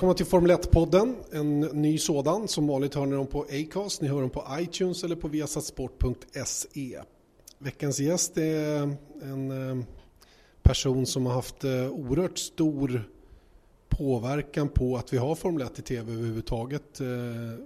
Välkomna 0.00 0.14
till 0.14 0.26
Formel 0.26 0.50
1-podden, 0.50 1.14
en 1.32 1.60
ny 1.60 1.98
sådan. 1.98 2.48
Som 2.48 2.66
vanligt 2.66 2.94
hör 2.94 3.06
ni 3.06 3.16
dem 3.16 3.26
på 3.26 3.42
Acast, 3.42 4.00
ni 4.00 4.08
hör 4.08 4.20
dem 4.20 4.30
på 4.30 4.46
iTunes 4.60 5.04
eller 5.04 5.16
på 5.16 5.28
viasatsport.se. 5.28 7.00
Veckans 7.58 8.00
gäst 8.00 8.38
är 8.38 8.96
en 9.22 9.50
eh, 9.50 9.84
person 10.62 11.06
som 11.06 11.26
har 11.26 11.32
haft 11.32 11.64
eh, 11.64 11.90
oerhört 11.90 12.38
stor 12.38 13.10
påverkan 14.00 14.68
på 14.68 14.96
att 14.96 15.12
vi 15.12 15.18
har 15.18 15.34
Formel 15.34 15.62
1 15.62 15.78
i 15.78 15.82
tv 15.82 16.12
överhuvudtaget 16.12 17.00
eh, 17.00 17.06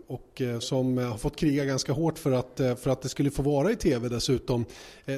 och 0.07 0.43
eh, 0.43 0.59
som 0.59 0.99
har 0.99 1.17
fått 1.17 1.37
kriga 1.37 1.65
ganska 1.65 1.93
hårt 1.93 2.19
för 2.19 2.33
att, 2.33 2.61
eh, 2.61 2.75
för 2.75 2.91
att 2.91 3.03
det 3.03 3.09
skulle 3.09 3.31
få 3.31 3.43
vara 3.43 3.71
i 3.71 3.77
tv 3.77 4.09
dessutom. 4.09 4.65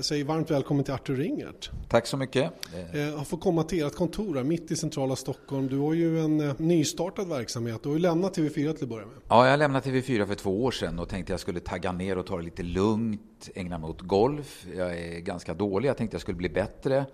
Säg 0.02 0.22
varmt 0.22 0.50
välkommen 0.50 0.84
till 0.84 0.94
Artur 0.94 1.16
Ringert. 1.16 1.70
Tack 1.88 2.06
så 2.06 2.16
mycket. 2.16 2.52
Jag 2.92 3.12
har 3.12 3.24
fått 3.24 3.40
komma 3.40 3.62
till 3.62 3.86
ert 3.86 3.94
kontor 3.94 4.34
här, 4.34 4.44
mitt 4.44 4.70
i 4.70 4.76
centrala 4.76 5.16
Stockholm. 5.16 5.68
Du 5.68 5.78
har 5.78 5.94
ju 5.94 6.20
en 6.20 6.54
nystartad 6.58 7.28
verksamhet. 7.28 7.82
Du 7.82 7.88
har 7.88 7.96
ju 7.96 8.02
lämnat 8.02 8.38
TV4 8.38 8.52
till 8.52 8.84
att 8.84 8.88
börja 8.88 9.06
med. 9.06 9.16
Ja, 9.28 9.48
jag 9.48 9.58
lämnade 9.58 9.90
TV4 9.90 10.26
för 10.26 10.34
två 10.34 10.64
år 10.64 10.70
sedan 10.70 10.98
och 10.98 11.08
tänkte 11.08 11.32
jag 11.32 11.40
skulle 11.40 11.60
tagga 11.60 11.92
ner 11.92 12.18
och 12.18 12.26
ta 12.26 12.36
det 12.36 12.42
lite 12.42 12.62
lugnt, 12.62 13.48
ägna 13.54 13.78
mig 13.78 13.90
åt 13.90 14.00
golf. 14.00 14.66
Jag 14.76 14.98
är 14.98 15.20
ganska 15.20 15.54
dålig, 15.54 15.88
jag 15.88 15.96
tänkte 15.96 16.14
jag 16.14 16.22
skulle 16.22 16.36
bli 16.36 16.48
bättre. 16.48 17.06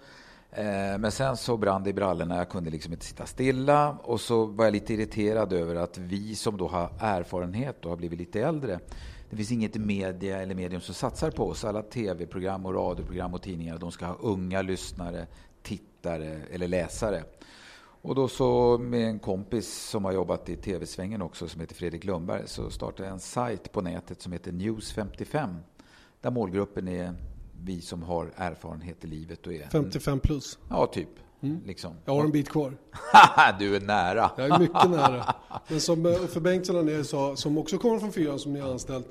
Eh, 0.55 0.99
men 0.99 1.13
sen 1.13 1.37
så 1.37 1.57
brann 1.57 1.83
det 1.83 1.91
i 1.91 1.93
brallorna, 1.93 2.37
jag 2.37 2.49
kunde 2.49 2.71
liksom 2.71 2.93
inte 2.93 3.05
sitta 3.05 3.27
stilla. 3.27 3.91
Och 3.91 4.21
så 4.21 4.45
var 4.45 4.65
jag 4.65 4.73
lite 4.73 4.95
irriterad 4.95 5.53
över 5.53 5.75
att 5.75 5.99
vi 5.99 6.35
som 6.35 6.57
då 6.57 6.69
har 6.69 6.91
erfarenhet 6.99 7.85
och 7.85 7.91
har 7.91 7.97
blivit 7.97 8.19
lite 8.19 8.41
äldre, 8.41 8.81
det 9.31 9.37
finns 9.37 9.53
inget 9.53 9.75
media 9.75 10.43
eller 10.43 10.55
medium 10.55 10.81
som 10.81 10.95
satsar 10.95 11.31
på 11.31 11.49
oss. 11.49 11.65
Alla 11.65 11.83
tv-program 11.83 12.67
och 12.67 12.75
radioprogram 12.75 13.35
och 13.35 13.43
tidningar, 13.43 13.79
de 13.79 13.93
ska 13.93 14.07
ha 14.07 14.17
unga 14.21 14.63
lyssnare, 14.63 15.27
tittare 15.63 16.41
eller 16.51 16.69
läsare. 16.69 17.25
Och 18.05 18.15
då 18.15 18.29
så 18.29 18.79
med 18.79 19.09
en 19.09 19.19
kompis 19.19 19.89
som 19.89 20.05
har 20.05 20.13
jobbat 20.13 20.49
i 20.49 20.57
tv-svängen 20.57 21.23
också, 21.23 21.49
som 21.49 21.61
heter 21.61 21.75
Fredrik 21.75 22.05
Lundberg, 22.05 22.43
så 22.47 22.71
startade 22.71 23.09
jag 23.09 23.13
en 23.13 23.21
sajt 23.21 23.73
på 23.73 23.81
nätet 23.81 24.23
som 24.23 24.33
heter 24.33 24.53
News 24.53 24.93
55. 24.93 25.57
Där 26.21 26.31
målgruppen 26.31 26.89
är 26.89 27.15
vi 27.65 27.81
som 27.81 28.03
har 28.03 28.33
erfarenhet 28.37 29.05
i 29.05 29.07
livet 29.07 29.47
och 29.47 29.53
är... 29.53 29.69
55 29.69 30.21
plus? 30.21 30.59
Ja, 30.69 30.87
typ. 30.87 31.09
Mm. 31.43 31.61
Liksom. 31.67 31.95
Jag 32.05 32.15
har 32.15 32.25
en 32.25 32.31
bit 32.31 32.49
kvar. 32.49 32.77
du 33.59 33.77
är 33.77 33.81
nära. 33.81 34.31
Jag 34.37 34.47
är 34.47 34.59
mycket 34.59 34.91
nära. 34.91 35.35
Men 35.69 35.81
som 35.81 36.07
Uffe 36.07 36.39
eh, 36.39 36.43
Bengtsson 36.43 36.77
här 36.77 36.83
nere 36.83 37.05
sa, 37.05 37.37
som 37.37 37.59
också 37.59 37.79
kommer 37.79 37.99
från 37.99 38.13
fyran 38.13 38.39
som 38.39 38.53
ni 38.53 38.61
har 38.61 38.71
anställt. 38.71 39.07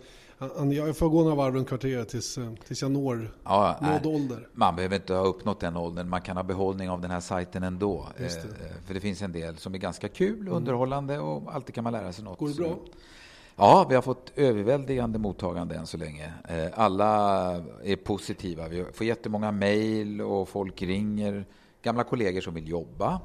Jag 0.74 0.98
får 0.98 1.10
gå 1.10 1.22
några 1.22 1.36
varv 1.36 1.54
runt 1.56 1.68
kvarteret 1.68 2.10
tills, 2.10 2.38
eh, 2.38 2.54
tills 2.68 2.82
jag 2.82 2.92
når 2.92 3.38
ja, 3.44 3.80
nåd 3.82 4.16
ålder. 4.16 4.48
Man 4.54 4.76
behöver 4.76 4.96
inte 4.96 5.14
ha 5.14 5.26
uppnått 5.26 5.60
den 5.60 5.78
åldern. 5.78 6.10
Man 6.10 6.22
kan 6.22 6.38
ha 6.38 6.44
behållning 6.44 6.90
av 6.90 7.02
den 7.02 7.12
här 7.12 7.20
sajten 7.20 7.64
ändå. 7.64 8.08
Det. 8.18 8.24
Eh, 8.24 8.42
för 8.86 8.94
det 8.94 9.00
finns 9.00 9.22
en 9.22 9.32
del 9.32 9.58
som 9.58 9.74
är 9.74 9.78
ganska 9.78 10.08
kul, 10.08 10.48
underhållande 10.48 11.20
och 11.20 11.56
alltid 11.56 11.76
kan 11.76 11.84
man 11.84 11.94
lära 11.94 12.14
sig 12.14 12.24
något. 12.24 12.40
Går 12.40 12.50
det 12.50 12.56
bra? 12.56 12.68
Så. 12.68 12.80
Ja, 13.64 13.86
vi 13.90 13.96
har 13.96 14.02
fått 14.02 14.32
överväldigande 14.36 15.20
mottagande 15.20 15.76
än 15.76 15.88
så 15.88 15.98
länge. 15.98 16.34
Eh, 16.50 16.68
alla 16.74 17.10
är 17.84 17.96
positiva. 17.96 18.68
Vi 18.68 18.86
får 18.94 19.08
jättemånga 19.08 19.52
mejl 19.52 20.22
och 20.22 20.50
folk 20.50 20.82
ringer. 20.82 21.46
Gamla 21.82 22.04
kollegor 22.04 22.42
som 22.42 22.54
vill 22.54 22.70
jobba. 22.70 23.22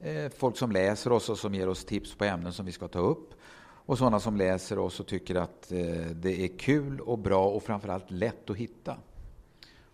Eh, 0.00 0.32
folk 0.36 0.56
som 0.56 0.72
läser 0.72 1.12
oss 1.12 1.28
och 1.28 1.38
som 1.38 1.54
ger 1.54 1.68
oss 1.68 1.84
tips 1.84 2.14
på 2.14 2.24
ämnen 2.24 2.52
som 2.52 2.66
vi 2.66 2.72
ska 2.72 2.88
ta 2.88 2.98
upp. 2.98 3.34
Och 3.62 3.98
sådana 3.98 4.20
som 4.20 4.36
läser 4.36 4.78
oss 4.78 5.00
och 5.00 5.06
tycker 5.06 5.34
att 5.34 5.72
eh, 5.72 6.06
det 6.14 6.44
är 6.44 6.58
kul 6.58 7.00
och 7.00 7.18
bra 7.18 7.48
och 7.48 7.62
framförallt 7.62 8.10
lätt 8.10 8.50
att 8.50 8.56
hitta. 8.56 8.96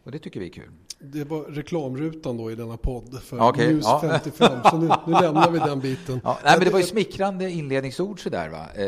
Och 0.05 0.11
det 0.11 0.19
tycker 0.19 0.41
vi 0.41 0.47
är 0.47 0.53
kul. 0.53 0.73
Det 0.99 1.25
var 1.25 1.43
reklamrutan 1.43 2.37
då 2.37 2.51
i 2.51 2.55
denna 2.55 2.77
podd 2.77 3.23
för 3.23 3.49
okay, 3.49 3.73
News 3.73 3.85
ja. 3.85 4.01
55, 4.03 4.53
så 4.71 4.77
nu, 4.79 4.89
nu, 5.07 5.13
lämnar 5.13 5.51
vi 5.51 5.59
den 5.59 5.81
biten. 5.81 6.21
Ja, 6.25 6.39
nej, 6.45 6.57
men 6.57 6.65
det 6.65 6.71
var 6.71 6.79
ju 6.79 6.85
smickrande 6.85 7.51
inledningsord 7.51 8.23
sådär 8.23 8.49
va. 8.49 8.67
Eh, 8.75 8.87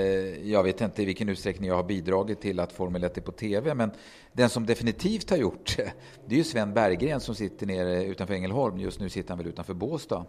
jag 0.50 0.62
vet 0.62 0.80
inte 0.80 1.02
i 1.02 1.04
vilken 1.04 1.28
utsträckning 1.28 1.68
jag 1.68 1.76
har 1.76 1.84
bidragit 1.84 2.40
till 2.40 2.60
att 2.60 2.72
Formel 2.72 3.04
1 3.04 3.16
är 3.16 3.20
på 3.20 3.32
TV, 3.32 3.74
men 3.74 3.90
den 4.32 4.48
som 4.48 4.66
definitivt 4.66 5.30
har 5.30 5.36
gjort 5.36 5.76
det, 5.76 5.92
det 6.26 6.34
är 6.34 6.38
ju 6.38 6.44
Sven 6.44 6.74
Berggren 6.74 7.20
som 7.20 7.34
sitter 7.34 7.66
nere 7.66 8.04
utanför 8.04 8.34
Ängelholm. 8.34 8.78
Just 8.78 9.00
nu 9.00 9.08
sitter 9.08 9.28
han 9.28 9.38
väl 9.38 9.46
utanför 9.46 9.74
Båstad. 9.74 10.24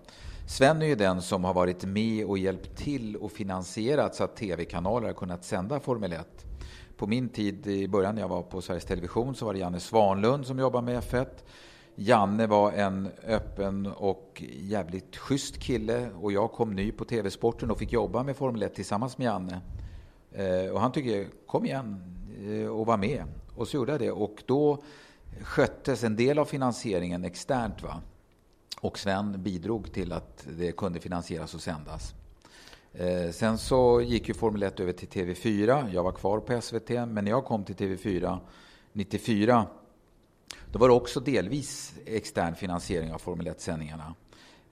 Sven 0.47 0.81
är 0.81 0.85
ju 0.85 0.95
den 0.95 1.21
som 1.21 1.43
har 1.43 1.53
varit 1.53 1.85
med 1.85 2.25
och 2.25 2.37
hjälpt 2.37 2.77
till 2.77 3.15
och 3.15 3.31
finansierat 3.31 4.15
så 4.15 4.23
att 4.23 4.35
TV-kanaler 4.35 5.07
har 5.07 5.13
kunnat 5.13 5.45
sända 5.45 5.79
Formel 5.79 6.13
1 6.13 6.45
på 6.97 7.07
min 7.07 7.29
tid 7.29 7.67
i 7.67 7.87
början 7.87 8.15
när 8.15 8.21
jag 8.21 8.29
var 8.29 8.41
på 8.41 8.61
Sveriges 8.61 8.85
Television 8.85 9.35
så 9.35 9.45
var 9.45 9.53
det 9.53 9.59
Janne 9.59 9.79
Svanlund 9.79 10.45
som 10.45 10.59
jobbade 10.59 10.85
med 10.85 11.03
F1. 11.03 11.27
Janne 12.01 12.47
var 12.47 12.71
en 12.71 13.09
öppen 13.27 13.85
och 13.85 14.43
jävligt 14.53 15.15
schysst 15.15 15.59
kille 15.59 16.09
och 16.21 16.31
jag 16.31 16.51
kom 16.51 16.73
ny 16.73 16.91
på 16.91 17.05
TV-sporten 17.05 17.71
och 17.71 17.79
fick 17.79 17.93
jobba 17.93 18.23
med 18.23 18.35
Formel 18.35 18.63
1 18.63 18.75
tillsammans 18.75 19.17
med 19.17 19.25
Janne. 19.25 19.61
Eh, 20.31 20.71
och 20.71 20.81
han 20.81 20.91
tyckte, 20.91 21.27
kom 21.47 21.65
igen 21.65 22.03
eh, 22.47 22.67
och 22.67 22.85
var 22.85 22.97
med. 22.97 23.23
Och 23.55 23.67
så 23.67 23.77
gjorde 23.77 23.91
jag 23.91 24.01
det 24.01 24.11
och 24.11 24.43
då 24.45 24.83
sköttes 25.41 26.03
en 26.03 26.15
del 26.15 26.39
av 26.39 26.45
finansieringen 26.45 27.25
externt. 27.25 27.83
Va? 27.83 28.01
Och 28.81 28.99
Sven 28.99 29.43
bidrog 29.43 29.93
till 29.93 30.11
att 30.11 30.47
det 30.57 30.71
kunde 30.71 30.99
finansieras 30.99 31.53
och 31.53 31.61
sändas. 31.61 32.13
Eh, 32.93 33.31
sen 33.31 33.57
så 33.57 34.01
gick 34.01 34.27
ju 34.27 34.33
Formel 34.33 34.63
1 34.63 34.79
över 34.79 34.93
till 34.93 35.07
TV4. 35.07 35.89
Jag 35.93 36.03
var 36.03 36.11
kvar 36.11 36.39
på 36.39 36.61
SVT, 36.61 36.89
men 36.89 37.25
när 37.25 37.31
jag 37.31 37.45
kom 37.45 37.63
till 37.63 37.75
TV4 37.75 38.37
94 38.93 39.67
då 40.71 40.79
var 40.79 40.87
det 40.87 40.93
också 40.93 41.19
delvis 41.19 41.93
extern 42.05 42.55
finansiering 42.55 43.13
av 43.13 43.17
Formel 43.17 43.47
1-sändningarna. 43.47 44.15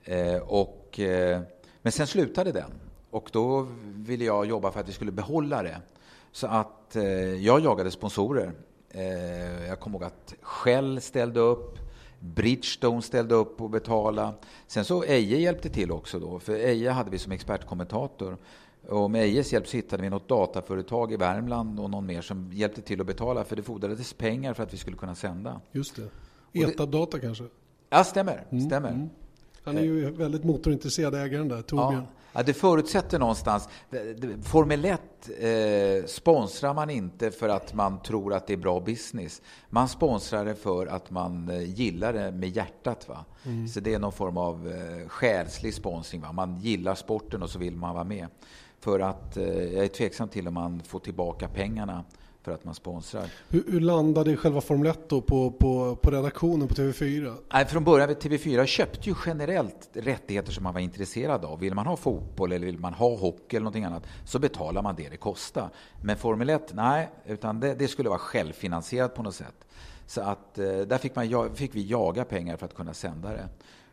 Eh, 0.04 0.36
och, 0.36 1.00
eh, 1.00 1.40
men 1.82 1.92
sen 1.92 2.06
slutade 2.06 2.52
den 2.52 2.70
och 3.10 3.30
då 3.32 3.68
ville 3.82 4.24
jag 4.24 4.46
jobba 4.46 4.70
för 4.70 4.80
att 4.80 4.88
vi 4.88 4.92
skulle 4.92 5.12
behålla 5.12 5.62
det. 5.62 5.80
Så 6.32 6.46
att 6.46 6.96
eh, 6.96 7.04
jag 7.34 7.60
jagade 7.60 7.90
sponsorer. 7.90 8.52
Eh, 8.90 9.66
jag 9.66 9.80
kommer 9.80 9.98
ihåg 9.98 10.04
att 10.04 10.34
Shell 10.40 11.00
ställde 11.00 11.40
upp, 11.40 11.78
Bridgestone 12.20 13.02
ställde 13.02 13.34
upp 13.34 13.60
och 13.60 13.70
betalade. 13.70 14.32
Sen 14.66 14.84
så 14.84 15.04
Eje 15.04 15.38
hjälpte 15.38 15.68
till 15.68 15.92
också 15.92 16.18
då, 16.18 16.38
för 16.38 16.54
Eje 16.54 16.90
hade 16.90 17.10
vi 17.10 17.18
som 17.18 17.32
expertkommentator. 17.32 18.36
Och 18.86 19.10
med 19.10 19.24
Ejes 19.24 19.52
hjälp 19.52 19.68
så 19.68 19.76
hittade 19.76 20.02
vi 20.02 20.10
något 20.10 20.28
dataföretag 20.28 21.12
i 21.12 21.16
Värmland 21.16 21.80
och 21.80 21.90
någon 21.90 22.06
mer 22.06 22.20
som 22.20 22.50
hjälpte 22.52 22.82
till 22.82 23.00
att 23.00 23.06
betala 23.06 23.44
för 23.44 23.56
det 23.56 23.62
fordrades 23.62 24.12
pengar 24.12 24.54
för 24.54 24.62
att 24.62 24.74
vi 24.74 24.76
skulle 24.76 24.96
kunna 24.96 25.14
sända. 25.14 25.60
Just 25.72 25.96
det. 26.52 26.64
Etadata 26.64 27.18
kanske? 27.18 27.44
Ja, 27.90 28.04
stämmer. 28.04 28.44
Mm, 28.50 28.66
stämmer. 28.66 28.88
Mm. 28.88 29.08
Han 29.64 29.78
är 29.78 29.82
ju 29.82 30.10
väldigt 30.10 30.44
motorintresserad 30.44 31.14
ägaren 31.14 31.48
där, 31.48 31.62
Torbjörn. 31.62 31.94
Ja. 31.94 32.18
Ja, 32.32 32.42
det 32.42 32.54
förutsätter 32.54 33.18
någonstans... 33.18 33.68
Formel 34.42 34.84
1 34.84 35.00
eh, 35.38 36.06
sponsrar 36.06 36.74
man 36.74 36.90
inte 36.90 37.30
för 37.30 37.48
att 37.48 37.74
man 37.74 38.02
tror 38.02 38.34
att 38.34 38.46
det 38.46 38.52
är 38.52 38.56
bra 38.56 38.80
business. 38.80 39.42
Man 39.70 39.88
sponsrar 39.88 40.44
det 40.44 40.54
för 40.54 40.86
att 40.86 41.10
man 41.10 41.48
eh, 41.48 41.62
gillar 41.62 42.12
det 42.12 42.32
med 42.32 42.48
hjärtat. 42.48 43.08
Va? 43.08 43.24
Mm. 43.44 43.68
Så 43.68 43.80
det 43.80 43.94
är 43.94 43.98
någon 43.98 44.12
form 44.12 44.36
av 44.36 44.68
eh, 44.68 45.08
själslig 45.08 45.74
sponsring. 45.74 46.20
Va? 46.20 46.32
Man 46.32 46.60
gillar 46.60 46.94
sporten 46.94 47.42
och 47.42 47.50
så 47.50 47.58
vill 47.58 47.76
man 47.76 47.94
vara 47.94 48.04
med. 48.04 48.26
För 48.80 49.00
att 49.00 49.36
eh, 49.36 49.44
jag 49.44 49.84
är 49.84 49.88
tveksam 49.88 50.28
till 50.28 50.48
om 50.48 50.54
man 50.54 50.80
får 50.80 50.98
tillbaka 50.98 51.48
pengarna 51.48 52.04
för 52.48 52.54
att 52.54 52.64
man 52.64 52.74
sponsrar. 52.74 53.30
Hur, 53.48 53.64
hur 53.68 53.80
landade 53.80 54.36
själva 54.36 54.60
Formel 54.60 54.86
1 54.86 55.08
då 55.08 55.20
på, 55.20 55.50
på, 55.50 55.96
på 55.96 56.10
redaktionen 56.10 56.68
på 56.68 56.74
TV4? 56.74 57.34
Nej, 57.52 57.66
från 57.66 57.84
början, 57.84 58.10
TV4 58.10 58.66
köpte 58.66 59.08
ju 59.08 59.14
generellt 59.26 59.88
rättigheter 59.92 60.52
som 60.52 60.64
man 60.64 60.74
var 60.74 60.80
intresserad 60.80 61.44
av. 61.44 61.60
Vill 61.60 61.74
man 61.74 61.86
ha 61.86 61.96
fotboll 61.96 62.52
eller 62.52 62.66
vill 62.66 62.78
man 62.78 62.94
ha 62.94 63.16
hockey 63.16 63.56
eller 63.56 63.64
någonting 63.64 63.84
annat 63.84 64.06
så 64.24 64.38
betalar 64.38 64.82
man 64.82 64.94
det 64.96 65.08
det 65.08 65.16
kostar. 65.16 65.70
Men 66.02 66.16
Formel 66.16 66.50
1, 66.50 66.72
nej, 66.74 67.10
utan 67.26 67.60
det, 67.60 67.74
det 67.74 67.88
skulle 67.88 68.08
vara 68.08 68.18
självfinansierat 68.18 69.14
på 69.14 69.22
något 69.22 69.34
sätt. 69.34 69.64
Så 70.06 70.20
att 70.20 70.58
eh, 70.58 70.64
där 70.64 70.98
fick, 70.98 71.14
man, 71.14 71.54
fick 71.54 71.74
vi 71.74 71.86
jaga 71.86 72.24
pengar 72.24 72.56
för 72.56 72.66
att 72.66 72.74
kunna 72.74 72.94
sända 72.94 73.28
det. 73.28 73.48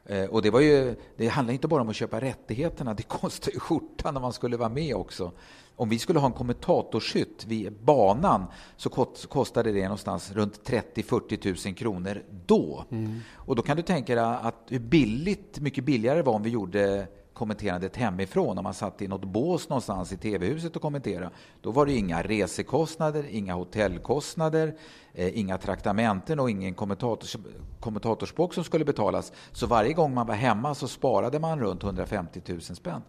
Eh, 0.05 0.25
och 0.25 0.41
det, 0.41 0.49
var 0.49 0.59
ju, 0.59 0.95
det 1.17 1.27
handlar 1.27 1.53
inte 1.53 1.67
bara 1.67 1.81
om 1.81 1.89
att 1.89 1.95
köpa 1.95 2.21
rättigheterna, 2.21 2.93
det 2.93 3.03
kostar 3.07 3.51
ju 3.51 3.59
skjortan 3.59 4.13
när 4.13 4.21
man 4.21 4.33
skulle 4.33 4.57
vara 4.57 4.69
med 4.69 4.95
också. 4.95 5.31
Om 5.77 5.89
vi 5.89 5.99
skulle 5.99 6.19
ha 6.19 6.27
en 6.27 6.33
kommentatorshytt 6.33 7.45
vid 7.45 7.73
banan 7.73 8.45
så 8.77 8.89
kostade 9.29 9.71
det 9.71 9.83
någonstans 9.83 10.31
runt 10.31 10.69
30-40 10.69 11.67
000 11.67 11.75
kronor 11.75 12.23
då. 12.45 12.85
Mm. 12.91 13.19
Och 13.33 13.55
då 13.55 13.61
kan 13.61 13.77
du 13.77 13.83
tänka 13.83 14.15
dig 14.15 14.23
att 14.23 14.55
hur 14.67 14.79
billigt, 14.79 15.59
mycket 15.59 15.83
billigare 15.83 16.17
det 16.17 16.23
var 16.23 16.33
om 16.33 16.43
vi 16.43 16.49
gjorde 16.49 17.07
kommenterandet 17.35 17.95
hemifrån, 17.95 18.57
om 18.57 18.63
man 18.63 18.73
satt 18.73 19.01
i 19.01 19.07
något 19.07 19.25
bås 19.25 19.69
någonstans 19.69 20.11
i 20.11 20.17
TV-huset 20.17 20.75
och 20.75 20.81
kommenterade. 20.81 21.29
Då 21.61 21.71
var 21.71 21.85
det 21.85 21.93
inga 21.93 22.21
resekostnader, 22.21 23.25
inga 23.29 23.53
hotellkostnader, 23.53 24.75
eh, 25.13 25.39
inga 25.39 25.57
traktamenten 25.57 26.39
och 26.39 26.49
ingen 26.49 26.73
kommentators, 26.73 27.35
kommentatorsbox 27.79 28.55
som 28.55 28.63
skulle 28.63 28.85
betalas. 28.85 29.31
Så 29.51 29.67
varje 29.67 29.93
gång 29.93 30.13
man 30.13 30.27
var 30.27 30.35
hemma 30.35 30.75
så 30.75 30.87
sparade 30.87 31.39
man 31.39 31.59
runt 31.59 31.83
150 31.83 32.41
000 32.47 32.61
spänn. 32.61 33.01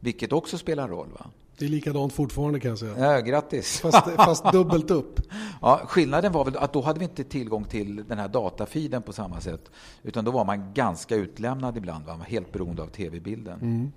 Vilket 0.00 0.32
också 0.32 0.58
spelar 0.58 0.88
roll. 0.88 1.08
Va? 1.12 1.26
Det 1.58 1.64
är 1.64 1.68
likadant 1.68 2.12
fortfarande 2.12 2.60
kan 2.60 2.68
jag 2.68 2.78
säga. 2.78 3.14
Ja, 3.14 3.20
grattis. 3.20 3.80
Fast, 3.80 4.10
fast 4.16 4.52
dubbelt 4.52 4.90
upp. 4.90 5.20
Ja, 5.62 5.80
skillnaden 5.86 6.32
var 6.32 6.44
väl 6.44 6.56
att 6.56 6.72
då 6.72 6.80
hade 6.80 6.98
vi 6.98 7.04
inte 7.04 7.24
tillgång 7.24 7.64
till 7.64 8.04
den 8.08 8.18
här 8.18 8.28
datafiden 8.28 9.02
på 9.02 9.12
samma 9.12 9.40
sätt. 9.40 9.70
Utan 10.02 10.24
då 10.24 10.30
var 10.30 10.44
man 10.44 10.74
ganska 10.74 11.16
utlämnad 11.16 11.76
ibland. 11.76 12.06
Man 12.06 12.18
var 12.18 12.26
helt 12.26 12.52
beroende 12.52 12.82
av 12.82 12.86
tv-bilden. 12.86 13.60
Mm. 13.60 13.92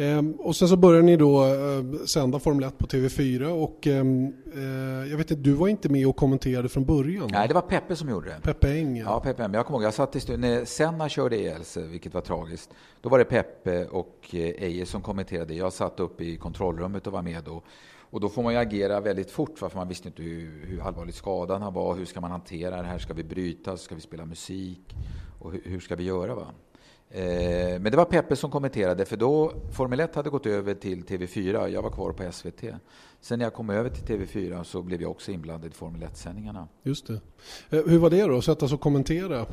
Ehm, 0.00 0.32
och 0.32 0.56
sen 0.56 0.68
så 0.68 0.76
började 0.76 1.06
ni 1.06 1.16
då 1.16 1.44
eh, 1.44 2.04
sända 2.06 2.38
Formel 2.38 2.64
1 2.64 2.78
på 2.78 2.86
TV4 2.86 3.44
och 3.44 3.86
ehm, 3.86 4.32
eh, 4.54 5.10
jag 5.10 5.16
vet 5.16 5.30
inte, 5.30 5.42
du 5.42 5.52
var 5.52 5.68
inte 5.68 5.88
med 5.88 6.06
och 6.06 6.16
kommenterade 6.16 6.68
från 6.68 6.84
början? 6.84 7.28
Nej, 7.32 7.48
det 7.48 7.54
var 7.54 7.60
Peppe 7.60 7.96
som 7.96 8.08
gjorde 8.08 8.28
det. 8.28 8.40
Peppe 8.42 8.72
Eng? 8.72 8.96
Ja, 8.96 9.20
Peppe 9.20 9.44
Eng. 9.44 9.54
Jag 9.54 9.66
kommer 9.66 9.78
ihåg, 9.78 9.86
jag 9.86 9.94
satt 9.94 10.16
i 10.16 10.20
studion, 10.20 10.40
när 10.40 10.64
Senna 10.64 11.08
körde 11.08 11.36
ihjäl 11.36 11.64
sig, 11.64 11.86
vilket 11.86 12.14
var 12.14 12.20
tragiskt, 12.20 12.70
då 13.00 13.08
var 13.08 13.18
det 13.18 13.24
Peppe 13.24 13.86
och 13.86 14.28
eh, 14.32 14.38
Eje 14.38 14.86
som 14.86 15.02
kommenterade. 15.02 15.54
Jag 15.54 15.72
satt 15.72 16.00
uppe 16.00 16.24
i 16.24 16.36
kontrollrummet 16.36 17.06
och 17.06 17.12
var 17.12 17.22
med 17.22 17.44
då. 17.44 17.62
Och 18.10 18.20
då 18.20 18.28
får 18.28 18.42
man 18.42 18.52
ju 18.52 18.58
agera 18.58 19.00
väldigt 19.00 19.30
fort, 19.30 19.58
för 19.58 19.70
man 19.74 19.88
visste 19.88 20.08
inte 20.08 20.22
hur, 20.22 20.66
hur 20.66 20.82
allvarligt 20.82 21.14
skadan 21.14 21.74
var. 21.74 21.94
Hur 21.94 22.04
ska 22.04 22.20
man 22.20 22.30
hantera 22.30 22.76
det 22.76 22.88
här? 22.88 22.98
Ska 22.98 23.14
vi 23.14 23.24
bryta? 23.24 23.76
Ska 23.76 23.94
vi 23.94 24.00
spela 24.00 24.24
musik? 24.24 24.94
Och 25.38 25.52
hur, 25.52 25.62
hur 25.64 25.80
ska 25.80 25.96
vi 25.96 26.04
göra? 26.04 26.34
Va? 26.34 26.46
Eh, 27.10 27.80
men 27.80 27.82
det 27.82 27.96
var 27.96 28.04
Peppe 28.04 28.36
som 28.36 28.50
kommenterade, 28.50 29.04
för 29.04 29.16
då 29.16 29.52
Formel 29.72 30.00
1 30.00 30.14
hade 30.14 30.30
gått 30.30 30.46
över 30.46 30.74
till 30.74 31.04
TV4. 31.04 31.68
Jag 31.68 31.82
var 31.82 31.90
kvar 31.90 32.12
på 32.12 32.32
SVT. 32.32 32.64
Sen 33.20 33.38
när 33.38 33.46
jag 33.46 33.54
kom 33.54 33.70
över 33.70 33.90
till 33.90 34.04
TV4 34.04 34.62
så 34.62 34.82
blev 34.82 35.02
jag 35.02 35.10
också 35.10 35.32
inblandad 35.32 35.70
i 35.70 35.74
Formel 35.74 36.02
1-sändningarna. 36.02 36.68
Just 36.82 37.06
det. 37.06 37.20
Eh, 37.70 37.84
hur 37.86 37.98
var 37.98 38.10
det 38.10 38.22
då, 38.22 38.38
att 38.38 38.44
sätta 38.44 38.68
sig 38.68 38.74
och 38.74 38.80
kommentera? 38.80 39.46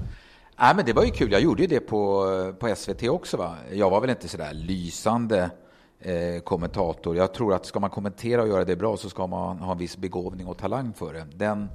Nej, 0.59 0.75
men 0.75 0.85
det 0.85 0.93
var 0.93 1.03
ju 1.03 1.11
kul. 1.11 1.31
Jag 1.31 1.41
gjorde 1.41 1.61
ju 1.61 1.67
det 1.67 1.79
på, 1.79 2.25
på 2.59 2.75
SVT 2.75 3.03
också. 3.03 3.37
Va? 3.37 3.55
Jag 3.71 3.89
var 3.89 4.01
väl 4.01 4.09
inte 4.09 4.27
sådär 4.27 4.53
lysande 4.53 5.49
eh, 5.99 6.41
kommentator. 6.43 7.15
Jag 7.15 7.33
tror 7.33 7.53
att 7.53 7.65
ska 7.65 7.79
man 7.79 7.89
kommentera 7.89 8.41
och 8.41 8.47
göra 8.47 8.65
det 8.65 8.75
bra 8.75 8.97
så 8.97 9.09
ska 9.09 9.27
man 9.27 9.57
ha 9.57 9.71
en 9.71 9.77
viss 9.77 9.97
begåvning 9.97 10.47
och 10.47 10.57
talang 10.57 10.93
för 10.93 11.13
det. 11.13 11.27
Den 11.35 11.67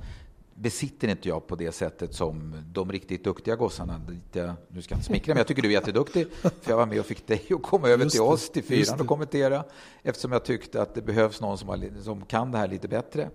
besitter 0.63 1.09
inte 1.09 1.29
jag 1.29 1.47
på 1.47 1.57
det 1.57 1.73
sättet 1.73 2.15
som 2.15 2.63
de 2.73 2.93
riktigt 2.93 3.25
duktiga 3.25 3.57
gossarna. 3.57 4.01
Jag, 4.33 4.55
nu 4.69 4.83
ska 4.83 4.93
jag 4.93 4.97
inte 4.97 5.07
smickra, 5.07 5.35
men 5.35 5.39
jag 5.39 5.47
tycker 5.47 5.63
du 5.63 5.69
är 5.69 5.73
jätteduktig. 5.73 6.27
För 6.43 6.71
jag 6.71 6.77
var 6.77 6.87
med 6.87 7.01
och 7.01 7.07
fick 7.07 7.27
dig 7.27 7.47
att 7.51 7.63
komma 7.63 7.89
över 7.89 8.09
till 8.09 8.21
oss, 8.21 8.51
till 8.51 8.65
fyran 8.65 9.01
och 9.01 9.07
kommentera. 9.07 9.65
Eftersom 10.03 10.33
jag 10.33 10.45
tyckte 10.45 10.83
att 10.83 10.95
det 10.95 11.03
behövs 11.03 11.41
någon 11.41 11.59
som, 11.59 11.69
har, 11.69 12.03
som 12.03 12.25
kan 12.25 12.53
det 12.53 12.59
här 12.59 12.69
lite 12.69 12.89
bättre. 12.89 13.31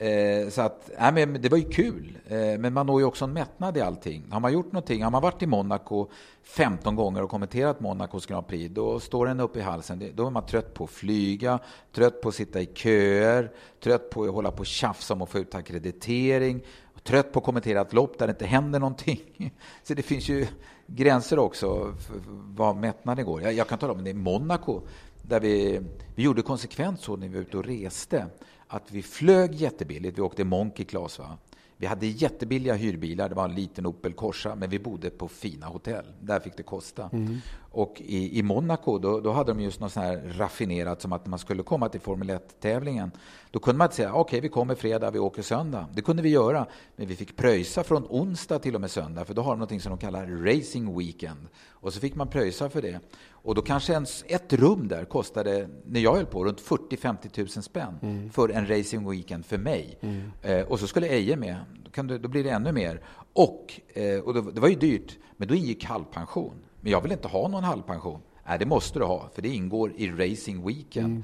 Eh, 0.00 0.48
så 0.48 0.62
att, 0.62 0.90
nej, 0.98 1.12
men 1.12 1.42
det 1.42 1.48
var 1.48 1.58
ju 1.58 1.68
kul. 1.68 2.18
Eh, 2.28 2.58
men 2.58 2.72
man 2.72 2.86
når 2.86 3.00
ju 3.00 3.06
också 3.06 3.24
en 3.24 3.32
mättnad 3.32 3.76
i 3.76 3.80
allting. 3.80 4.24
Har 4.30 4.40
man 4.40 4.52
gjort 4.52 4.72
någonting, 4.72 5.02
har 5.02 5.10
man 5.10 5.22
varit 5.22 5.42
i 5.42 5.46
Monaco 5.46 6.10
15 6.42 6.96
gånger 6.96 7.22
och 7.22 7.30
kommenterat 7.30 7.80
Monacos 7.80 8.26
Grand 8.26 8.46
Prix, 8.46 8.74
då 8.74 9.00
står 9.00 9.26
den 9.26 9.40
upp 9.40 9.56
i 9.56 9.60
halsen. 9.60 10.12
Då 10.14 10.26
är 10.26 10.30
man 10.30 10.46
trött 10.46 10.74
på 10.74 10.84
att 10.84 10.90
flyga, 10.90 11.58
trött 11.92 12.22
på 12.22 12.28
att 12.28 12.34
sitta 12.34 12.60
i 12.60 12.66
köer, 12.74 13.50
trött 13.82 14.10
på 14.10 14.24
att 14.24 14.34
hålla 14.34 14.50
på 14.50 14.58
och 14.60 14.66
tjafsa 14.66 15.14
om 15.14 15.22
att 15.22 15.30
få 15.30 15.38
ut 15.38 15.54
akkreditering, 15.54 16.60
trött 17.02 17.32
på 17.32 17.38
att 17.38 17.44
kommentera 17.44 17.80
ett 17.80 17.92
lopp 17.92 18.18
där 18.18 18.26
det 18.26 18.30
inte 18.30 18.46
händer 18.46 18.80
någonting. 18.80 19.52
Så 19.82 19.94
det 19.94 20.02
finns 20.02 20.28
ju 20.28 20.46
gränser 20.86 21.38
också 21.38 21.94
för 22.08 22.14
vad 22.56 22.76
mättnaden 22.76 23.24
går. 23.24 23.42
Jag, 23.42 23.52
jag 23.52 23.68
kan 23.68 23.78
tala 23.78 23.92
om 23.92 24.04
det 24.04 24.10
i 24.10 24.14
Monaco, 24.14 24.80
där 25.22 25.40
vi, 25.40 25.80
vi 26.14 26.22
gjorde 26.22 26.42
konsekvent 26.42 27.00
så 27.00 27.16
när 27.16 27.28
vi 27.28 27.34
var 27.34 27.40
ute 27.40 27.56
och 27.56 27.64
reste 27.64 28.26
att 28.70 28.92
vi 28.92 29.02
flög 29.02 29.54
jättebilligt. 29.54 30.18
Vi 30.18 30.22
åkte 30.22 30.44
Monkey 30.44 30.84
Class. 30.84 31.18
Va? 31.18 31.38
Vi 31.76 31.86
hade 31.86 32.06
jättebilliga 32.06 32.74
hyrbilar. 32.74 33.28
Det 33.28 33.34
var 33.34 33.44
en 33.44 33.54
liten 33.54 33.86
Opel 33.86 34.12
Corsa, 34.12 34.54
men 34.54 34.70
vi 34.70 34.78
bodde 34.78 35.10
på 35.10 35.28
fina 35.28 35.66
hotell. 35.66 36.04
Där 36.20 36.40
fick 36.40 36.56
det 36.56 36.62
kosta. 36.62 37.10
Mm. 37.12 37.38
Och 37.72 38.02
i, 38.04 38.38
i 38.38 38.42
Monaco, 38.42 38.98
då, 38.98 39.20
då, 39.20 39.32
hade 39.32 39.52
de 39.52 39.60
just 39.60 39.80
något 39.80 39.92
sånt 39.92 40.06
här 40.06 40.32
raffinerat 40.36 41.02
som 41.02 41.12
att 41.12 41.24
när 41.24 41.30
man 41.30 41.38
skulle 41.38 41.62
komma 41.62 41.88
till 41.88 42.00
Formel 42.00 42.30
1-tävlingen, 42.30 43.10
då 43.50 43.58
kunde 43.58 43.78
man 43.78 43.84
inte 43.84 43.96
säga 43.96 44.12
okej, 44.12 44.20
okay, 44.20 44.40
vi 44.40 44.48
kommer 44.48 44.74
fredag, 44.74 45.10
vi 45.10 45.18
åker 45.18 45.42
söndag. 45.42 45.86
Det 45.94 46.02
kunde 46.02 46.22
vi 46.22 46.28
göra, 46.28 46.66
men 46.96 47.06
vi 47.06 47.16
fick 47.16 47.36
pröjsa 47.36 47.82
från 47.82 48.06
onsdag 48.08 48.58
till 48.58 48.74
och 48.74 48.80
med 48.80 48.90
söndag, 48.90 49.24
för 49.24 49.34
då 49.34 49.42
har 49.42 49.56
de 49.56 49.60
något 49.60 49.82
som 49.82 49.90
de 49.90 49.98
kallar 49.98 50.26
Racing 50.26 50.98
Weekend. 50.98 51.48
Och 51.68 51.92
så 51.92 52.00
fick 52.00 52.14
man 52.14 52.28
pröjsa 52.28 52.70
för 52.70 52.82
det. 52.82 53.00
Och 53.42 53.54
då 53.54 53.62
kanske 53.62 53.92
ens 53.92 54.24
ett 54.26 54.52
rum 54.52 54.88
där 54.88 55.04
kostade, 55.04 55.68
när 55.86 56.00
jag 56.00 56.14
höll 56.14 56.26
på, 56.26 56.44
runt 56.44 56.60
40-50 56.60 57.38
000 57.38 57.48
spänn 57.48 57.98
mm. 58.02 58.30
för 58.30 58.48
en 58.48 58.66
racing 58.66 59.10
weekend 59.10 59.46
för 59.46 59.58
mig. 59.58 59.98
Mm. 60.00 60.30
Eh, 60.42 60.66
och 60.66 60.80
så 60.80 60.86
skulle 60.86 61.06
Eje 61.06 61.36
med, 61.36 61.56
då, 61.84 61.90
kan 61.90 62.06
du, 62.06 62.18
då 62.18 62.28
blir 62.28 62.44
det 62.44 62.50
ännu 62.50 62.72
mer. 62.72 63.00
Och, 63.32 63.80
eh, 63.88 64.20
och 64.20 64.34
då, 64.34 64.40
det 64.40 64.60
var 64.60 64.68
ju 64.68 64.74
dyrt, 64.74 65.18
men 65.36 65.48
då 65.48 65.54
ingick 65.54 65.84
halvpension. 65.84 66.54
Men 66.80 66.92
jag 66.92 67.00
vill 67.00 67.12
inte 67.12 67.28
ha 67.28 67.48
någon 67.48 67.64
halvpension. 67.64 68.20
Nej, 68.46 68.58
det 68.58 68.66
måste 68.66 68.98
du 68.98 69.04
ha, 69.04 69.28
för 69.34 69.42
det 69.42 69.48
ingår 69.48 69.92
i 69.96 70.10
racing 70.10 70.66
weekend. 70.66 71.06
Mm. 71.06 71.22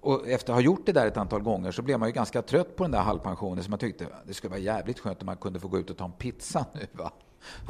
Och 0.00 0.28
efter 0.28 0.52
att 0.52 0.56
ha 0.56 0.62
gjort 0.62 0.86
det 0.86 0.92
där 0.92 1.06
ett 1.06 1.16
antal 1.16 1.42
gånger 1.42 1.70
så 1.70 1.82
blev 1.82 1.98
man 1.98 2.08
ju 2.08 2.12
ganska 2.12 2.42
trött 2.42 2.76
på 2.76 2.84
den 2.84 2.90
där 2.90 3.00
halvpensionen. 3.00 3.64
Så 3.64 3.70
man 3.70 3.78
tyckte 3.78 4.06
det 4.26 4.34
skulle 4.34 4.50
vara 4.50 4.60
jävligt 4.60 4.98
skönt 4.98 5.22
om 5.22 5.26
man 5.26 5.36
kunde 5.36 5.60
få 5.60 5.68
gå 5.68 5.78
ut 5.78 5.90
och 5.90 5.96
ta 5.96 6.04
en 6.04 6.12
pizza 6.12 6.66
nu. 6.74 6.86
Va? 6.92 7.12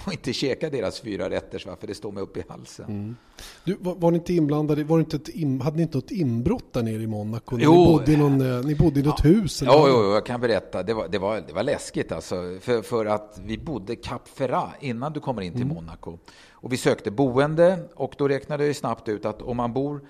Och 0.06 0.12
inte 0.12 0.32
käka 0.32 0.70
deras 0.70 1.00
fyra 1.00 1.31
rätter, 1.31 1.58
för 1.58 1.87
det 1.87 1.94
står 1.94 2.12
mig 2.12 2.23
upp 2.23 2.37
i 2.37 2.43
halsen. 2.49 2.84
Mm. 2.84 3.17
Du, 3.64 3.76
var, 3.81 3.94
var, 3.94 4.11
ni 4.11 4.19
inte 4.19 4.34
inblandade, 4.34 4.84
var 4.84 4.99
inte 4.99 5.17
ett 5.17 5.28
in, 5.28 5.61
hade 5.61 5.76
ni 5.76 5.82
inte 5.82 5.96
något 5.96 6.11
inbrott 6.11 6.73
där 6.73 6.82
nere 6.82 7.02
i 7.02 7.06
Monaco? 7.06 7.58
Jo, 7.61 7.70
ni, 7.70 7.76
bodde 7.87 8.12
i 8.12 8.17
någon, 8.17 8.58
eh, 8.58 8.64
ni 8.64 8.75
bodde 8.75 9.00
i 9.00 9.02
något 9.02 9.20
ja, 9.25 9.31
hus? 9.31 9.62
Eller 9.62 9.73
jo, 9.73 9.87
jo, 9.88 10.12
jag 10.12 10.26
kan 10.26 10.40
berätta. 10.40 10.82
Det 10.82 10.94
var, 10.94 11.08
det 11.08 11.19
var, 11.19 11.40
det 11.46 11.52
var 11.52 11.62
läskigt 11.62 12.12
alltså. 12.12 12.58
För, 12.61 12.82
för 12.82 13.06
att 13.06 13.40
vi 13.44 13.58
bodde 13.58 13.96
Cap 13.96 14.28
Ferrat 14.28 14.70
innan 14.81 15.12
du 15.12 15.20
kommer 15.20 15.43
in 15.43 15.52
till 15.52 15.62
mm. 15.62 15.75
Monaco. 15.75 16.19
Och 16.50 16.73
vi 16.73 16.76
sökte 16.76 17.11
boende 17.11 17.78
och 17.94 18.14
då 18.19 18.28
räknade 18.28 18.67
jag 18.67 18.76
snabbt 18.76 19.08
ut 19.08 19.25
att 19.25 19.43
om 19.43 19.56
man 19.56 19.73
bor 19.73 20.00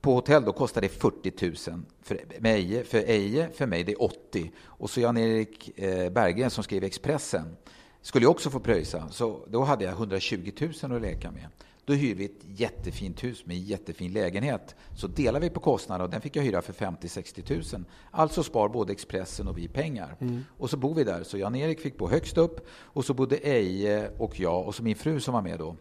på 0.00 0.14
hotell 0.14 0.44
då 0.44 0.52
kostar 0.52 0.80
det 0.80 0.88
40 0.88 1.70
000 1.70 1.82
för 2.02 2.18
Eje, 2.44 2.84
för, 2.84 2.98
Eje, 2.98 3.48
för 3.54 3.66
mig 3.66 3.84
det 3.84 3.92
är 3.92 4.02
80. 4.02 4.50
Och 4.58 4.90
så 4.90 5.00
Jan-Erik 5.00 5.78
eh, 5.78 6.10
Berggren 6.10 6.50
som 6.50 6.64
skrev 6.64 6.84
Expressen 6.84 7.56
skulle 8.06 8.24
jag 8.24 8.30
också 8.30 8.50
få 8.50 8.60
pröjsa. 8.60 9.08
Så 9.10 9.40
då 9.48 9.64
hade 9.64 9.84
jag 9.84 9.92
120 9.92 10.52
000 10.82 10.92
att 10.92 11.02
leka 11.02 11.30
med. 11.30 11.46
Då 11.84 11.92
hyr 11.92 12.14
vi 12.14 12.24
ett 12.24 12.60
jättefint 12.60 13.24
hus 13.24 13.46
med 13.46 13.58
jättefin 13.58 14.12
lägenhet. 14.12 14.74
Så 14.96 15.06
delar 15.06 15.40
vi 15.40 15.50
på 15.50 15.60
kostnaden 15.60 16.04
och 16.04 16.10
den 16.10 16.20
fick 16.20 16.36
jag 16.36 16.42
hyra 16.42 16.62
för 16.62 16.72
50-60 16.72 17.74
000. 17.74 17.84
Alltså 18.10 18.42
spar 18.42 18.68
både 18.68 18.92
Expressen 18.92 19.48
och 19.48 19.58
vi 19.58 19.68
pengar. 19.68 20.16
Mm. 20.20 20.44
Och 20.58 20.70
så 20.70 20.76
bor 20.76 20.94
vi 20.94 21.04
där. 21.04 21.22
Så 21.22 21.38
Jan-Erik 21.38 21.80
fick 21.80 21.98
bo 21.98 22.08
högst 22.08 22.38
upp 22.38 22.66
och 22.70 23.04
så 23.04 23.14
bodde 23.14 23.36
Eje 23.36 24.10
och 24.18 24.40
jag 24.40 24.66
och 24.66 24.74
så 24.74 24.82
min 24.82 24.96
fru 24.96 25.20
som 25.20 25.34
var 25.34 25.42
med 25.42 25.58
då 25.58 25.76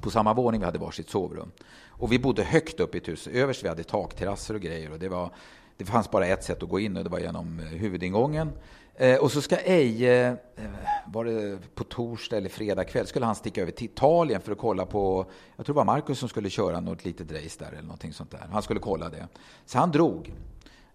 på 0.00 0.10
samma 0.10 0.34
våning. 0.34 0.60
Vi 0.60 0.66
hade 0.66 0.78
varsitt 0.78 1.10
sovrum. 1.10 1.50
Och 1.86 2.12
vi 2.12 2.18
bodde 2.18 2.42
högt 2.42 2.80
upp 2.80 2.94
i 2.94 2.98
ett 2.98 3.08
hus. 3.08 3.26
Överst 3.26 3.64
vi 3.64 3.68
hade 3.68 3.84
takterrasser 3.84 4.54
och 4.54 4.60
grejer. 4.60 4.92
Och 4.92 4.98
det, 4.98 5.08
var, 5.08 5.30
det 5.76 5.84
fanns 5.84 6.10
bara 6.10 6.26
ett 6.26 6.44
sätt 6.44 6.62
att 6.62 6.68
gå 6.68 6.80
in 6.80 6.96
och 6.96 7.04
det 7.04 7.10
var 7.10 7.18
genom 7.18 7.58
huvudingången. 7.58 8.52
Eh, 9.00 9.18
och 9.18 9.32
så 9.32 9.42
ska 9.42 9.56
Eje, 9.56 10.36
eh, 10.56 10.64
var 11.06 11.24
det 11.24 11.58
på 11.74 11.84
torsdag 11.84 12.36
eller 12.36 12.48
fredag 12.48 12.84
kväll, 12.84 13.06
skulle 13.06 13.26
han 13.26 13.34
sticka 13.34 13.62
över 13.62 13.72
till 13.72 13.84
Italien 13.84 14.40
för 14.40 14.52
att 14.52 14.58
kolla 14.58 14.86
på, 14.86 15.26
jag 15.56 15.66
tror 15.66 15.74
det 15.74 15.76
var 15.76 15.84
Marcus 15.84 16.18
som 16.18 16.28
skulle 16.28 16.50
köra 16.50 16.80
något 16.80 17.04
litet 17.04 17.32
race 17.32 17.64
där 17.64 17.72
eller 17.72 17.82
någonting 17.82 18.12
sånt 18.12 18.30
där. 18.30 18.46
Han 18.52 18.62
skulle 18.62 18.80
kolla 18.80 19.08
det. 19.08 19.28
Så 19.66 19.78
han 19.78 19.90
drog 19.90 20.32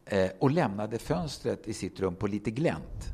eh, 0.06 0.30
och 0.40 0.52
lämnade 0.52 1.00
fönstret 1.00 1.68
i 1.68 1.74
sitt 1.74 2.00
rum 2.00 2.16
på 2.16 2.28
lite 2.28 2.52
glänt. 2.52 3.14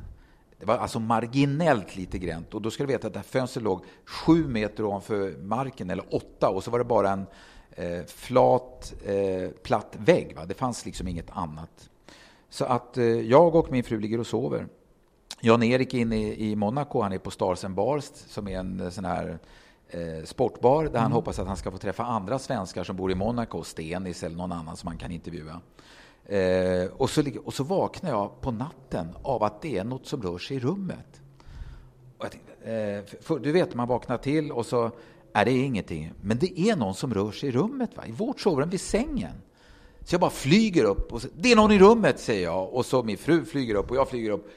Det 0.58 0.66
var 0.66 0.78
alltså 0.78 1.00
marginellt 1.00 1.96
lite 1.96 2.18
gränt 2.18 2.54
och 2.54 2.62
då 2.62 2.70
ska 2.70 2.82
du 2.82 2.92
veta 2.92 3.06
att 3.06 3.12
det 3.12 3.18
här 3.18 3.24
fönstret 3.24 3.64
låg 3.64 3.84
sju 4.04 4.48
meter 4.48 4.84
ovanför 4.84 5.34
marken, 5.42 5.90
eller 5.90 6.14
åtta, 6.14 6.48
och 6.48 6.64
så 6.64 6.70
var 6.70 6.78
det 6.78 6.84
bara 6.84 7.10
en 7.10 7.26
eh, 7.70 8.04
flat, 8.06 8.94
eh, 9.04 9.50
platt 9.62 9.96
vägg. 9.98 10.36
Va? 10.36 10.44
Det 10.46 10.54
fanns 10.54 10.86
liksom 10.86 11.08
inget 11.08 11.30
annat. 11.30 11.90
Så 12.48 12.64
att 12.64 12.98
eh, 12.98 13.04
jag 13.04 13.54
och 13.54 13.72
min 13.72 13.84
fru 13.84 14.00
ligger 14.00 14.20
och 14.20 14.26
sover. 14.26 14.66
Jan-Erik 15.40 15.94
är 15.94 15.98
inne 15.98 16.16
i, 16.16 16.56
Monaco, 16.56 17.00
han 17.02 17.12
är 17.12 17.18
på 17.18 17.30
Stars 17.30 17.64
and 17.64 17.74
Bars 17.74 18.04
som 18.04 18.48
är 18.48 18.58
en 18.58 18.80
eh, 18.80 18.90
sån 18.90 19.04
här 19.04 19.38
eh, 19.88 20.24
sportbar 20.24 20.82
där 20.82 20.90
mm. 20.90 21.02
han 21.02 21.12
hoppas 21.12 21.38
att 21.38 21.46
han 21.46 21.56
ska 21.56 21.70
få 21.70 21.78
träffa 21.78 22.04
andra 22.04 22.38
svenskar 22.38 22.84
som 22.84 22.96
bor 22.96 23.12
i 23.12 23.14
Monaco, 23.14 23.62
Stenis 23.62 24.22
eller 24.22 24.36
någon 24.36 24.52
annan 24.52 24.76
som 24.76 24.86
han 24.86 24.98
kan 24.98 25.10
intervjua. 25.10 25.60
Eh, 26.24 26.90
och, 26.92 27.10
så, 27.10 27.22
och 27.44 27.54
så 27.54 27.64
vaknar 27.64 28.10
jag 28.10 28.40
på 28.40 28.50
natten 28.50 29.08
av 29.22 29.42
att 29.42 29.62
det 29.62 29.78
är 29.78 29.84
något 29.84 30.06
som 30.06 30.22
rör 30.22 30.38
sig 30.38 30.56
i 30.56 30.60
rummet. 30.60 31.20
Tänkte, 32.20 32.72
eh, 32.72 33.20
för, 33.20 33.38
du 33.38 33.52
vet, 33.52 33.74
man 33.74 33.88
vaknar 33.88 34.18
till 34.18 34.52
och 34.52 34.66
så 34.66 34.90
är 35.32 35.44
det 35.44 35.52
ingenting. 35.52 36.12
Men 36.22 36.38
det 36.38 36.60
är 36.60 36.76
någon 36.76 36.94
som 36.94 37.14
rör 37.14 37.30
sig 37.30 37.48
i 37.48 37.52
rummet, 37.52 37.96
va? 37.96 38.06
i 38.06 38.12
vårt 38.12 38.40
sovrum 38.40 38.70
vid 38.70 38.80
sängen. 38.80 39.32
Så 40.04 40.14
jag 40.14 40.20
bara 40.20 40.30
flyger 40.30 40.84
upp 40.84 41.12
och 41.12 41.22
så, 41.22 41.28
det 41.34 41.52
är 41.52 41.56
någon 41.56 41.72
i 41.72 41.78
rummet, 41.78 42.20
säger 42.20 42.42
jag. 42.42 42.74
Och 42.74 42.86
så 42.86 43.02
min 43.02 43.18
fru 43.18 43.44
flyger 43.44 43.74
upp 43.74 43.90
och 43.90 43.96
jag 43.96 44.08
flyger 44.08 44.30
upp. 44.30 44.50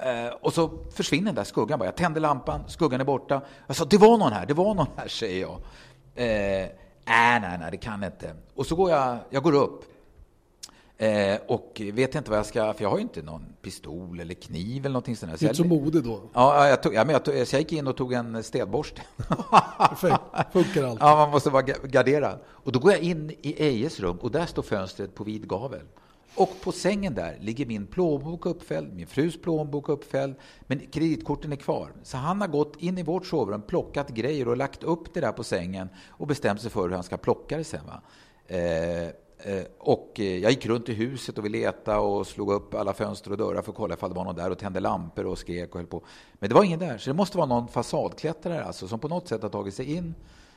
Eh, 0.00 0.32
och 0.40 0.52
så 0.52 0.70
försvinner 0.90 1.26
den 1.26 1.34
där 1.34 1.44
skuggan 1.44 1.78
bara. 1.78 1.84
Jag 1.84 1.96
tänder 1.96 2.20
lampan, 2.20 2.60
skuggan 2.68 3.00
är 3.00 3.04
borta. 3.04 3.42
Jag 3.66 3.76
sa, 3.76 3.84
det 3.84 3.98
var 3.98 4.18
någon 4.18 4.32
här, 4.32 4.46
det 4.46 4.54
var 4.54 4.74
någon 4.74 4.86
här, 4.96 5.08
säger 5.08 5.40
jag. 5.40 5.54
Eh, 6.14 6.68
nej, 7.06 7.40
nej, 7.40 7.58
nej, 7.60 7.70
det 7.70 7.76
kan 7.76 8.04
inte. 8.04 8.34
Och 8.54 8.66
så 8.66 8.76
går 8.76 8.90
jag, 8.90 9.18
jag 9.30 9.42
går 9.42 9.54
upp. 9.54 9.84
Eh, 10.96 11.38
och 11.46 11.80
vet 11.92 12.14
inte 12.14 12.30
vad 12.30 12.38
jag 12.38 12.46
ska, 12.46 12.72
för 12.72 12.82
jag 12.82 12.90
har 12.90 12.96
ju 12.96 13.02
inte 13.02 13.22
någon 13.22 13.44
pistol 13.62 14.20
eller 14.20 14.34
kniv 14.34 14.86
eller 14.86 14.92
någonting 14.92 15.16
sånt. 15.16 15.42
Är 15.42 15.42
inte 15.42 15.54
så 15.54 15.64
mode 15.64 16.00
då? 16.00 16.20
Ja, 16.32 16.68
jag, 16.68 16.82
tog, 16.82 16.94
ja, 16.94 17.04
men 17.04 17.12
jag, 17.12 17.24
tog, 17.24 17.46
så 17.46 17.56
jag 17.56 17.60
gick 17.60 17.72
in 17.72 17.86
och 17.86 17.96
tog 17.96 18.12
en 18.12 18.42
städborste. 18.42 19.02
Perfekt, 19.78 20.52
funkar 20.52 20.84
allt. 20.84 21.00
Ja, 21.00 21.16
man 21.16 21.30
måste 21.30 21.50
vara 21.50 21.62
garderad. 21.62 22.38
Och 22.46 22.72
då 22.72 22.78
går 22.78 22.92
jag 22.92 23.00
in 23.00 23.30
i 23.30 23.62
Ejes 23.62 24.00
rum 24.00 24.16
och 24.16 24.30
där 24.30 24.46
står 24.46 24.62
fönstret 24.62 25.14
på 25.14 25.24
vid 25.24 25.48
gavel. 25.48 25.86
Och 26.34 26.60
på 26.60 26.72
sängen 26.72 27.14
där 27.14 27.36
ligger 27.40 27.66
min 27.66 27.86
plånbok 27.86 28.46
uppfälld, 28.46 28.94
min 28.94 29.06
frus 29.06 29.42
plånbok 29.42 29.88
uppfälld, 29.88 30.34
men 30.60 30.78
kreditkorten 30.78 31.52
är 31.52 31.56
kvar. 31.56 31.92
Så 32.02 32.16
han 32.16 32.40
har 32.40 32.48
gått 32.48 32.76
in 32.78 32.98
i 32.98 33.02
vårt 33.02 33.26
sovrum, 33.26 33.62
plockat 33.62 34.08
grejer 34.08 34.48
och 34.48 34.56
lagt 34.56 34.82
upp 34.82 35.14
det 35.14 35.20
där 35.20 35.32
på 35.32 35.44
sängen 35.44 35.88
och 36.08 36.26
bestämt 36.26 36.60
sig 36.60 36.70
för 36.70 36.88
hur 36.88 36.94
han 36.94 37.02
ska 37.02 37.16
plocka 37.16 37.56
det 37.56 37.64
sen. 37.64 37.86
Va? 37.86 38.02
Eh, 38.46 39.06
eh, 39.38 39.64
och 39.78 40.20
eh, 40.20 40.38
jag 40.38 40.50
gick 40.50 40.66
runt 40.66 40.88
i 40.88 40.92
huset 40.92 41.38
och 41.38 41.44
vi 41.44 41.48
letade 41.48 41.98
och 41.98 42.26
slog 42.26 42.52
upp 42.52 42.74
alla 42.74 42.92
fönster 42.92 43.30
och 43.30 43.36
dörrar 43.36 43.62
för 43.62 43.72
att 43.72 43.76
kolla 43.76 43.94
ifall 43.94 44.10
det 44.10 44.16
var 44.16 44.24
någon 44.24 44.36
där 44.36 44.50
och 44.50 44.58
tände 44.58 44.80
lampor 44.80 45.26
och 45.26 45.38
skrek 45.38 45.70
och 45.70 45.80
höll 45.80 45.86
på. 45.86 46.02
Men 46.32 46.48
det 46.48 46.54
var 46.54 46.64
ingen 46.64 46.78
där, 46.78 46.98
så 46.98 47.10
det 47.10 47.16
måste 47.16 47.36
vara 47.36 47.46
någon 47.46 47.68
fasadklättrare 47.68 48.64
alltså, 48.64 48.88
som 48.88 48.98
på 48.98 49.08
något 49.08 49.28
sätt 49.28 49.42
har 49.42 49.50
tagit 49.50 49.74
sig 49.74 49.94
in, 49.94 50.14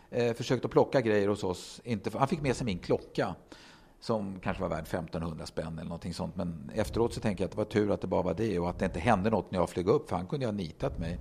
eh, 0.10 0.34
försökt 0.34 0.66
att 0.66 0.72
plocka 0.72 1.02
grejer 1.02 1.28
hos 1.28 1.44
oss. 1.44 1.82
Inte, 1.84 2.18
han 2.18 2.28
fick 2.28 2.42
med 2.42 2.56
sig 2.56 2.66
min 2.66 2.80
klocka 2.80 3.36
som 4.00 4.40
kanske 4.40 4.62
var 4.62 4.70
värd 4.70 4.84
1500 4.84 5.46
spänn 5.46 5.74
eller 5.74 5.84
någonting 5.84 6.14
sånt. 6.14 6.36
Men 6.36 6.72
efteråt 6.76 7.14
så 7.14 7.20
tänker 7.20 7.44
jag 7.44 7.48
att 7.48 7.52
det 7.52 7.58
var 7.58 7.66
tur 7.66 7.92
att 7.92 8.02
det 8.02 8.08
bara 8.08 8.22
var 8.22 8.34
det 8.34 8.60
och 8.60 8.70
att 8.70 8.80
det 8.80 8.86
inte 8.86 9.00
hände 9.00 9.30
något 9.30 9.52
när 9.52 9.60
jag 9.60 9.70
flög 9.70 9.88
upp, 9.88 10.10
för 10.10 10.16
han 10.16 10.28
kunde 10.28 10.46
ju 10.46 10.48
ha 10.48 10.58
nitat 10.58 11.00
mig. 11.00 11.20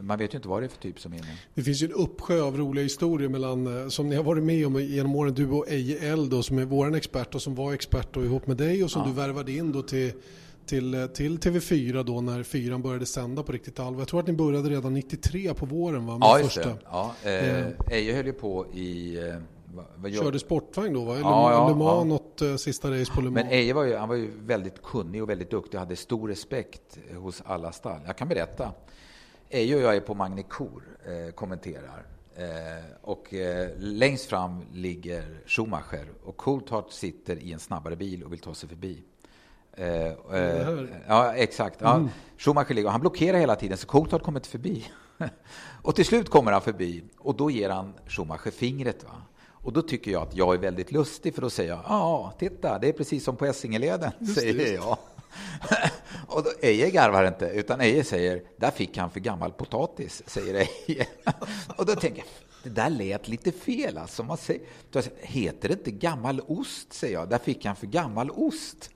Man 0.00 0.18
vet 0.18 0.34
ju 0.34 0.36
inte 0.36 0.48
vad 0.48 0.62
det 0.62 0.66
är 0.66 0.68
för 0.68 0.78
typ 0.78 1.00
som 1.00 1.12
är 1.12 1.16
inne. 1.16 1.38
Det 1.54 1.62
finns 1.62 1.82
ju 1.82 1.86
en 1.86 1.92
uppsjö 1.92 2.42
av 2.42 2.56
roliga 2.56 2.82
historier 2.82 3.28
mellan, 3.28 3.82
eh, 3.82 3.88
som 3.88 4.08
ni 4.08 4.16
har 4.16 4.22
varit 4.22 4.44
med 4.44 4.66
om 4.66 4.82
genom 4.82 5.16
åren, 5.16 5.34
du 5.34 5.50
och 5.50 5.68
Eje 5.68 6.12
Eld 6.12 6.30
då, 6.30 6.42
som 6.42 6.58
är 6.58 6.64
vår 6.64 6.96
expert 6.96 7.34
och 7.34 7.42
som 7.42 7.54
var 7.54 7.72
expert 7.72 8.08
då, 8.12 8.24
ihop 8.24 8.46
med 8.46 8.56
dig 8.56 8.84
och 8.84 8.90
som 8.90 9.02
ja. 9.02 9.08
du 9.08 9.14
värvade 9.14 9.52
in 9.52 9.72
då 9.72 9.82
till 9.82 10.12
till, 10.68 10.94
eh, 10.94 11.06
till 11.06 11.38
TV4 11.38 12.02
då 12.04 12.20
när 12.20 12.42
fyran 12.42 12.82
började 12.82 13.06
sända 13.06 13.42
på 13.42 13.52
riktigt 13.52 13.80
allvar. 13.80 14.00
Jag 14.00 14.08
tror 14.08 14.20
att 14.20 14.26
ni 14.26 14.32
började 14.32 14.70
redan 14.70 14.94
93 14.94 15.54
på 15.54 15.66
våren 15.66 16.06
va? 16.06 16.18
Med 16.18 16.26
ja, 16.26 16.38
just 16.38 16.54
första. 16.54 16.70
det. 16.70 16.78
Ja, 16.84 17.14
eh, 17.22 17.66
Eje 17.90 18.14
höll 18.14 18.26
ju 18.26 18.32
på 18.32 18.66
i 18.74 19.18
eh, 19.78 19.84
vad 19.96 20.12
Körde 20.12 20.38
sportvagn 20.38 20.92
då 20.94 21.04
va? 21.04 21.12
Eller 21.12 21.22
ja, 21.22 21.52
ja, 21.52 21.68
Le 21.68 21.74
Mans, 21.74 21.98
ja. 21.98 22.04
något 22.04 22.42
uh, 22.42 22.56
sista 22.56 22.90
race 22.90 23.12
på 23.12 23.20
Le 23.20 23.30
Mans? 23.30 23.44
Men 23.44 23.52
Eje 23.52 23.72
var 23.72 23.84
ju, 23.84 23.96
han 23.96 24.08
var 24.08 24.16
ju 24.16 24.30
väldigt 24.40 24.82
kunnig 24.82 25.22
och 25.22 25.28
väldigt 25.28 25.50
duktig 25.50 25.74
och 25.74 25.80
hade 25.80 25.96
stor 25.96 26.28
respekt 26.28 26.98
hos 27.16 27.42
alla 27.46 27.72
stall. 27.72 28.00
Jag 28.06 28.16
kan 28.16 28.28
berätta. 28.28 28.72
Eje 29.50 29.76
och 29.76 29.82
jag 29.82 29.96
är 29.96 30.00
på 30.00 30.14
Magnicour, 30.14 30.82
eh, 31.04 31.32
kommenterar. 31.34 32.06
Eh, 32.38 32.84
och 33.02 33.34
eh, 33.34 33.70
längst 33.78 34.26
fram 34.26 34.62
ligger 34.72 35.40
Schumacher 35.46 36.06
och 36.24 36.36
Coulthard 36.36 36.90
sitter 36.90 37.36
i 37.36 37.52
en 37.52 37.58
snabbare 37.58 37.96
bil 37.96 38.24
och 38.24 38.32
vill 38.32 38.40
ta 38.40 38.54
sig 38.54 38.68
förbi. 38.68 39.02
Eh, 39.72 40.06
eh, 40.32 40.84
ja, 41.06 41.34
exakt. 41.34 41.80
Ja. 41.80 41.94
Mm. 41.94 42.08
Schumacher 42.38 42.74
ligger 42.74 42.86
och 42.86 42.92
han 42.92 43.00
blockerar 43.00 43.38
hela 43.38 43.56
tiden 43.56 43.78
så 43.78 43.86
Coulthard 43.86 44.22
kommer 44.22 44.40
inte 44.40 44.48
förbi. 44.48 44.84
och 45.82 45.94
till 45.94 46.04
slut 46.04 46.30
kommer 46.30 46.52
han 46.52 46.62
förbi 46.62 47.04
och 47.18 47.36
då 47.36 47.50
ger 47.50 47.70
han 47.70 47.94
Schumacher 48.06 48.50
fingret. 48.50 49.04
Va? 49.04 49.10
Och 49.62 49.72
då 49.72 49.82
tycker 49.82 50.10
jag 50.10 50.22
att 50.22 50.36
jag 50.36 50.54
är 50.54 50.58
väldigt 50.58 50.92
lustig 50.92 51.34
för 51.34 51.42
då 51.42 51.50
säger 51.50 51.70
jag, 51.70 51.80
ja, 51.88 52.32
titta, 52.38 52.78
det 52.78 52.88
är 52.88 52.92
precis 52.92 53.24
som 53.24 53.36
på 53.36 53.46
Essingeleden, 53.46 54.10
säger 54.34 54.54
just. 54.54 54.72
jag. 54.74 54.98
och 56.26 56.42
då, 56.42 56.50
Eje 56.62 56.90
garvar 56.90 57.24
inte, 57.24 57.46
utan 57.46 57.80
Eje 57.80 58.04
säger, 58.04 58.42
där 58.56 58.70
fick 58.70 58.96
han 58.96 59.10
för 59.10 59.20
gammal 59.20 59.52
potatis, 59.52 60.22
säger 60.26 60.54
Eje. 60.54 61.06
och 61.76 61.86
då 61.86 61.94
tänker 61.94 62.18
jag, 62.18 62.26
det 62.62 62.70
där 62.70 62.90
lät 62.90 63.28
lite 63.28 63.52
fel 63.52 63.98
alltså. 63.98 64.22
Man 64.22 64.36
säger, 64.36 64.62
då 64.90 65.02
säger, 65.02 65.18
heter 65.22 65.68
det 65.68 65.74
inte 65.74 65.90
gammal 65.90 66.40
ost, 66.46 66.92
säger 66.92 67.14
jag, 67.14 67.28
där 67.28 67.38
fick 67.38 67.64
han 67.64 67.76
för 67.76 67.86
gammal 67.86 68.30
ost. 68.30 68.90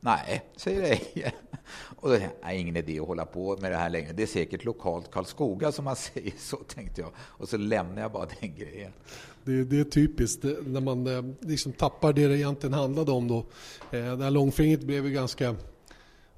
Nej, 0.00 0.42
säger 0.56 0.82
Eje. 0.82 1.32
Och 2.00 2.08
då 2.08 2.16
tänkte 2.16 2.36
jag, 2.42 2.56
ingen 2.56 2.76
idé 2.76 3.00
att 3.00 3.06
hålla 3.06 3.26
på 3.26 3.56
med 3.56 3.72
det 3.72 3.76
här 3.76 3.90
längre. 3.90 4.12
Det 4.12 4.22
är 4.22 4.26
säkert 4.26 4.64
lokalt 4.64 5.10
Karlskoga 5.10 5.72
som 5.72 5.84
man 5.84 5.96
säger 5.96 6.32
så, 6.38 6.56
tänkte 6.56 7.00
jag. 7.00 7.10
Och 7.18 7.48
så 7.48 7.56
lämnar 7.56 8.02
jag 8.02 8.12
bara 8.12 8.26
den 8.40 8.54
grejen. 8.54 8.92
Det, 9.48 9.64
det 9.64 9.80
är 9.80 9.84
typiskt 9.84 10.44
när 10.66 10.80
man 10.80 11.06
eh, 11.06 11.24
liksom 11.40 11.72
tappar 11.72 12.12
det 12.12 12.28
det 12.28 12.38
egentligen 12.38 12.74
handlade 12.74 13.12
om 13.12 13.28
då. 13.28 13.38
Eh, 13.90 14.16
det 14.16 14.24
här 14.24 14.30
långfingret 14.30 14.82
blev 14.82 15.06
ju 15.06 15.12
ganska 15.12 15.54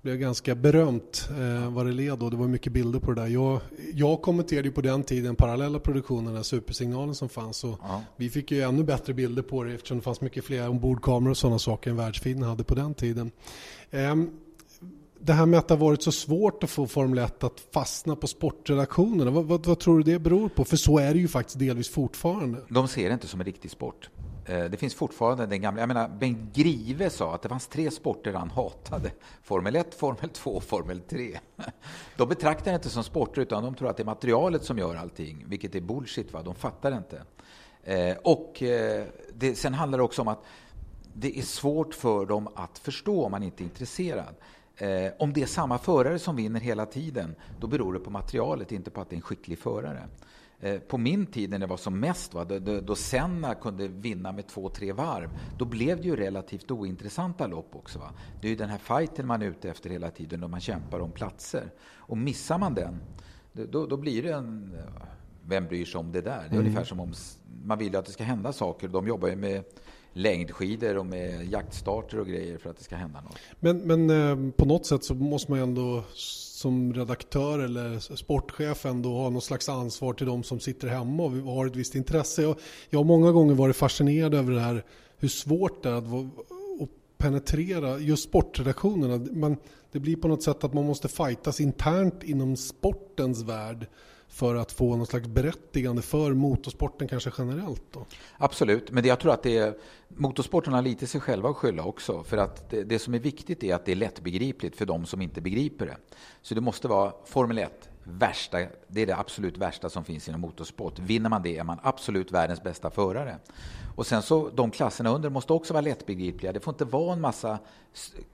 blev 0.03 0.17
ganska 0.17 0.55
berömt 0.55 1.29
eh, 1.31 1.73
vad 1.73 1.87
det 1.87 1.93
led 1.93 2.19
då. 2.19 2.31
Det 2.31 2.37
var 2.37 2.49
mycket 2.49 2.73
bilder 2.73 2.99
på 2.99 3.13
det 3.13 3.21
där. 3.21 3.29
Jag, 3.29 3.61
jag 3.95 4.23
kommenterade 4.23 4.69
ju 4.69 4.75
på 4.75 4.81
den 4.81 5.03
tiden 5.03 5.37
parallella 5.37 5.79
produktionen, 5.79 6.35
den 6.35 6.45
supersignalen 6.45 7.15
som 7.15 7.29
fanns. 7.29 7.65
Och 7.65 7.79
ja. 7.83 8.03
Vi 8.17 8.31
fick 8.31 8.51
ju 8.51 8.61
ännu 8.61 8.85
bättre 8.85 9.15
bilder 9.15 9.43
på 9.43 9.65
det 9.65 9.75
eftersom 9.75 9.97
det 9.97 10.03
fanns 10.03 10.21
mycket 10.21 10.45
fler 10.45 10.69
ombordkameror 10.69 11.31
och 11.31 11.37
sådana 11.37 11.59
saker 11.59 11.91
än 11.91 11.97
världsfiden 11.97 12.43
hade 12.43 12.65
på 12.65 12.75
den 12.75 12.95
tiden. 12.95 13.31
Eh, 13.91 14.15
det 15.23 15.33
här 15.33 15.47
med 15.47 15.59
att 15.59 15.69
det 15.69 15.75
har 15.75 15.87
varit 15.87 16.03
så 16.03 16.13
svårt 16.13 16.65
att 16.65 16.71
få 16.71 16.87
Formel 16.87 17.19
1 17.19 17.45
att 17.45 17.61
fastna 17.73 18.17
på 18.17 18.27
sportredaktionerna, 18.27 19.31
vad, 19.31 19.45
vad, 19.45 19.67
vad, 19.67 19.79
tror 19.79 19.99
du 19.99 20.13
det 20.13 20.19
beror 20.19 20.49
på? 20.49 20.65
För 20.65 20.77
så 20.77 20.99
är 20.99 21.15
det 21.15 21.21
ju 21.21 21.29
faktiskt 21.29 21.59
delvis 21.59 21.89
fortfarande. 21.89 22.59
De 22.69 22.89
ser 22.89 23.09
det 23.09 23.13
inte 23.13 23.27
som 23.27 23.41
en 23.41 23.47
riktig 23.47 23.71
sport. 23.71 24.11
Eh, 24.45 24.65
det 24.65 24.77
finns 24.77 24.95
fortfarande 24.95 25.47
den 25.47 25.61
gamla, 25.61 25.81
jag 25.83 25.89
menar 25.89 26.09
Bengt 26.09 26.55
Grive 26.55 27.11
sa 27.11 27.35
att 27.35 27.43
det 27.43 27.49
fanns 27.49 27.67
tre 27.67 27.91
sporter 27.91 28.33
han 28.33 28.51
hatade. 28.51 29.11
Formel 29.43 29.77
1, 29.77 29.95
Formel 29.95 30.29
2 30.29 30.51
och 30.51 30.63
Formel 30.63 31.01
3. 31.01 31.39
De 32.17 32.29
betraktar 32.29 32.71
det 32.71 32.75
inte 32.75 32.91
som 32.91 33.05
sporter 33.05 33.43
utan 33.43 33.63
de 33.63 33.75
tror 33.75 33.91
att 33.91 33.97
det 33.97 34.03
är 34.03 34.05
materialet 34.05 34.65
som 34.65 34.79
gör 34.79 34.97
allting, 34.97 35.45
vilket 35.49 35.75
är 35.75 35.81
bullshit. 35.81 36.33
Va? 36.33 36.43
De 36.43 36.55
fattar 36.55 36.97
inte. 36.97 37.23
Eh, 37.85 38.17
och 38.25 38.63
eh, 38.63 39.05
det, 39.35 39.55
sen 39.55 39.75
handlar 39.75 39.99
det 39.99 40.05
också 40.05 40.23
om 40.23 40.29
att 40.29 40.45
det 41.15 41.39
är 41.39 41.43
svårt 41.43 41.95
för 41.95 42.27
dem 42.27 42.49
att 42.55 42.79
förstå 42.79 43.25
om 43.25 43.31
man 43.31 43.43
inte 43.43 43.63
är 43.63 43.65
intresserad. 43.65 44.35
Eh, 44.81 45.13
om 45.19 45.33
det 45.33 45.43
är 45.43 45.47
samma 45.47 45.79
förare 45.79 46.19
som 46.19 46.37
vinner 46.37 46.61
hela 46.61 46.87
tiden, 46.87 47.35
då 47.61 47.67
beror 47.67 47.93
det 47.93 48.01
på 48.01 48.11
materialet, 48.11 48.73
inte 48.73 48.91
på 48.91 49.01
att 49.01 49.11
det 49.11 49.15
är 49.15 49.17
en 49.17 49.23
skicklig 49.23 49.59
förare. 49.59 50.09
Eh, 50.61 50.81
på 50.81 50.99
min 50.99 51.27
tid 51.27 51.51
när 51.51 51.59
det 51.59 51.67
var 51.67 51.77
som 51.77 52.01
mest, 52.01 52.35
va, 52.35 52.45
då, 52.45 52.81
då 52.81 52.95
Senna 52.95 53.55
kunde 53.55 53.89
vinna 53.89 54.33
med 54.33 54.47
två, 54.47 54.69
tre 54.69 54.93
varv, 54.93 55.31
då 55.59 55.65
blev 55.65 55.97
det 56.01 56.09
ju 56.09 56.17
relativt 56.17 56.71
ointressanta 56.71 57.47
lopp 57.47 57.77
också. 57.77 57.99
Va? 57.99 58.11
Det 58.41 58.47
är 58.47 58.51
ju 58.51 58.57
den 58.57 58.69
här 58.69 58.79
fighten 58.79 59.27
man 59.27 59.43
är 59.43 59.47
ute 59.47 59.71
efter 59.71 59.91
hela 59.91 60.11
tiden, 60.11 60.41
då 60.41 60.49
man 60.49 60.61
kämpar 60.61 61.01
om 61.01 61.11
platser. 61.13 61.73
Och 61.95 62.19
missar 62.19 62.59
man 62.59 62.75
den, 62.75 63.01
då, 63.53 63.87
då 63.87 63.97
blir 63.97 64.23
det 64.23 64.33
en... 64.33 64.77
Vem 65.45 65.67
bryr 65.67 65.85
sig 65.85 65.99
om 65.99 66.13
det 66.13 66.21
där? 66.21 66.31
Det 66.31 66.45
är 66.45 66.47
mm. 66.47 66.59
ungefär 66.59 66.85
som 66.85 67.01
om 67.01 67.13
man 67.65 67.79
vill 67.79 67.97
att 67.97 68.07
det 68.07 68.13
ska 68.13 68.25
hända 68.25 68.53
saker. 68.53 68.89
De 68.89 69.09
jobbar 69.09 69.29
ju 69.29 69.37
med 69.37 69.65
längdskidor 70.13 70.97
och 70.97 71.07
med 71.07 71.53
jaktstarter 71.53 72.21
och 72.21 72.27
grejer 72.27 72.59
för 72.59 72.71
att 72.71 72.77
det 72.77 72.85
ska 72.85 72.97
hända 72.97 73.21
något. 73.21 73.39
Men, 73.61 73.79
men 73.79 74.11
eh, 74.11 74.53
på 74.53 74.65
något 74.65 74.87
sätt 74.87 75.05
så 75.05 75.15
måste 75.15 75.51
man 75.51 75.61
ändå 75.61 76.05
som 76.61 76.95
redaktör 76.95 77.59
eller 77.59 78.17
sportchef 78.17 78.87
ändå 78.87 79.15
ha 79.15 79.31
någon 79.31 79.43
slags 79.43 79.69
ansvar 79.69 80.13
till 80.13 80.27
de 80.27 80.43
som 80.43 80.61
sitter 80.61 80.89
hemma 80.89 81.23
och 81.23 81.31
har 81.31 81.67
ett 81.67 81.77
visst 81.77 81.95
intresse. 81.95 82.43
Jag, 82.43 82.57
jag 82.91 82.99
har 82.99 83.05
många 83.05 83.33
gånger 83.33 83.55
varit 83.55 83.77
fascinerad 83.77 84.35
över 84.35 84.53
det 84.53 84.61
här 84.61 84.85
hur 85.19 85.29
svårt 85.29 85.83
det 85.83 85.89
är 85.89 85.93
att, 85.93 86.05
att 86.05 86.89
penetrera 87.19 87.99
just 87.99 88.25
sportredaktionerna. 88.25 89.27
Man, 89.33 89.57
det 89.93 90.01
blir 90.01 90.17
på 90.17 90.29
något 90.29 90.43
sätt 90.43 90.65
att 90.65 90.75
man 90.75 90.87
måste 90.87 91.09
fightas 91.09 91.61
internt 91.61 92.23
inom 92.23 92.57
sportens 92.57 93.43
värld 93.43 93.87
för 94.31 94.55
att 94.55 94.73
få 94.73 94.97
någon 94.97 95.07
slags 95.07 95.29
berättigande 95.29 96.03
för 96.03 96.35
motorsporten 96.35 97.09
kanske 97.09 97.31
generellt? 97.39 97.83
Då? 97.91 98.07
Absolut, 98.39 98.91
men 98.91 99.05
jag 99.05 99.21
tror 99.21 99.33
att 99.33 99.43
det 99.43 99.59
är, 99.59 99.75
motorsporten 100.09 100.73
har 100.73 100.83
lite 100.83 101.07
sig 101.07 101.21
själva 101.21 101.49
att 101.49 101.57
skylla 101.57 101.85
också. 101.85 102.23
För 102.23 102.37
att 102.37 102.71
det, 102.71 102.85
det, 102.85 102.99
som 102.99 103.15
är 103.15 103.19
viktigt 103.19 103.65
är 103.65 103.75
att 103.75 103.85
det 103.85 103.93
är 103.93 103.97
lättbegripligt 103.97 104.77
för 104.77 104.87
de 104.87 105.07
som 105.07 105.23
inte 105.23 105.41
begriper 105.41 105.87
det. 105.87 105.97
Så 106.43 106.55
det 106.55 106.61
måste 106.61 106.89
vara 106.89 107.13
Formel 107.25 107.59
1, 107.59 107.90
värsta, 108.05 108.59
det 108.89 109.01
är 109.01 109.07
det 109.07 109.17
absolut 109.17 109.59
värsta 109.59 109.91
som 109.91 110.05
finns 110.05 110.29
inom 110.29 110.41
motorsport. 110.41 110.99
Vinner 110.99 111.31
man 111.31 111.43
det 111.43 111.59
är 111.59 111.65
man 111.65 111.79
absolut 111.83 112.33
världens 112.33 112.63
bästa 112.63 112.91
förare. 112.91 113.39
Och 113.97 114.07
sen 114.07 114.23
så, 114.23 114.51
de 114.55 114.71
klasserna 114.71 115.11
under 115.11 115.31
måste 115.31 115.53
också 115.53 115.73
vara 115.73 115.81
lättbegripliga. 115.81 116.53
Det 116.53 116.61
får 116.61 116.75
inte 116.75 116.85
vara 116.85 117.13
en 117.13 117.21
massa 117.21 117.59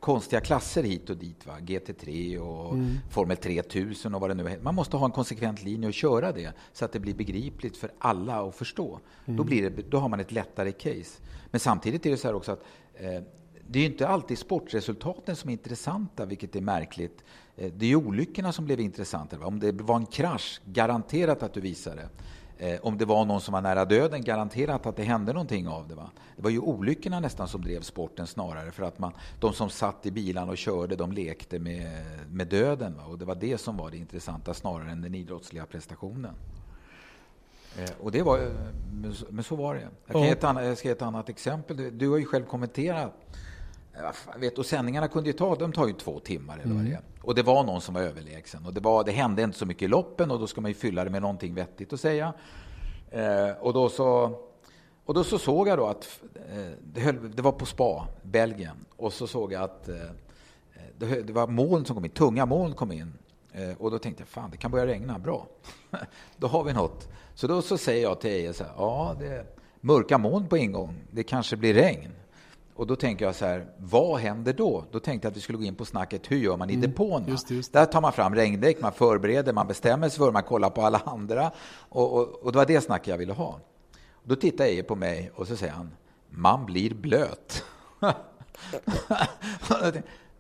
konstiga 0.00 0.40
klasser 0.40 0.82
hit 0.82 1.11
och 1.11 1.16
dit. 1.16 1.46
Va? 1.46 1.52
GT3 1.61 2.38
och 2.38 2.75
mm. 2.75 2.99
Formel 3.11 3.37
3000 3.37 4.14
och 4.14 4.20
vad 4.20 4.30
det 4.30 4.35
nu 4.35 4.49
är. 4.49 4.58
Man 4.58 4.75
måste 4.75 4.96
ha 4.96 5.06
en 5.06 5.12
konsekvent 5.12 5.62
linje 5.62 5.88
och 5.88 5.94
köra 5.94 6.32
det 6.32 6.52
så 6.73 6.85
att 6.85 6.92
det 6.92 7.00
blir 7.00 7.14
begripligt 7.14 7.76
för 7.76 7.90
alla 7.99 8.49
att 8.49 8.54
förstå. 8.54 9.00
Mm. 9.25 9.37
Då, 9.37 9.44
blir 9.44 9.70
det, 9.70 9.90
då 9.90 9.99
har 9.99 10.08
man 10.08 10.20
ett 10.20 10.32
lättare 10.32 10.73
case. 10.73 11.23
Men 11.50 11.61
samtidigt 11.61 12.06
är 12.06 12.11
det 12.11 12.16
så 12.16 12.28
här 12.28 12.35
också 12.35 12.52
att 12.52 12.62
eh, 12.94 13.23
det 13.68 13.78
är 13.78 13.87
inte 13.87 14.08
alltid 14.08 14.38
sportresultaten 14.38 15.37
som 15.37 15.50
är 15.50 15.52
intressanta, 15.52 16.25
vilket 16.25 16.56
är 16.56 16.61
märkligt. 16.61 17.25
Eh, 17.56 17.72
det 17.76 17.92
är 17.92 17.96
olyckorna 17.96 18.52
som 18.52 18.64
blev 18.64 18.80
intressanta. 18.80 19.46
Om 19.46 19.60
det 19.60 19.72
var 19.72 19.96
en 19.96 20.06
krasch, 20.06 20.60
garanterat 20.64 21.42
att 21.42 21.54
du 21.54 21.60
visar 21.60 21.96
det. 21.96 22.08
Eh, 22.58 22.80
om 22.82 22.98
det 22.98 23.04
var 23.04 23.25
någon 23.25 23.40
som 23.40 23.52
var 23.52 23.60
nära 23.60 23.84
döden, 23.84 24.25
garanterat 24.25 24.86
att 24.86 24.96
det 24.96 25.02
hände 25.02 25.32
någonting 25.32 25.68
av 25.68 25.88
det. 25.88 25.94
Va? 25.94 26.10
Det 26.36 26.42
var 26.42 26.50
ju 26.50 26.58
olyckorna 26.58 27.20
nästan 27.20 27.48
som 27.48 27.62
drev 27.62 27.80
sporten 27.80 28.26
snarare, 28.26 28.70
för 28.70 28.82
att 28.82 28.98
man, 28.98 29.12
de 29.40 29.52
som 29.52 29.70
satt 29.70 30.06
i 30.06 30.10
bilarna 30.10 30.50
och 30.50 30.58
körde, 30.58 30.96
de 30.96 31.12
lekte 31.12 31.58
med, 31.58 32.04
med 32.30 32.48
döden. 32.48 32.96
Va? 32.96 33.04
Och 33.04 33.18
det 33.18 33.25
var 33.25 33.34
det 33.34 33.58
som 33.58 33.76
var 33.76 33.90
det 33.90 33.96
intressanta 33.96 34.54
snarare 34.54 34.90
än 34.90 35.02
den 35.02 35.14
idrottsliga 35.14 35.66
prestationen. 35.66 36.34
Eh, 37.78 37.90
och 38.00 38.12
det 38.12 38.22
var, 38.22 38.50
men 39.30 39.44
så 39.44 39.56
var 39.56 39.75
det. 39.75 39.88
Jag, 40.06 40.12
kan 40.12 40.22
ge 40.22 40.30
ett 40.30 40.44
annat, 40.44 40.64
jag 40.64 40.78
ska 40.78 40.88
ge 40.88 40.92
ett 40.92 41.02
annat 41.02 41.28
exempel. 41.28 41.98
Du 41.98 42.08
har 42.08 42.18
ju 42.18 42.25
själv 42.25 42.44
kommenterat 42.44 43.12
vet, 44.37 44.59
och 44.59 44.67
sändningarna 44.67 45.09
kunde 45.09 45.29
ju 45.29 45.33
ta, 45.33 45.55
de 45.55 45.73
tar 45.73 45.87
ju 45.87 45.93
två 45.93 46.21
timmar 46.21 46.59
eller 46.59 46.75
vad 46.75 46.85
det 46.85 46.91
är. 46.91 46.93
Mm. 46.93 47.05
Och 47.23 47.35
det 47.35 47.43
var 47.43 47.65
någon 47.65 47.81
som 47.81 47.95
var 47.95 48.00
överlägsen. 48.00 48.67
Och 48.67 48.75
det, 48.75 48.81
var, 48.81 49.05
det 49.05 49.12
hände 49.12 49.43
inte 49.43 49.59
så 49.59 49.67
mycket 49.67 49.83
i 49.83 49.88
loppen 49.88 50.31
och 50.31 50.41
då 50.41 50.47
ska 50.47 50.61
man 50.61 50.71
ju 50.71 50.75
fylla 50.75 51.05
det 51.05 51.11
med 51.11 51.23
någonting 51.23 51.55
vettigt 51.55 51.93
att 51.93 52.00
säga. 52.00 52.33
Eh, 53.11 53.50
och, 53.61 53.73
då 53.73 53.88
så, 53.88 54.38
och 55.05 55.15
då 55.15 55.25
så 55.25 55.38
såg 55.38 55.69
jag 55.69 55.79
då 55.79 55.87
att 55.87 56.21
eh, 56.35 56.71
det, 56.93 57.00
höll, 57.00 57.31
det, 57.37 57.43
var 57.43 57.53
på 57.53 57.67
Spa, 57.67 58.09
Belgien. 58.23 58.76
Och 58.97 59.12
så 59.12 59.26
såg 59.26 59.53
jag 59.53 59.62
att 59.62 59.88
eh, 59.88 59.97
det, 60.99 61.23
det, 61.23 61.33
var 61.33 61.47
moln 61.47 61.85
som 61.85 61.97
kom 61.97 62.05
in, 62.05 62.11
tunga 62.11 62.47
moln 62.47 62.75
kom 62.75 62.93
in. 62.93 63.12
Eh, 63.53 63.76
och 63.79 63.91
då 63.91 63.99
tänkte 63.99 64.21
jag, 64.21 64.29
fan 64.29 64.50
det 64.50 64.57
kan 64.57 64.71
börja 64.71 64.87
regna, 64.87 65.19
bra. 65.19 65.47
då 66.37 66.47
har 66.47 66.65
vi 66.65 66.73
något. 66.73 67.09
Så 67.35 67.47
då 67.47 67.62
så 67.62 67.79
säger 67.79 68.03
jag 68.03 68.21
till 68.21 68.31
Eje 68.31 68.53
så 68.53 68.65
här, 68.65 68.73
ja 68.76 69.17
det 69.19 69.57
mörka 69.81 70.19
moln 70.19 70.47
på 70.47 70.57
ingång. 70.57 70.95
Det 71.11 71.23
kanske 71.23 71.57
blir 71.57 71.75
regn. 71.75 72.12
Och 72.76 72.87
då 72.87 72.97
tänker 72.97 73.25
jag 73.25 73.35
så 73.35 73.45
här, 73.45 73.66
vad 73.78 74.21
händer 74.21 74.52
då? 74.52 74.85
Då 74.90 75.00
tänkte 75.00 75.26
jag 75.26 75.30
att 75.30 75.37
vi 75.37 75.40
skulle 75.40 75.59
gå 75.59 75.64
in 75.64 75.75
på 75.75 75.85
snacket, 75.85 76.30
hur 76.30 76.37
gör 76.37 76.56
man 76.56 76.71
i 76.71 76.75
mm, 76.75 76.90
depån? 76.90 77.25
Just, 77.28 77.50
just. 77.50 77.73
Där 77.73 77.87
tar 77.87 78.00
man 78.00 78.12
fram 78.12 78.35
regndäck, 78.35 78.80
man 78.80 78.92
förbereder, 78.92 79.52
man 79.52 79.66
bestämmer 79.66 80.09
sig 80.09 80.18
för, 80.18 80.33
man 80.33 80.42
kollar 80.42 80.71
på 80.71 80.83
alla 80.83 81.02
andra. 81.04 81.50
Och, 81.88 82.12
och, 82.12 82.45
och 82.45 82.52
det 82.52 82.59
var 82.59 82.66
det 82.66 82.80
snacket 82.80 83.09
jag 83.09 83.18
ville 83.18 83.33
ha. 83.33 83.61
Då 84.25 84.37
tittar 84.37 84.64
Eje 84.64 84.83
på 84.83 84.97
mig 84.97 85.30
och 85.35 85.47
så 85.47 85.56
säger 85.56 85.73
han, 85.73 85.90
man 86.30 86.66
blir 86.66 86.95
blöt. 86.95 87.64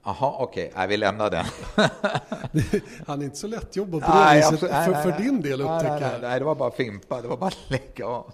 Jaha, 0.04 0.34
okej, 0.38 0.70
okay. 0.72 0.86
vi 0.86 0.96
lämnar 0.96 1.30
den. 1.30 1.44
Han 3.06 3.20
är 3.20 3.24
inte 3.24 3.36
så 3.36 3.46
lättjobbad 3.46 4.02
på 4.02 4.12
det 4.12 4.34
viset 4.36 4.60
för, 4.60 5.02
för, 5.02 5.22
din 5.22 5.40
del 5.40 5.60
upptäcker 5.60 5.90
nej, 5.90 6.00
nej, 6.00 6.18
nej, 6.22 6.38
det 6.38 6.44
var 6.44 6.54
bara 6.54 6.70
fimpa, 6.70 7.22
det 7.22 7.28
var 7.28 7.36
bara 7.36 7.50
lägga 7.68 8.06
av. 8.06 8.32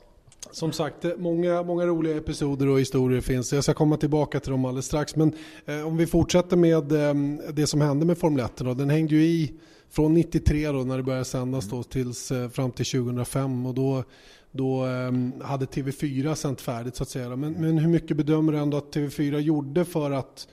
Som 0.53 0.73
sagt, 0.73 1.05
många, 1.19 1.63
många 1.63 1.87
roliga 1.87 2.17
episoder 2.17 2.69
och 2.69 2.81
historier 2.81 3.21
finns. 3.21 3.53
Jag 3.53 3.65
ska 3.65 3.75
komma 3.75 3.97
tillbaka 3.97 4.41
till 4.41 4.51
dem 4.51 4.65
alldeles 4.65 4.87
strax. 4.87 5.17
Men 5.17 5.33
eh, 5.67 5.87
om 5.87 5.97
vi 5.97 6.07
fortsätter 6.07 6.57
med 6.57 6.93
eh, 6.93 7.15
det 7.53 7.67
som 7.67 7.81
hände 7.81 8.07
med 8.07 8.19
Formel 8.19 8.45
1. 8.45 8.57
Då. 8.57 8.75
Den 8.75 8.91
hängde 8.91 9.15
ju 9.15 9.25
i 9.25 9.53
från 9.91 10.15
93 10.15 10.69
då, 10.69 10.79
när 10.79 10.97
det 10.97 11.03
började 11.03 11.25
sändas 11.25 11.69
då, 11.69 11.83
tills, 11.83 12.33
eh, 12.33 12.49
fram 12.49 12.71
till 12.71 12.87
2005. 12.87 13.67
Och 13.67 13.75
då, 13.75 14.05
då 14.51 14.87
eh, 14.87 15.13
hade 15.47 15.67
TV4 15.67 16.35
sänt 16.35 16.61
färdigt 16.61 16.97
så 16.97 17.03
att 17.03 17.09
säga. 17.09 17.37
Men, 17.37 17.53
men 17.53 17.79
hur 17.79 17.89
mycket 17.89 18.17
bedömer 18.17 18.53
du 18.53 18.59
ändå 18.59 18.77
att 18.77 18.95
TV4 18.95 19.39
gjorde 19.39 19.85
för 19.85 20.11
att 20.11 20.49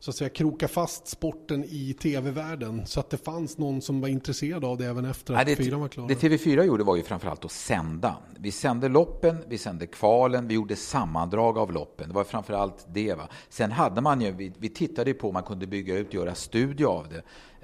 så 0.00 0.10
att 0.10 0.16
säga 0.16 0.30
kroka 0.30 0.68
fast 0.68 1.08
sporten 1.08 1.64
i 1.64 1.94
tv-världen 2.00 2.86
så 2.86 3.00
att 3.00 3.10
det 3.10 3.16
fanns 3.16 3.58
någon 3.58 3.82
som 3.82 4.00
var 4.00 4.08
intresserad 4.08 4.64
av 4.64 4.78
det 4.78 4.86
även 4.86 5.04
efter 5.04 5.34
att 5.34 5.56
fyran 5.56 5.80
var 5.80 5.88
klar. 5.88 6.08
Det 6.08 6.14
TV4 6.14 6.64
gjorde 6.64 6.84
var 6.84 6.96
ju 6.96 7.02
framförallt 7.02 7.44
att 7.44 7.52
sända. 7.52 8.16
Vi 8.38 8.52
sände 8.52 8.88
loppen, 8.88 9.36
vi 9.48 9.58
sände 9.58 9.86
kvalen, 9.86 10.48
vi 10.48 10.54
gjorde 10.54 10.76
sammandrag 10.76 11.58
av 11.58 11.72
loppen. 11.72 12.08
Det 12.08 12.14
var 12.14 12.24
framförallt 12.24 12.86
det. 12.88 13.14
Va? 13.14 13.28
Sen 13.48 13.72
hade 13.72 14.00
man 14.00 14.20
ju, 14.20 14.32
vi, 14.32 14.52
vi 14.58 14.68
tittade 14.68 15.14
på 15.14 15.28
om 15.28 15.34
man 15.34 15.42
kunde 15.42 15.66
bygga 15.66 15.96
ut, 15.96 16.14
göra 16.14 16.34
studie 16.34 16.84
av 16.84 17.06
det. 17.08 17.22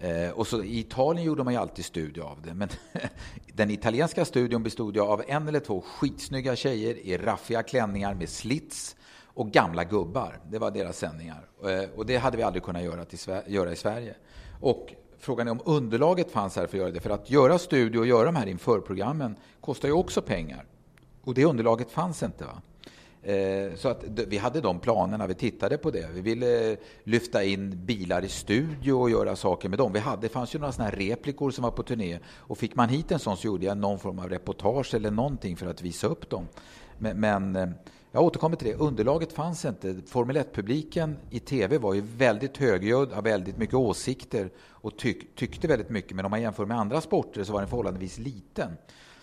Eh, 0.08 0.30
och 0.30 0.46
så 0.46 0.62
I 0.62 0.78
Italien 0.78 1.26
gjorde 1.26 1.44
man 1.44 1.52
ju 1.52 1.60
alltid 1.60 1.84
studie 1.84 2.20
av 2.20 2.42
det. 2.42 2.54
Men 2.54 2.68
den 3.52 3.70
italienska 3.70 4.24
studion 4.24 4.62
bestod 4.62 4.96
ju 4.96 5.02
av 5.02 5.22
en 5.28 5.48
eller 5.48 5.60
två 5.60 5.80
skitsnygga 5.80 6.56
tjejer 6.56 6.98
i 7.06 7.16
raffiga 7.16 7.62
klänningar 7.62 8.14
med 8.14 8.28
slits 8.28 8.96
och 9.34 9.50
gamla 9.50 9.84
gubbar. 9.84 10.38
Det 10.50 10.58
var 10.58 10.70
deras 10.70 10.98
sändningar. 10.98 11.46
Eh, 11.64 11.90
och 11.96 12.06
det 12.06 12.16
hade 12.16 12.36
vi 12.36 12.42
aldrig 12.42 12.62
kunnat 12.62 12.82
göra, 12.82 13.04
till, 13.04 13.18
göra 13.46 13.72
i 13.72 13.76
Sverige. 13.76 14.14
Och 14.60 14.94
frågan 15.18 15.48
är 15.48 15.52
om 15.52 15.60
underlaget 15.64 16.30
fanns 16.30 16.56
här 16.56 16.66
för 16.66 16.76
att 16.76 16.80
göra 16.80 16.90
det. 16.90 17.00
För 17.00 17.10
att 17.10 17.30
göra 17.30 17.58
studio 17.58 17.98
och 17.98 18.06
göra 18.06 18.24
de 18.24 18.36
här 18.36 18.46
införprogrammen 18.46 19.36
kostar 19.60 19.88
ju 19.88 19.94
också 19.94 20.22
pengar. 20.22 20.64
Och 21.24 21.34
det 21.34 21.44
underlaget 21.44 21.90
fanns 21.90 22.22
inte. 22.22 22.44
Va? 22.44 22.62
Eh, 23.24 23.74
så 23.76 23.88
att 23.88 24.04
vi 24.08 24.38
hade 24.38 24.60
de 24.60 24.80
planerna, 24.80 25.26
vi 25.26 25.34
tittade 25.34 25.78
på 25.78 25.90
det. 25.90 26.08
Vi 26.12 26.20
ville 26.20 26.70
eh, 26.70 26.78
lyfta 27.04 27.44
in 27.44 27.86
bilar 27.86 28.24
i 28.24 28.28
studio 28.28 28.92
och 28.92 29.10
göra 29.10 29.36
saker 29.36 29.68
med 29.68 29.78
dem. 29.78 29.92
Vi 29.92 29.98
hade, 29.98 30.22
det 30.22 30.28
fanns 30.28 30.54
ju 30.54 30.58
några 30.58 30.72
såna 30.72 30.88
här 30.88 30.96
replikor 30.96 31.50
som 31.50 31.62
var 31.62 31.70
på 31.70 31.82
turné. 31.82 32.18
Och 32.26 32.58
fick 32.58 32.74
man 32.74 32.88
hit 32.88 33.12
en 33.12 33.18
sån 33.18 33.36
så 33.36 33.46
gjorde 33.46 33.66
jag 33.66 33.78
någon 33.78 33.98
form 33.98 34.18
av 34.18 34.28
reportage 34.28 34.94
eller 34.94 35.10
någonting 35.10 35.56
för 35.56 35.66
att 35.66 35.82
visa 35.82 36.06
upp 36.06 36.30
dem. 36.30 36.48
Men, 36.98 37.20
men 37.20 37.56
eh, 37.56 37.68
jag 38.12 38.22
återkommer 38.22 38.56
till 38.56 38.68
det. 38.68 38.74
Underlaget 38.74 39.32
fanns 39.32 39.64
inte. 39.64 39.96
Formel 40.06 40.36
1-publiken 40.36 41.16
i 41.30 41.40
tv 41.40 41.78
var 41.78 41.94
ju 41.94 42.00
väldigt 42.00 42.56
högljudd, 42.56 43.12
har 43.12 43.22
väldigt 43.22 43.56
mycket 43.56 43.74
åsikter 43.74 44.50
och 44.68 44.96
tyck, 44.98 45.36
tyckte 45.36 45.68
väldigt 45.68 45.90
mycket. 45.90 46.16
Men 46.16 46.24
om 46.24 46.30
man 46.30 46.42
jämför 46.42 46.66
med 46.66 46.78
andra 46.78 47.00
sporter 47.00 47.44
så 47.44 47.52
var 47.52 47.60
den 47.60 47.68
förhållandevis 47.68 48.18
liten. 48.18 48.76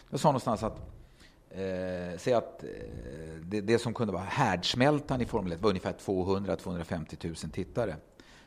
Jag 0.10 0.20
sa 0.20 0.30
någonstans 0.30 0.64
att 0.64 0.92
Eh, 1.54 2.18
säg 2.18 2.34
att 2.34 2.64
eh, 2.64 2.70
det, 3.42 3.62
det, 3.62 3.80
som 3.80 3.94
kunde 3.94 4.14
vara 4.14 4.24
härdsmältan 4.24 5.22
i 5.22 5.26
Formel 5.26 5.54
1 5.54 5.62
var 5.62 5.70
ungefär 5.70 5.94
200-250 5.94 7.28
000 7.28 7.36
tittare. 7.36 7.96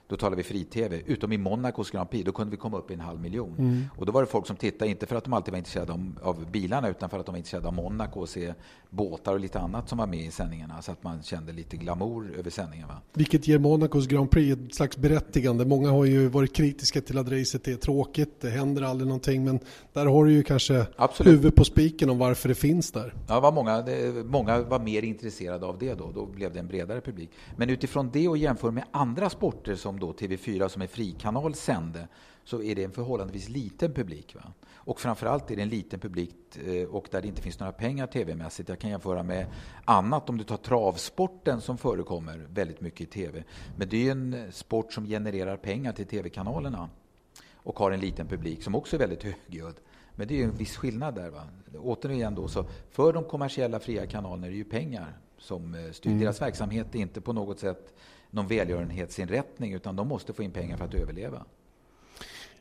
Då 0.08 0.16
talar 0.16 0.36
vi 0.36 0.42
fri-tv. 0.42 1.02
Utom 1.06 1.32
i 1.32 1.38
Monacos 1.38 1.90
Grand 1.90 2.10
Prix, 2.10 2.24
då 2.24 2.32
kunde 2.32 2.50
vi 2.50 2.56
komma 2.56 2.78
upp 2.78 2.90
i 2.90 2.94
en 2.94 3.00
halv 3.00 3.20
miljon. 3.20 3.54
Mm. 3.58 3.84
Och 3.96 4.06
då 4.06 4.12
var 4.12 4.20
det 4.20 4.26
folk 4.26 4.46
som 4.46 4.56
tittade, 4.56 4.90
inte 4.90 5.06
för 5.06 5.16
att 5.16 5.24
de 5.24 5.32
alltid 5.32 5.52
var 5.52 5.58
intresserade 5.58 5.92
av, 5.92 6.18
av 6.22 6.50
bilarna, 6.50 6.88
utan 6.88 7.10
för 7.10 7.18
att 7.18 7.26
de 7.26 7.32
var 7.32 7.36
intresserade 7.36 7.68
av 7.68 7.74
Monaco 7.74 8.20
och 8.20 8.28
se 8.28 8.54
båtar 8.90 9.32
och 9.32 9.40
lite 9.40 9.58
annat 9.58 9.88
som 9.88 9.98
var 9.98 10.06
med 10.06 10.20
i 10.20 10.30
sändningarna. 10.30 10.82
Så 10.82 10.92
att 10.92 11.02
man 11.02 11.22
kände 11.22 11.52
lite 11.52 11.76
glamour 11.76 12.34
över 12.38 12.50
sändningen. 12.50 12.88
Va? 12.88 12.94
Vilket 13.12 13.48
ger 13.48 13.58
Monacos 13.58 14.06
Grand 14.06 14.30
Prix 14.30 14.60
ett 14.60 14.74
slags 14.74 14.96
berättigande. 14.96 15.64
Många 15.64 15.90
har 15.90 16.04
ju 16.04 16.28
varit 16.28 16.54
kritiska 16.54 17.00
till 17.00 17.18
att 17.18 17.28
racet 17.28 17.68
är 17.68 17.76
tråkigt, 17.76 18.40
det 18.40 18.50
händer 18.50 18.82
aldrig 18.82 19.08
någonting. 19.08 19.44
Men 19.44 19.58
där 19.92 20.06
har 20.06 20.24
du 20.24 20.32
ju 20.32 20.42
kanske 20.42 20.86
Absolut. 20.96 21.32
huvud 21.32 21.56
på 21.56 21.64
spiken 21.64 22.10
om 22.10 22.18
varför 22.18 22.48
det 22.48 22.54
finns 22.54 22.92
där. 22.92 23.14
Ja, 23.28 23.40
var 23.40 23.52
många, 23.52 23.82
det, 23.82 24.26
många 24.26 24.60
var 24.62 24.78
mer 24.78 25.02
intresserade 25.02 25.66
av 25.66 25.78
det 25.78 25.94
då. 25.94 26.12
Då 26.12 26.26
blev 26.26 26.52
det 26.52 26.58
en 26.58 26.66
bredare 26.66 27.00
publik. 27.00 27.30
Men 27.56 27.70
utifrån 27.70 28.10
det 28.12 28.28
och 28.28 28.38
jämför 28.38 28.70
med 28.70 28.84
andra 28.90 29.30
sporter 29.30 29.74
som 29.74 29.93
då 29.98 30.12
TV4 30.12 30.68
som 30.68 30.82
är 30.82 30.86
frikanal 30.86 31.54
sände 31.54 32.08
så 32.44 32.62
är 32.62 32.74
det 32.74 32.84
en 32.84 32.92
förhållandevis 32.92 33.48
liten 33.48 33.92
publik. 33.92 34.34
Va? 34.34 34.42
Och 34.74 35.00
framförallt 35.00 35.50
är 35.50 35.56
det 35.56 35.62
en 35.62 35.68
liten 35.68 36.00
publik 36.00 36.56
eh, 36.66 36.88
och 36.88 37.08
där 37.10 37.22
det 37.22 37.28
inte 37.28 37.42
finns 37.42 37.60
några 37.60 37.72
pengar 37.72 38.06
tv-mässigt. 38.06 38.68
Jag 38.68 38.78
kan 38.78 38.90
jämföra 38.90 39.22
med 39.22 39.46
annat, 39.84 40.30
om 40.30 40.38
du 40.38 40.44
tar 40.44 40.56
travsporten 40.56 41.60
som 41.60 41.78
förekommer 41.78 42.46
väldigt 42.50 42.80
mycket 42.80 43.00
i 43.00 43.06
tv. 43.06 43.44
Men 43.76 43.88
det 43.88 44.08
är 44.08 44.12
en 44.12 44.52
sport 44.52 44.92
som 44.92 45.06
genererar 45.06 45.56
pengar 45.56 45.92
till 45.92 46.06
tv-kanalerna 46.06 46.88
och 47.54 47.78
har 47.78 47.90
en 47.90 48.00
liten 48.00 48.26
publik 48.28 48.62
som 48.62 48.74
också 48.74 48.96
är 48.96 49.00
väldigt 49.00 49.22
högljudd. 49.22 49.76
Men 50.14 50.28
det 50.28 50.40
är 50.40 50.44
en 50.44 50.56
viss 50.56 50.76
skillnad 50.76 51.14
där. 51.14 51.30
Va? 51.30 51.42
Återigen 51.78 52.34
då, 52.34 52.48
så 52.48 52.66
för 52.90 53.12
de 53.12 53.24
kommersiella 53.24 53.80
fria 53.80 54.06
kanalerna 54.06 54.46
är 54.46 54.50
det 54.50 54.56
ju 54.56 54.64
pengar 54.64 55.18
som 55.38 55.74
eh, 55.74 55.90
styr. 55.92 56.10
Mm. 56.10 56.20
Deras 56.20 56.42
verksamhet 56.42 56.94
är 56.94 56.98
inte 56.98 57.20
på 57.20 57.32
något 57.32 57.58
sätt 57.60 57.94
någon 58.34 58.46
välgörenhetsinrättning 58.46 59.72
utan 59.72 59.96
de 59.96 60.08
måste 60.08 60.32
få 60.32 60.42
in 60.42 60.50
pengar 60.50 60.76
för 60.76 60.84
att 60.84 60.94
överleva. 60.94 61.44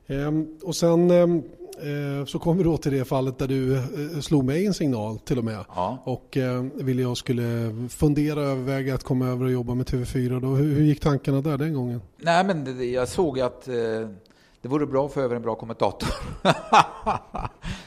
Ehm, 0.08 0.58
och 0.64 0.76
sen 0.76 1.12
ehm, 1.12 1.44
eh, 1.78 2.26
så 2.26 2.40
kom 2.40 2.58
vi 2.58 2.64
då 2.64 2.78
till 2.78 2.92
det 2.92 3.06
fallet 3.06 3.38
där 3.38 3.48
du 3.48 3.78
eh, 3.78 4.20
slog 4.22 4.44
mig 4.44 4.66
en 4.66 4.74
signal 4.74 5.20
till 5.20 5.38
och 5.38 5.44
med. 5.44 5.66
Ja. 5.76 5.98
Och 6.04 6.38
eh, 6.38 6.64
ville 6.74 7.02
jag 7.02 7.18
skulle 7.18 7.76
fundera 7.90 8.40
och 8.40 8.46
överväga 8.46 8.96
att 8.96 9.04
komma 9.04 9.28
över 9.28 9.46
och 9.46 9.52
jobba 9.52 9.74
med 9.76 9.86
TV4. 9.86 10.42
Då. 10.42 10.48
Hur, 10.48 10.76
hur 10.76 10.84
gick 10.84 11.00
tankarna 11.00 11.42
där 11.42 11.58
den 11.58 11.74
gången? 11.74 12.02
Nej, 12.18 12.44
men 12.44 12.92
jag 12.92 13.08
såg 13.08 13.40
att 13.40 13.68
eh, 13.68 13.74
det 14.62 14.70
vore 14.70 14.86
bra 14.86 15.06
att 15.06 15.14
få 15.14 15.22
över 15.22 15.36
en 15.36 15.42
bra 15.42 15.56
kommentator. 15.56 16.10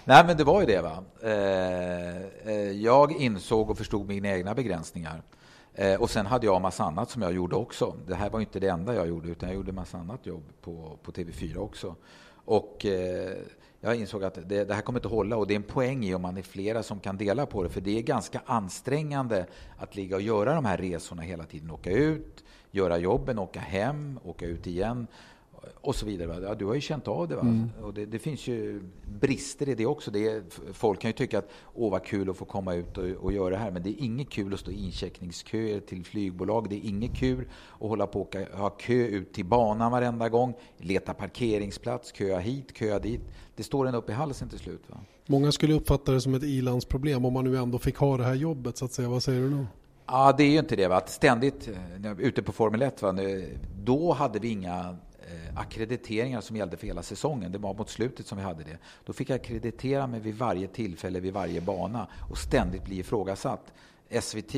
Nej, 0.04 0.24
men 0.26 0.36
det 0.36 0.44
var 0.44 0.60
ju 0.60 0.66
det. 0.66 0.82
va. 0.82 1.04
Eh, 1.22 2.52
eh, 2.52 2.70
jag 2.70 3.12
insåg 3.12 3.70
och 3.70 3.78
förstod 3.78 4.08
mina 4.08 4.28
egna 4.28 4.54
begränsningar. 4.54 5.22
Eh, 5.78 6.00
och 6.00 6.10
sen 6.10 6.26
hade 6.26 6.46
jag 6.46 6.62
massa 6.62 6.84
annat 6.84 7.10
som 7.10 7.22
jag 7.22 7.32
gjorde 7.32 7.56
också. 7.56 7.96
Det 8.06 8.14
här 8.14 8.30
var 8.30 8.40
inte 8.40 8.60
det 8.60 8.68
enda 8.68 8.94
jag 8.94 9.08
gjorde, 9.08 9.28
utan 9.28 9.48
jag 9.48 9.56
gjorde 9.56 9.72
massa 9.72 9.98
annat 9.98 10.26
jobb 10.26 10.42
på, 10.60 10.98
på 11.02 11.12
TV4 11.12 11.56
också. 11.56 11.94
Och 12.44 12.86
eh, 12.86 13.36
jag 13.80 13.96
insåg 13.96 14.24
att 14.24 14.34
det, 14.48 14.64
det, 14.64 14.74
här 14.74 14.82
kommer 14.82 14.98
inte 14.98 15.08
att 15.08 15.14
hålla 15.14 15.36
och 15.36 15.46
det 15.46 15.54
är 15.54 15.56
en 15.56 15.62
poäng 15.62 16.04
i 16.04 16.14
om 16.14 16.22
man 16.22 16.36
är 16.36 16.42
flera 16.42 16.82
som 16.82 17.00
kan 17.00 17.16
dela 17.16 17.46
på 17.46 17.62
det. 17.62 17.68
För 17.68 17.80
det 17.80 17.98
är 17.98 18.02
ganska 18.02 18.40
ansträngande 18.46 19.46
att 19.78 19.96
ligga 19.96 20.16
och 20.16 20.22
göra 20.22 20.54
de 20.54 20.64
här 20.64 20.76
resorna 20.76 21.22
hela 21.22 21.44
tiden. 21.44 21.70
Åka 21.70 21.90
ut, 21.90 22.44
göra 22.70 22.98
jobben, 22.98 23.38
åka 23.38 23.60
hem, 23.60 24.20
åka 24.24 24.46
ut 24.46 24.66
igen 24.66 25.06
och 25.74 25.94
så 25.94 26.06
vidare. 26.06 26.42
Ja, 26.42 26.54
du 26.54 26.64
har 26.64 26.74
ju 26.74 26.80
känt 26.80 27.08
av 27.08 27.28
det. 27.28 27.34
Va? 27.36 27.40
Mm. 27.40 27.70
Och 27.82 27.94
det, 27.94 28.06
det, 28.06 28.18
finns 28.18 28.46
ju 28.46 28.82
brister 29.20 29.68
i 29.68 29.74
det 29.74 29.86
också. 29.86 30.10
Det 30.10 30.28
är, 30.28 30.42
folk 30.72 31.00
kan 31.00 31.08
ju 31.08 31.12
tycka 31.12 31.38
att 31.38 31.48
åh 31.74 31.90
vad 31.90 32.04
kul 32.04 32.30
att 32.30 32.36
få 32.36 32.44
komma 32.44 32.74
ut 32.74 32.98
och, 32.98 33.04
och 33.04 33.32
göra 33.32 33.50
det 33.50 33.56
här. 33.56 33.70
Men 33.70 33.82
det 33.82 33.90
är 33.90 34.04
inget 34.04 34.30
kul 34.30 34.54
att 34.54 34.60
stå 34.60 34.70
i 34.70 34.84
incheckningsköer 34.84 35.80
till 35.80 36.04
flygbolag. 36.04 36.68
Det 36.68 36.76
är 36.76 36.88
inget 36.88 37.16
kul 37.16 37.48
att 37.72 37.88
hålla 37.88 38.06
på 38.06 38.20
och 38.20 38.36
ha 38.52 38.70
kö 38.70 39.06
ut 39.06 39.32
till 39.32 39.44
banan 39.44 39.92
varenda 39.92 40.28
gång. 40.28 40.54
Leta 40.76 41.14
parkeringsplats, 41.14 42.14
köa 42.14 42.38
hit, 42.38 42.76
köa 42.76 42.98
dit. 42.98 43.20
Det 43.56 43.62
står 43.62 43.88
en 43.88 43.94
upp 43.94 44.10
i 44.10 44.12
halsen 44.12 44.48
till 44.48 44.58
slut. 44.58 44.82
Va? 44.86 44.96
Många 45.26 45.52
skulle 45.52 45.74
uppfatta 45.74 46.12
det 46.12 46.20
som 46.20 46.34
ett 46.34 46.42
ilandsproblem 46.42 47.24
om 47.24 47.32
man 47.32 47.44
nu 47.44 47.56
ändå 47.56 47.78
fick 47.78 47.96
ha 47.96 48.16
det 48.16 48.24
här 48.24 48.34
jobbet. 48.34 48.76
så 48.76 48.84
att 48.84 48.92
säga. 48.92 49.08
Vad 49.08 49.22
säger 49.22 49.40
du 49.40 49.50
nu? 49.50 49.66
Ja, 50.06 50.34
det 50.38 50.44
är 50.44 50.50
ju 50.50 50.58
inte 50.58 50.76
det. 50.76 50.88
Va? 50.88 50.96
Att 50.96 51.10
ständigt 51.10 51.68
eh, 51.68 52.12
ute 52.18 52.42
på 52.42 52.52
Formel 52.52 52.82
1, 52.82 53.02
va? 53.02 53.14
då 53.84 54.12
hade 54.12 54.38
vi 54.38 54.48
inga 54.48 54.96
Eh, 55.26 55.60
akkrediteringar 55.60 56.40
som 56.40 56.56
gällde 56.56 56.76
för 56.76 56.86
hela 56.86 57.02
säsongen. 57.02 57.52
Det 57.52 57.58
var 57.58 57.74
mot 57.74 57.90
slutet 57.90 58.26
som 58.26 58.38
vi 58.38 58.44
hade 58.44 58.64
det. 58.64 58.78
Då 59.04 59.12
fick 59.12 59.30
jag 59.30 59.36
akkreditera 59.36 60.06
mig 60.06 60.20
vid 60.20 60.34
varje 60.34 60.68
tillfälle, 60.68 61.20
vid 61.20 61.32
varje 61.32 61.60
bana 61.60 62.08
och 62.30 62.38
ständigt 62.38 62.84
bli 62.84 62.98
ifrågasatt. 62.98 63.72
SVT, 64.20 64.52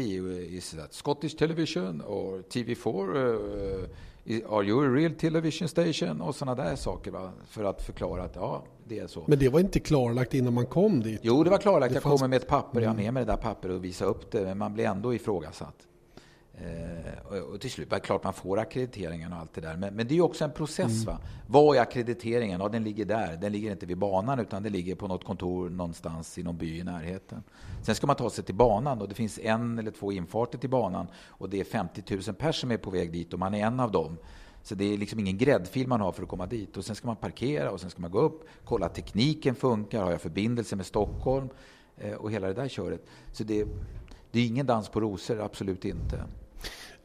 that 0.76 0.94
Scottish 0.94 1.36
Television 1.36 2.02
or 2.02 2.42
TV4? 2.42 3.16
Uh, 3.16 3.84
eh, 4.24 4.52
are 4.52 4.64
you 4.64 4.86
a 4.86 4.88
real 4.88 5.14
television 5.14 5.68
station? 5.68 6.20
Och 6.20 6.34
sådana 6.34 6.64
där 6.64 6.76
saker 6.76 7.10
va? 7.10 7.32
för 7.46 7.64
att 7.64 7.82
förklara 7.82 8.22
att 8.22 8.36
ja, 8.36 8.64
det 8.88 8.98
är 8.98 9.06
så. 9.06 9.24
Men 9.26 9.38
det 9.38 9.48
var 9.48 9.60
inte 9.60 9.80
klarlagt 9.80 10.34
innan 10.34 10.54
man 10.54 10.66
kom 10.66 11.02
dit? 11.02 11.20
Jo, 11.22 11.44
det 11.44 11.50
var 11.50 11.58
klarlagt. 11.58 11.92
Det 11.92 11.96
jag 11.96 12.02
fanns... 12.02 12.20
kommer 12.20 12.28
med 12.28 12.36
ett 12.36 12.48
papper, 12.48 12.80
jag 12.80 12.88
har 12.88 12.96
med 12.96 13.14
mig 13.14 13.24
det 13.24 13.32
där 13.32 13.36
pappret 13.36 13.72
och 13.72 13.84
visar 13.84 14.06
upp 14.06 14.30
det, 14.30 14.40
men 14.40 14.58
man 14.58 14.74
blir 14.74 14.84
ändå 14.84 15.14
ifrågasatt. 15.14 15.88
Eh, 16.60 17.38
och 17.38 17.60
till 17.60 17.70
slut, 17.70 17.90
det 17.90 17.96
är 17.96 18.00
klart 18.00 18.24
man 18.24 18.32
får 18.32 18.58
akkrediteringen 18.58 19.32
och 19.32 19.38
allt 19.38 19.54
det 19.54 19.60
där. 19.60 19.76
Men, 19.76 19.94
men 19.94 20.08
det 20.08 20.16
är 20.16 20.20
också 20.20 20.44
en 20.44 20.52
process. 20.52 21.02
Mm. 21.02 21.04
Va? 21.04 21.18
Vad 21.46 21.76
är 21.76 21.80
akkrediteringen? 21.80 22.60
Ja, 22.60 22.68
den 22.68 22.84
ligger 22.84 23.04
där. 23.04 23.36
Den 23.36 23.52
ligger 23.52 23.70
inte 23.70 23.86
vid 23.86 23.98
banan 23.98 24.38
utan 24.38 24.62
den 24.62 24.72
ligger 24.72 24.94
på 24.94 25.08
något 25.08 25.24
kontor 25.24 25.70
någonstans 25.70 26.38
i 26.38 26.42
någon 26.42 26.56
by 26.56 26.78
i 26.78 26.84
närheten. 26.84 27.42
Sen 27.82 27.94
ska 27.94 28.06
man 28.06 28.16
ta 28.16 28.30
sig 28.30 28.44
till 28.44 28.54
banan 28.54 29.00
och 29.00 29.08
det 29.08 29.14
finns 29.14 29.38
en 29.38 29.78
eller 29.78 29.90
två 29.90 30.12
infarter 30.12 30.58
till 30.58 30.70
banan 30.70 31.06
och 31.26 31.50
det 31.50 31.60
är 31.60 31.64
50 31.64 32.02
000 32.10 32.22
personer 32.22 32.52
som 32.52 32.70
är 32.70 32.76
på 32.76 32.90
väg 32.90 33.12
dit 33.12 33.32
och 33.32 33.38
man 33.38 33.54
är 33.54 33.66
en 33.66 33.80
av 33.80 33.92
dem. 33.92 34.16
Så 34.62 34.74
det 34.74 34.94
är 34.94 34.98
liksom 34.98 35.20
ingen 35.20 35.38
gräddfil 35.38 35.88
man 35.88 36.00
har 36.00 36.12
för 36.12 36.22
att 36.22 36.28
komma 36.28 36.46
dit. 36.46 36.76
Och 36.76 36.84
sen 36.84 36.96
ska 36.96 37.06
man 37.06 37.16
parkera 37.16 37.70
och 37.70 37.80
sen 37.80 37.90
ska 37.90 38.00
man 38.00 38.10
gå 38.10 38.20
upp, 38.20 38.48
kolla 38.64 38.86
att 38.86 38.94
tekniken 38.94 39.54
funkar, 39.54 40.02
har 40.02 40.10
jag 40.10 40.20
förbindelse 40.20 40.76
med 40.76 40.86
Stockholm 40.86 41.48
eh, 41.96 42.14
och 42.14 42.32
hela 42.32 42.46
det 42.46 42.54
där 42.54 42.68
köret. 42.68 43.06
Så 43.32 43.44
det, 43.44 43.66
det 44.30 44.40
är 44.40 44.46
ingen 44.46 44.66
dans 44.66 44.88
på 44.88 45.00
rosor, 45.00 45.40
absolut 45.40 45.84
inte. 45.84 46.24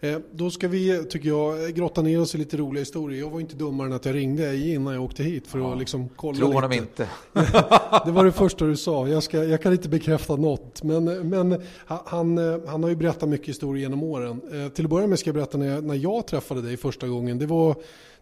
Eh, 0.03 0.19
då 0.31 0.49
ska 0.49 0.67
vi, 0.67 1.03
tycker 1.03 1.29
jag, 1.29 1.75
grotta 1.75 2.01
ner 2.01 2.21
oss 2.21 2.35
i 2.35 2.37
lite 2.37 2.57
roliga 2.57 2.81
historier. 2.81 3.19
Jag 3.19 3.29
var 3.29 3.39
inte 3.39 3.55
dummare 3.55 3.87
än 3.87 3.93
att 3.93 4.05
jag 4.05 4.15
ringde 4.15 4.57
innan 4.57 4.93
jag 4.93 5.03
åkte 5.03 5.23
hit 5.23 5.47
för 5.47 5.59
ja. 5.59 5.73
att 5.73 5.79
liksom 5.79 6.09
kolla 6.15 6.37
Tror 6.37 6.47
lite. 6.47 6.57
honom 6.57 6.71
inte. 6.71 7.09
det 8.05 8.11
var 8.11 8.25
det 8.25 8.31
första 8.31 8.65
du 8.65 8.77
sa. 8.77 9.07
Jag, 9.07 9.23
ska, 9.23 9.43
jag 9.43 9.61
kan 9.61 9.71
inte 9.71 9.89
bekräfta 9.89 10.35
något. 10.35 10.83
Men, 10.83 11.29
men 11.29 11.61
han, 11.85 12.37
han 12.67 12.83
har 12.83 12.89
ju 12.89 12.95
berättat 12.95 13.29
mycket 13.29 13.47
historier 13.47 13.81
genom 13.81 14.03
åren. 14.03 14.41
Eh, 14.51 14.69
till 14.69 14.85
att 14.85 14.91
börja 14.91 15.07
med 15.07 15.19
ska 15.19 15.27
jag 15.27 15.35
berätta 15.35 15.57
när 15.57 15.67
jag, 15.67 15.83
när 15.83 15.95
jag 15.95 16.27
träffade 16.27 16.61
dig 16.61 16.77
första 16.77 17.07
gången. 17.07 17.39
Det 17.39 17.45
var 17.45 17.75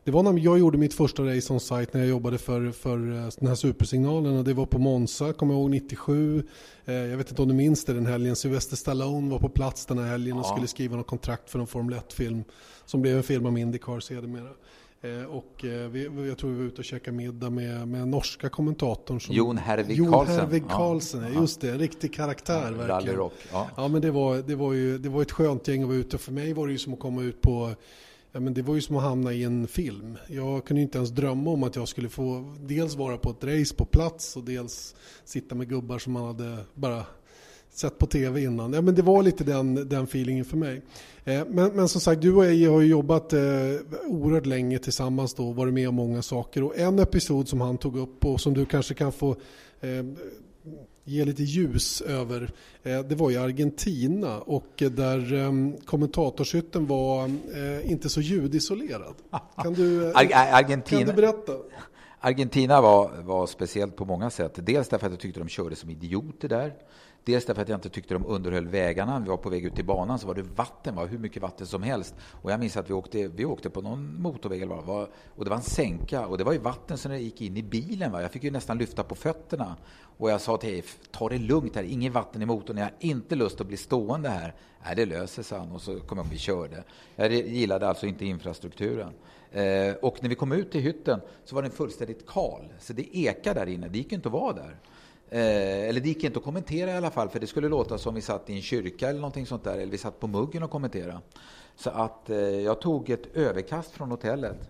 det 0.04 0.12
var 0.12 0.24
när 0.24 0.40
jag 0.40 0.60
gjorde 0.60 0.78
mitt 0.78 0.94
första 0.94 1.24
race 1.24 1.54
on 1.54 1.60
site 1.60 1.88
när 1.92 2.00
jag 2.00 2.10
jobbade 2.10 2.38
för, 2.38 2.72
för 2.72 2.98
eh, 2.98 3.30
den 3.40 3.48
här 3.48 3.56
supersignalen 3.56 4.38
och 4.38 4.44
det 4.44 4.54
var 4.54 4.66
på 4.66 4.80
Monza, 4.80 5.34
kommer 5.34 5.54
jag 5.54 5.62
ihåg, 5.62 5.70
97. 5.70 6.44
Eh, 6.86 6.94
jag 6.94 7.18
vet 7.18 7.30
inte 7.30 7.42
om 7.42 7.48
du 7.48 7.54
minns 7.54 7.86
det 7.86 7.94
den 7.94 8.06
helgen. 8.06 8.36
Sylvester 8.36 8.76
Stallone 8.76 9.32
var 9.32 9.40
på 9.40 9.50
plats 9.50 9.86
den 9.86 9.98
här 9.98 10.06
helgen 10.06 10.38
och 10.38 10.46
ja. 10.46 10.50
skulle 10.50 10.68
skriva 10.68 10.98
något 10.98 11.08
kontrakt 11.08 11.50
för 11.50 11.60
en 11.60 11.68
Formel 11.68 12.00
1-film 12.00 12.44
som 12.86 13.02
blev 13.02 13.18
en 13.18 13.24
film 13.24 13.46
om 13.46 13.58
Indycar 13.58 14.00
sedermera. 14.00 14.50
Eh, 15.02 15.26
och 15.26 15.66
vi, 15.92 16.28
jag 16.28 16.38
tror 16.38 16.52
vi 16.52 16.58
var 16.58 16.66
ute 16.66 16.78
och 16.78 16.86
käkade 16.86 17.18
middag 17.18 17.50
med, 17.50 17.88
med 17.88 18.08
norska 18.08 18.50
kommentatorn. 18.50 19.20
Som, 19.20 19.36
Jon 19.36 19.58
Hervig 19.58 19.98
Karlsen. 20.10 20.52
Jon 20.52 20.70
Karlsen, 20.70 21.34
ja. 21.34 21.42
just 21.42 21.62
det. 21.62 21.72
En 21.72 21.80
riktig 21.80 22.14
karaktär 22.14 22.76
ja, 22.80 22.86
verkligen. 22.88 23.20
Ja. 23.52 23.68
ja, 23.78 23.88
men 23.88 24.02
det 24.02 24.12
var, 24.12 24.38
det, 24.38 24.56
var 24.56 24.74
ju, 24.74 24.98
det 24.98 25.10
var 25.10 25.22
ett 25.22 25.32
skönt 25.32 25.68
gäng 25.68 25.82
att 25.82 25.88
vara 25.88 25.98
ute. 25.98 26.18
För 26.18 26.32
mig 26.32 26.54
var 26.54 26.68
det 26.68 26.74
ju 26.74 26.80
som 26.80 26.94
att 26.94 27.00
komma 27.00 27.22
ut 27.22 27.42
på 27.42 27.76
Ja, 28.34 28.39
men 28.39 28.54
det 28.54 28.62
var 28.62 28.76
ju 28.76 28.82
som 28.82 28.96
att 28.96 29.04
hamna 29.04 29.34
i 29.34 29.44
en 29.44 29.67
film. 29.67 30.17
Jag 30.28 30.65
kunde 30.65 30.82
inte 30.82 30.98
ens 30.98 31.10
drömma 31.10 31.52
om 31.52 31.63
att 31.63 31.76
jag 31.76 31.88
skulle 31.88 32.10
få 32.10 32.56
dels 32.60 32.96
vara 32.96 33.17
på 33.17 33.30
ett 33.30 33.44
race 33.44 33.76
på 33.76 33.86
plats 33.86 34.38
och 34.38 34.44
dels 34.44 34.96
sitta 35.26 35.56
med 35.56 35.70
gubbar 35.70 36.00
som 36.00 36.13
man 36.13 36.26
hade 36.26 36.58
bara 36.74 37.06
sett 37.74 37.98
på 37.98 38.06
tv 38.06 38.41
innan. 38.41 38.74
Ja, 38.74 38.82
men 38.82 38.96
det 38.96 39.02
var 39.02 39.24
lite 39.24 39.44
den, 39.44 39.89
den 39.89 40.04
feelingen 40.04 40.46
för 40.46 40.58
mig. 40.58 40.82
Eh, 41.24 41.46
men, 41.48 41.72
men 41.72 41.88
som 41.88 42.02
sagt, 42.02 42.22
du 42.22 42.34
och 42.34 42.46
jag 42.46 42.72
har 42.72 42.82
ju 42.82 42.88
jobbat 42.88 43.34
eh, 43.34 43.39
oerhört 44.08 44.46
länge 44.46 44.80
tillsammans 44.80 45.34
då, 45.34 45.52
varit 45.52 45.74
med 45.74 45.89
om 45.89 45.96
många 45.96 46.22
saker. 46.22 46.63
Och 46.63 46.78
en 46.78 47.00
episod 47.00 47.48
som 47.48 47.62
han 47.62 47.78
tog 47.78 47.98
upp 47.98 48.26
och 48.26 48.41
som 48.41 48.54
du 48.54 48.65
kanske 48.65 48.94
kan 48.94 49.12
få 49.12 49.32
eh, 49.82 50.06
ge 51.12 51.26
lite 51.26 51.43
ljus 51.43 52.02
över. 52.02 52.52
Eh, 52.84 53.00
det 53.00 53.15
var 53.15 53.32
i 53.32 53.38
Argentina 53.38 54.39
och 54.39 54.71
där 54.78 55.34
ehm, 55.34 55.78
kommentatorshytten 55.86 56.88
var 56.88 57.26
eh, 57.26 57.91
inte 57.91 58.10
så 58.10 58.21
ljudisolerad. 58.21 59.15
Kan 59.56 59.74
du, 59.74 60.10
eh, 60.10 60.56
Argentina, 60.56 61.00
kan 61.00 61.15
du 61.15 61.21
berätta? 61.21 61.54
Argentina 62.19 62.82
var, 62.82 63.12
var 63.21 63.47
speciellt 63.47 63.95
på 63.95 64.06
många 64.06 64.30
sätt. 64.30 64.52
Dels 64.56 64.89
därför 64.89 65.06
att 65.06 65.13
jag 65.13 65.19
tyckte 65.19 65.39
de 65.39 65.50
körde 65.50 65.76
som 65.76 65.89
idioter 65.89 66.50
där. 66.50 66.74
Dels 67.24 67.46
därför 67.46 67.62
att 67.62 67.70
jag 67.70 67.78
inte 67.78 67.90
tyckte 67.90 68.14
de 68.14 68.26
underhöll 68.26 68.68
vägarna. 68.68 69.20
Vi 69.20 69.30
var 69.30 69.38
på 69.38 69.50
väg 69.50 69.66
ut 69.66 69.76
till 69.76 69.86
banan 69.86 70.20
så 70.20 70.28
var 70.28 70.36
det 70.36 70.42
vatten, 70.42 70.96
var 70.96 71.08
hur 71.08 71.18
mycket 71.18 71.42
vatten 71.42 71.68
som 71.68 71.84
helst. 71.84 72.16
Och 72.42 72.52
jag 72.52 72.60
minns 72.60 72.78
att 72.78 72.90
vi 72.90 72.94
åkte, 72.94 73.28
vi 73.28 73.46
åkte 73.46 73.70
på 73.70 73.82
någon 73.82 74.22
motorväg 74.22 74.62
eller 74.62 74.76
vad 74.76 75.08
och 75.36 75.44
det 75.44 75.50
var 75.50 75.58
en 75.58 75.64
sänka 75.64 76.28
och 76.28 76.38
det 76.38 76.44
var 76.44 76.54
ju 76.54 76.60
vatten 76.60 76.98
som 76.98 77.18
gick 77.18 77.42
in 77.42 77.58
i 77.58 77.64
bilen. 77.64 78.12
Va? 78.12 78.22
Jag 78.22 78.32
fick 78.32 78.44
ju 78.44 78.52
nästan 78.52 78.78
lyfta 78.78 79.04
på 79.04 79.16
fötterna. 79.16 79.76
Och 80.18 80.32
jag 80.32 80.42
sa 80.42 80.58
till 80.58 80.70
Eif, 80.70 81.00
ta 81.12 81.30
det 81.30 81.38
lugnt 81.38 81.76
här, 81.76 81.84
inget 81.84 82.14
vatten 82.14 82.42
i 82.42 82.46
motorn, 82.46 82.78
jag 82.78 82.86
har 82.86 82.94
inte 83.00 83.36
lust 83.36 83.62
att 83.62 83.68
bli 83.68 83.78
stående 83.78 84.30
här. 84.30 84.54
Nej, 84.86 84.96
det 84.96 85.06
löser 85.06 85.44
sig, 85.44 85.60
och 85.74 85.82
så 85.82 86.00
kom 86.00 86.18
jag 86.18 86.26
vi 86.32 86.38
körde. 86.38 86.84
Jag 87.16 87.34
gillade 87.34 87.88
alltså 87.88 88.06
inte 88.06 88.26
infrastrukturen. 88.26 89.14
Eh, 89.52 89.94
och 90.02 90.18
när 90.22 90.30
vi 90.30 90.36
kom 90.36 90.52
ut 90.52 90.72
till 90.72 90.82
hytten 90.82 91.22
så 91.46 91.56
var 91.56 91.62
den 91.62 91.72
fullständigt 91.72 92.28
kal, 92.28 92.74
så 92.80 92.94
det 92.94 93.18
ekade 93.18 93.60
där 93.60 93.68
inne, 93.68 93.88
det 93.88 93.98
gick 93.98 94.12
inte 94.12 94.28
att 94.28 94.34
vara 94.34 94.54
där. 94.54 94.76
Eh, 95.34 95.89
eller 95.89 96.02
det 96.02 96.08
gick 96.08 96.24
inte 96.24 96.39
att 96.39 96.46
kommentera 96.46 96.91
i 96.91 96.94
alla 96.94 97.12
fall, 97.12 97.30
för 97.30 97.39
det 97.39 97.48
skulle 97.48 97.70
låta 97.70 97.98
som 97.98 98.15
vi 98.15 98.22
satt 98.22 98.50
i 98.50 98.54
en 98.54 98.62
kyrka 98.62 99.10
eller 99.10 99.20
någonting 99.20 99.46
sånt 99.46 99.63
där, 99.63 99.74
eller 99.74 99.91
vi 99.91 99.98
satt 99.98 100.20
på 100.20 100.28
muggen 100.28 100.63
och 100.63 100.72
kommenterade. 100.72 101.20
Så 101.76 101.89
att 101.89 102.30
eh, 102.30 102.38
jag 102.38 102.82
tog 102.82 103.10
ett 103.10 103.36
överkast 103.36 103.91
från 103.91 104.12
hotellet 104.12 104.70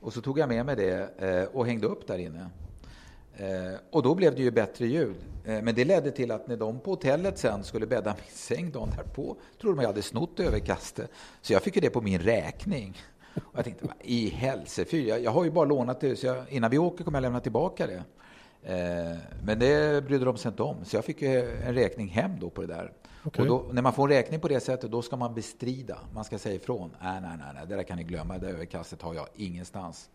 och 0.00 0.12
så 0.12 0.20
tog 0.20 0.38
jag 0.38 0.48
med 0.48 0.66
mig 0.66 0.76
det 0.76 1.18
eh, 1.18 1.56
och 1.56 1.66
hängde 1.66 1.86
upp 1.86 2.06
där 2.06 2.18
inne. 2.18 2.50
Eh, 3.36 3.78
och 3.90 4.02
då 4.02 4.14
blev 4.14 4.34
det 4.34 4.42
ju 4.42 4.50
bättre 4.50 4.86
ljud. 4.86 5.16
Eh, 5.44 5.62
men 5.62 5.74
det 5.74 5.84
ledde 5.84 6.10
till 6.10 6.30
att 6.30 6.48
när 6.48 6.56
de 6.56 6.80
på 6.80 6.90
hotellet 6.90 7.38
sen 7.38 7.64
skulle 7.64 7.86
bädda 7.86 8.14
min 8.14 8.36
säng 8.36 8.70
dagen 8.70 8.90
därpå 8.96 9.36
trodde 9.60 9.76
de 9.76 9.82
jag 9.82 9.88
hade 9.88 10.02
snott 10.02 10.40
överkastet. 10.40 11.10
Så 11.42 11.52
jag 11.52 11.62
fick 11.62 11.74
ju 11.74 11.80
det 11.80 11.90
på 11.90 12.00
min 12.00 12.20
räkning. 12.20 12.98
Och 13.34 13.58
jag 13.58 13.64
tänkte, 13.64 13.86
i 14.00 14.28
helsefyr! 14.28 15.08
jag, 15.08 15.20
jag 15.22 15.30
har 15.30 15.44
ju 15.44 15.50
bara 15.50 15.64
lånat 15.64 16.00
det, 16.00 16.16
så 16.16 16.26
jag, 16.26 16.44
innan 16.48 16.70
vi 16.70 16.78
åker 16.78 17.04
kommer 17.04 17.18
jag 17.18 17.22
lämna 17.22 17.40
tillbaka 17.40 17.86
det. 17.86 18.02
Eh, 18.62 19.16
men 19.44 19.58
det 19.58 20.04
brydde 20.04 20.24
de 20.24 20.36
sig 20.36 20.48
inte 20.48 20.62
om, 20.62 20.84
så 20.84 20.96
jag 20.96 21.04
fick 21.04 21.22
en 21.22 21.74
räkning 21.74 22.08
hem 22.08 22.40
då 22.40 22.50
på 22.50 22.60
det 22.60 22.66
där. 22.66 22.92
Okay. 23.24 23.48
Och 23.48 23.48
då, 23.48 23.72
när 23.72 23.82
man 23.82 23.92
får 23.92 24.02
en 24.04 24.16
räkning 24.16 24.40
på 24.40 24.48
det 24.48 24.60
sättet, 24.60 24.90
då 24.90 25.02
ska 25.02 25.16
man 25.16 25.34
bestrida. 25.34 25.98
Man 26.14 26.24
ska 26.24 26.38
säga 26.38 26.54
ifrån. 26.54 26.96
Nej, 27.02 27.20
nej, 27.20 27.30
nej, 27.38 27.48
nej 27.54 27.66
det 27.68 27.76
där 27.76 27.82
kan 27.82 27.96
ni 27.96 28.04
glömma. 28.04 28.38
Det 28.38 28.48
överkastet 28.48 29.02
har 29.02 29.14
jag 29.14 29.26
ingenstans. 29.36 30.10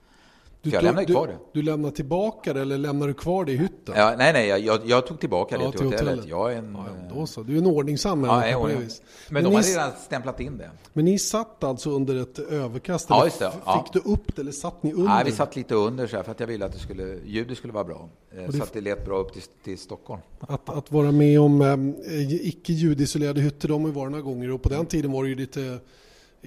Du, 0.66 0.72
jag 0.72 0.84
lämnar 0.84 1.04
kvar 1.04 1.28
det. 1.28 1.38
Du, 1.54 1.62
lämnar 1.62 1.92
tillbaka 1.92 2.54
det 2.54 2.62
eller 2.62 2.78
lämnar 2.78 3.08
du 3.08 3.14
kvar 3.14 3.46
det 3.46 3.52
i 3.52 3.58
hytten? 3.58 3.96
Ja, 3.98 4.16
nej, 4.18 4.34
nej, 4.34 4.48
jag, 4.48 4.82
jag 4.86 5.08
tog 5.08 5.20
tillbaka 5.20 5.58
det 5.58 5.64
till, 5.64 5.72
till 5.72 5.86
hotellet. 5.86 6.06
hotellet. 6.06 6.30
Jag 6.30 6.54
är 6.54 6.58
en, 6.58 6.78
ja, 7.10 7.16
då 7.16 7.26
så. 7.26 7.44
Du 7.44 7.54
är 7.54 7.58
en 7.58 7.66
ordningsam 7.66 8.24
ja, 8.24 8.48
jag 8.48 8.72
är 8.72 8.78
vis. 8.78 9.02
Men, 9.28 9.34
men 9.34 9.44
de 9.44 9.50
ni, 9.50 9.56
har 9.56 9.64
redan 9.64 9.92
stämplat 10.06 10.40
in 10.40 10.58
det. 10.58 10.70
Men 10.94 11.06
ni 11.06 11.20
satt 11.20 11.64
alltså 11.64 11.90
under 11.90 12.22
ett 12.22 12.40
överkast? 12.40 13.06
Ja, 13.10 13.26
just 13.26 13.40
det. 13.40 13.52
Ja. 13.66 13.84
Fick 13.84 14.04
du 14.04 14.12
upp 14.12 14.36
det 14.36 14.42
eller 14.42 14.52
satt 14.52 14.84
ni 14.84 14.94
under? 14.94 15.08
Nej, 15.08 15.26
vi 15.26 15.32
satt 15.32 15.56
lite 15.56 15.76
under 15.76 16.08
så 16.08 16.16
här, 16.16 16.24
för 16.24 16.32
att 16.32 16.40
jag 16.40 16.48
ville 16.48 16.66
att 16.66 16.74
det 16.74 16.80
skulle, 16.80 17.18
ljudet 17.26 17.58
skulle 17.58 17.74
vara 17.74 17.84
bra. 17.84 18.10
Eh, 18.38 18.52
så 18.52 18.64
att 18.64 18.74
det 18.74 18.82
lät 18.82 19.06
bra 19.06 19.18
upp 19.18 19.34
till, 19.34 19.44
till 19.64 19.78
Stockholm. 19.78 20.22
Att, 20.40 20.70
att 20.70 20.92
vara 20.92 21.12
med 21.12 21.42
om 21.42 21.62
äh, 21.62 22.48
icke 22.48 22.74
ljudisolerade 22.74 23.42
hytter, 23.42 23.68
de 23.68 23.82
har 23.82 23.90
ju 23.90 23.96
varit 23.96 24.12
några 24.12 24.24
gånger 24.24 24.52
och 24.52 24.62
på 24.62 24.70
den 24.70 24.86
tiden 24.86 25.12
var 25.12 25.24
det 25.24 25.30
ju 25.30 25.36
lite 25.36 25.80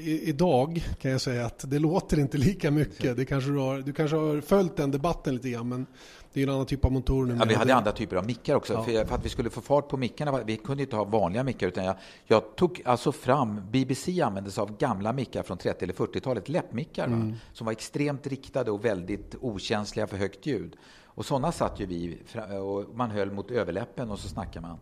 idag 0.04 0.84
kan 1.00 1.10
jag 1.10 1.20
säga 1.20 1.46
att 1.46 1.70
det 1.70 1.78
låter 1.78 2.18
inte 2.18 2.38
lika 2.38 2.70
mycket. 2.70 3.16
Det 3.16 3.24
kanske 3.24 3.50
du, 3.50 3.58
har, 3.58 3.78
du 3.78 3.92
kanske 3.92 4.16
har 4.16 4.40
följt 4.40 4.76
den 4.76 4.90
debatten 4.90 5.34
lite 5.34 5.50
grann, 5.50 5.68
men 5.68 5.86
det 6.32 6.40
är 6.40 6.46
en 6.46 6.54
annan 6.54 6.66
typ 6.66 6.84
av 6.84 6.92
motor 6.92 7.26
nu. 7.26 7.36
Ja, 7.38 7.44
vi 7.48 7.54
hade 7.54 7.74
andra 7.74 7.92
typer 7.92 8.16
av 8.16 8.26
mickar 8.26 8.54
också. 8.54 8.72
Ja. 8.72 8.82
För, 8.82 9.04
för, 9.04 9.14
att 9.14 9.24
vi 9.24 9.28
skulle 9.28 9.50
få 9.50 9.60
fart 9.60 9.88
på 9.88 9.96
mickarna, 9.96 10.42
vi 10.42 10.56
kunde 10.56 10.82
inte 10.82 10.96
ha 10.96 11.04
vanliga 11.04 11.44
mickar, 11.44 11.66
utan 11.66 11.84
jag, 11.84 11.96
jag 12.26 12.56
tog 12.56 12.82
alltså 12.84 13.12
fram, 13.12 13.60
BBC 13.70 14.20
använde 14.22 14.50
sig 14.50 14.62
av 14.62 14.76
gamla 14.76 15.12
mickar 15.12 15.42
från 15.42 15.58
30 15.58 15.84
eller 15.84 15.94
40-talet, 15.94 16.48
läppmickar, 16.48 17.06
mm. 17.06 17.34
som 17.52 17.64
var 17.64 17.72
extremt 17.72 18.26
riktade 18.26 18.70
och 18.70 18.84
väldigt 18.84 19.34
okänsliga 19.40 20.06
för 20.06 20.16
högt 20.16 20.46
ljud. 20.46 20.76
Och 21.04 21.26
sådana 21.26 21.52
satt 21.52 21.80
ju 21.80 21.86
vi, 21.86 22.18
och 22.62 22.96
man 22.96 23.10
höll 23.10 23.30
mot 23.30 23.50
överläppen 23.50 24.10
och 24.10 24.18
så 24.18 24.28
snackade 24.28 24.66
man. 24.66 24.78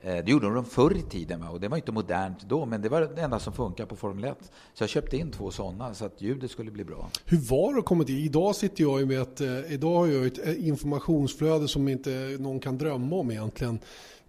Eh, 0.00 0.24
det 0.24 0.30
gjorde 0.30 0.54
de 0.54 0.64
förr 0.64 0.96
i 0.96 1.02
tiden 1.02 1.42
och 1.42 1.60
det 1.60 1.68
var 1.68 1.76
inte 1.76 1.92
modernt 1.92 2.48
då, 2.48 2.66
men 2.66 2.82
det 2.82 2.88
var 2.88 3.00
det 3.00 3.22
enda 3.22 3.38
som 3.38 3.52
funkade 3.52 3.88
på 3.88 3.96
Formel 3.96 4.24
1. 4.24 4.36
Så 4.74 4.82
jag 4.82 4.90
köpte 4.90 5.16
in 5.16 5.30
två 5.30 5.50
sådana 5.50 5.94
så 5.94 6.04
att 6.04 6.22
ljudet 6.22 6.50
skulle 6.50 6.70
bli 6.70 6.84
bra. 6.84 7.10
Hur 7.24 7.38
var 7.38 7.72
det 7.72 7.78
att 7.78 7.84
komma 7.84 8.04
till? 8.04 8.24
Idag 8.24 8.56
sitter 8.56 8.82
jag 8.82 9.00
ju 9.00 9.06
med 9.06 9.20
ett, 9.20 9.40
eh, 9.40 9.72
idag 9.72 9.96
har 9.96 10.06
jag 10.06 10.26
ett 10.26 10.46
eh, 10.46 10.68
informationsflöde 10.68 11.68
som 11.68 11.88
inte 11.88 12.36
någon 12.40 12.60
kan 12.60 12.78
drömma 12.78 13.16
om 13.16 13.30
egentligen. 13.30 13.78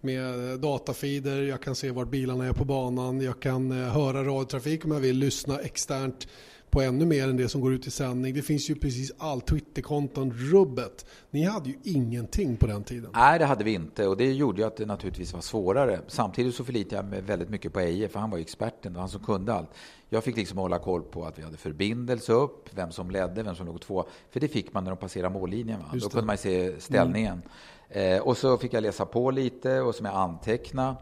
Med 0.00 0.60
datafeeder, 0.60 1.42
jag 1.42 1.62
kan 1.62 1.74
se 1.74 1.90
var 1.90 2.04
bilarna 2.04 2.46
är 2.46 2.52
på 2.52 2.64
banan, 2.64 3.20
jag 3.20 3.40
kan 3.40 3.70
höra 3.70 4.24
radiotrafik 4.24 4.84
om 4.84 4.90
jag 4.90 5.00
vill, 5.00 5.16
lyssna 5.16 5.58
externt 5.58 6.28
på 6.70 6.82
ännu 6.82 7.06
mer 7.06 7.28
än 7.28 7.36
det 7.36 7.48
som 7.48 7.60
går 7.60 7.72
ut 7.72 7.86
i 7.86 7.90
sändning. 7.90 8.34
Det 8.34 8.42
finns 8.42 8.70
ju 8.70 8.74
precis 8.74 9.12
all 9.18 9.40
Twitterkonton, 9.40 10.32
rubbet. 10.32 11.06
Ni 11.30 11.44
hade 11.44 11.68
ju 11.68 11.74
ingenting 11.82 12.56
på 12.56 12.66
den 12.66 12.84
tiden. 12.84 13.10
Nej, 13.14 13.38
det 13.38 13.44
hade 13.44 13.64
vi 13.64 13.74
inte 13.74 14.06
och 14.06 14.16
det 14.16 14.32
gjorde 14.32 14.60
ju 14.60 14.66
att 14.66 14.76
det 14.76 14.86
naturligtvis 14.86 15.32
var 15.32 15.40
svårare. 15.40 16.00
Samtidigt 16.06 16.54
så 16.54 16.64
förlitade 16.64 16.96
jag 16.96 17.04
mig 17.04 17.20
väldigt 17.20 17.48
mycket 17.48 17.72
på 17.72 17.80
Eje, 17.80 18.08
för 18.08 18.20
han 18.20 18.30
var 18.30 18.38
ju 18.38 18.42
experten, 18.42 18.96
han 18.96 19.08
som 19.08 19.24
kunde 19.24 19.54
allt. 19.54 19.70
Jag 20.08 20.24
fick 20.24 20.36
liksom 20.36 20.58
hålla 20.58 20.78
koll 20.78 21.02
på 21.02 21.24
att 21.24 21.38
vi 21.38 21.42
hade 21.42 21.56
förbindelse 21.56 22.32
upp, 22.32 22.68
vem 22.74 22.92
som 22.92 23.10
ledde, 23.10 23.42
vem 23.42 23.54
som 23.54 23.66
låg 23.66 23.80
två. 23.80 24.04
För 24.30 24.40
det 24.40 24.48
fick 24.48 24.72
man 24.72 24.84
när 24.84 24.90
de 24.90 24.96
passerade 24.96 25.34
mållinjen. 25.34 25.80
Va? 25.80 25.86
Då 25.92 26.08
kunde 26.08 26.26
man 26.26 26.38
se 26.38 26.80
ställningen. 26.80 27.42
Mm. 27.88 28.16
Eh, 28.16 28.22
och 28.22 28.36
så 28.36 28.58
fick 28.58 28.72
jag 28.72 28.82
läsa 28.82 29.06
på 29.06 29.30
lite 29.30 29.80
och 29.80 29.94
som 29.94 30.06
jag 30.06 30.14
antecknade. 30.14 30.96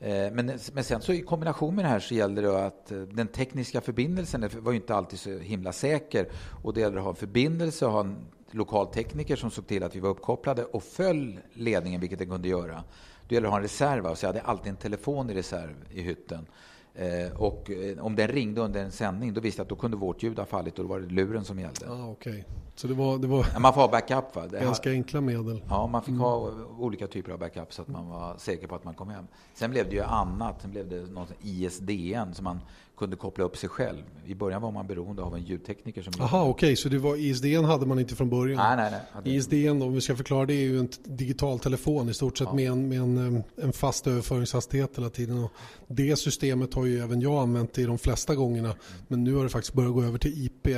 Eh, 0.00 0.32
men, 0.32 0.58
men 0.72 0.84
sen 0.84 1.00
så 1.00 1.12
i 1.12 1.20
kombination 1.20 1.74
med 1.74 1.84
det 1.84 1.88
här 1.88 2.00
så 2.00 2.14
gällde 2.14 2.42
det 2.42 2.66
att 2.66 2.92
eh, 2.92 2.98
den 2.98 3.28
tekniska 3.28 3.80
förbindelsen 3.80 4.48
var 4.58 4.72
ju 4.72 4.76
inte 4.76 4.94
alltid 4.94 5.18
så 5.18 5.38
himla 5.38 5.72
säker. 5.72 6.28
Och 6.62 6.74
det 6.74 6.80
gällde 6.80 6.98
att 6.98 7.04
ha 7.04 7.10
en 7.10 7.16
förbindelse 7.16 7.86
och 7.86 7.92
ha 7.92 8.00
en 8.00 8.16
lokal 8.50 8.86
tekniker 8.86 9.36
som 9.36 9.50
såg 9.50 9.66
till 9.66 9.82
att 9.82 9.96
vi 9.96 10.00
var 10.00 10.10
uppkopplade 10.10 10.64
och 10.64 10.82
föll 10.82 11.40
ledningen, 11.52 12.00
vilket 12.00 12.18
den 12.18 12.28
kunde 12.28 12.48
göra. 12.48 12.84
Det 13.28 13.34
gällde 13.34 13.48
att 13.48 13.52
ha 13.52 13.58
en 13.58 13.62
reserv, 13.62 14.14
så 14.14 14.26
jag 14.26 14.28
hade 14.28 14.40
alltid 14.40 14.70
en 14.70 14.76
telefon 14.76 15.30
i 15.30 15.34
reserv 15.34 15.74
i 15.90 16.02
hytten. 16.02 16.46
Eh, 16.94 17.32
och 17.36 17.70
eh, 17.70 18.04
om 18.04 18.16
den 18.16 18.28
ringde 18.28 18.60
under 18.60 18.84
en 18.84 18.92
sändning, 18.92 19.34
då 19.34 19.40
visste 19.40 19.60
jag 19.60 19.64
att 19.64 19.68
då 19.68 19.76
kunde 19.76 19.96
vårt 19.96 20.22
ljud 20.22 20.38
ha 20.38 20.46
fallit 20.46 20.78
och 20.78 20.84
då 20.84 20.88
var 20.88 21.00
det 21.00 21.06
luren 21.06 21.44
som 21.44 21.58
gällde. 21.58 21.90
Ah, 21.90 22.06
okay. 22.06 22.42
Så 22.74 22.86
det 22.86 22.94
var, 22.94 23.18
det 23.18 23.26
var 23.26 23.60
man 23.60 23.74
får 23.74 23.80
ha 23.80 23.88
backup 23.88 24.36
va? 24.36 24.46
Det 24.46 24.60
ganska 24.60 24.90
enkla 24.90 25.20
medel. 25.20 25.62
Ja, 25.68 25.86
man 25.86 26.02
fick 26.02 26.08
mm. 26.08 26.20
ha 26.20 26.50
olika 26.78 27.06
typer 27.06 27.32
av 27.32 27.38
backup 27.38 27.72
så 27.72 27.82
att 27.82 27.88
man 27.88 28.08
var 28.08 28.36
säker 28.38 28.66
på 28.66 28.74
att 28.74 28.84
man 28.84 28.94
kom 28.94 29.08
hem. 29.08 29.26
Sen 29.54 29.70
blev 29.70 29.88
det 29.88 29.94
ju 29.94 30.02
annat. 30.02 30.62
Sen 30.62 30.70
blev 30.70 30.88
det 30.88 31.12
något 31.12 31.32
ISDN 31.42 32.32
som 32.32 32.44
man 32.44 32.60
kunde 33.00 33.16
koppla 33.16 33.44
upp 33.44 33.56
sig 33.56 33.68
själv. 33.68 34.02
I 34.26 34.34
början 34.34 34.62
var 34.62 34.70
man 34.70 34.86
beroende 34.86 35.22
av 35.22 35.34
en 35.34 35.44
ljudtekniker 35.44 36.02
som... 36.02 36.12
Jaha, 36.18 36.42
okej, 36.42 36.50
okay, 36.50 36.76
så 36.76 36.88
det 36.88 36.98
var 36.98 37.16
ISDN 37.16 37.64
hade 37.64 37.86
man 37.86 37.98
inte 37.98 38.16
från 38.16 38.30
början? 38.30 38.56
Nej, 38.56 38.90
nej, 38.90 39.00
nej. 39.24 39.36
ISDN, 39.36 39.82
om 39.82 39.94
vi 39.94 40.00
ska 40.00 40.16
förklara 40.16 40.46
det, 40.46 40.54
är 40.54 40.60
ju 40.60 40.78
en 40.78 40.88
digital 41.04 41.58
telefon 41.58 42.08
i 42.08 42.14
stort 42.14 42.38
sett 42.38 42.48
ja. 42.48 42.54
med, 42.54 42.70
en, 42.70 42.88
med 42.88 42.98
en, 42.98 43.42
en 43.56 43.72
fast 43.72 44.06
överföringshastighet 44.06 44.98
hela 44.98 45.10
tiden. 45.10 45.44
Och 45.44 45.52
det 45.86 46.16
systemet 46.16 46.74
har 46.74 46.84
ju 46.84 47.00
även 47.00 47.20
jag 47.20 47.42
använt 47.42 47.78
i 47.78 47.84
de 47.84 47.98
flesta 47.98 48.34
gångerna. 48.34 48.68
Mm. 48.68 48.78
Men 49.08 49.24
nu 49.24 49.34
har 49.34 49.42
det 49.42 49.50
faktiskt 49.50 49.74
börjat 49.74 49.94
gå 49.94 50.02
över 50.02 50.18
till 50.18 50.44
IP. 50.44 50.68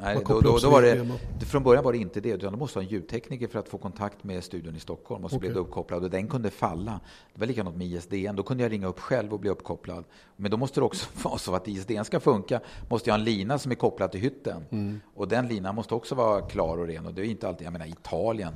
Nej, 0.00 0.18
då, 0.28 0.40
då, 0.40 0.58
då 0.58 0.70
var 0.70 0.82
det, 0.82 1.06
från 1.46 1.62
början 1.62 1.84
var 1.84 1.92
det 1.92 1.98
inte 1.98 2.20
det, 2.20 2.28
utan 2.28 2.52
du 2.52 2.58
måste 2.58 2.78
ha 2.78 2.84
en 2.84 2.88
ljudtekniker 2.88 3.48
för 3.48 3.58
att 3.58 3.68
få 3.68 3.78
kontakt 3.78 4.24
med 4.24 4.44
studion 4.44 4.76
i 4.76 4.80
Stockholm. 4.80 5.24
Och 5.24 5.30
så 5.30 5.36
okay. 5.36 5.48
blev 5.48 5.54
du 5.54 5.60
uppkopplad 5.60 6.04
och 6.04 6.10
den 6.10 6.28
kunde 6.28 6.50
falla. 6.50 7.00
Det 7.34 7.40
var 7.40 7.46
likadant 7.46 7.76
med 7.76 7.86
ISDN. 7.86 8.36
Då 8.36 8.42
kunde 8.42 8.62
jag 8.62 8.72
ringa 8.72 8.86
upp 8.86 9.00
själv 9.00 9.32
och 9.32 9.40
bli 9.40 9.50
uppkopplad. 9.50 10.04
Men 10.36 10.50
då 10.50 10.56
måste 10.56 10.80
det 10.80 10.84
också 10.84 11.06
vara 11.22 11.38
så 11.38 11.54
att 11.54 11.68
ISDN 11.68 12.04
ska 12.04 12.20
funka, 12.20 12.60
måste 12.88 13.10
jag 13.10 13.14
ha 13.14 13.18
en 13.18 13.24
lina 13.24 13.58
som 13.58 13.72
är 13.72 13.76
kopplad 13.76 14.10
till 14.12 14.20
hytten. 14.20 14.64
Mm. 14.70 15.00
Och 15.14 15.28
den 15.28 15.48
linan 15.48 15.74
måste 15.74 15.94
också 15.94 16.14
vara 16.14 16.40
klar 16.40 16.78
och 16.78 16.86
ren. 16.86 17.06
Och 17.06 17.14
det 17.14 17.22
är 17.22 17.24
inte 17.24 17.48
alltid, 17.48 17.66
jag 17.66 17.72
menar 17.72 17.86
Italien, 17.86 18.54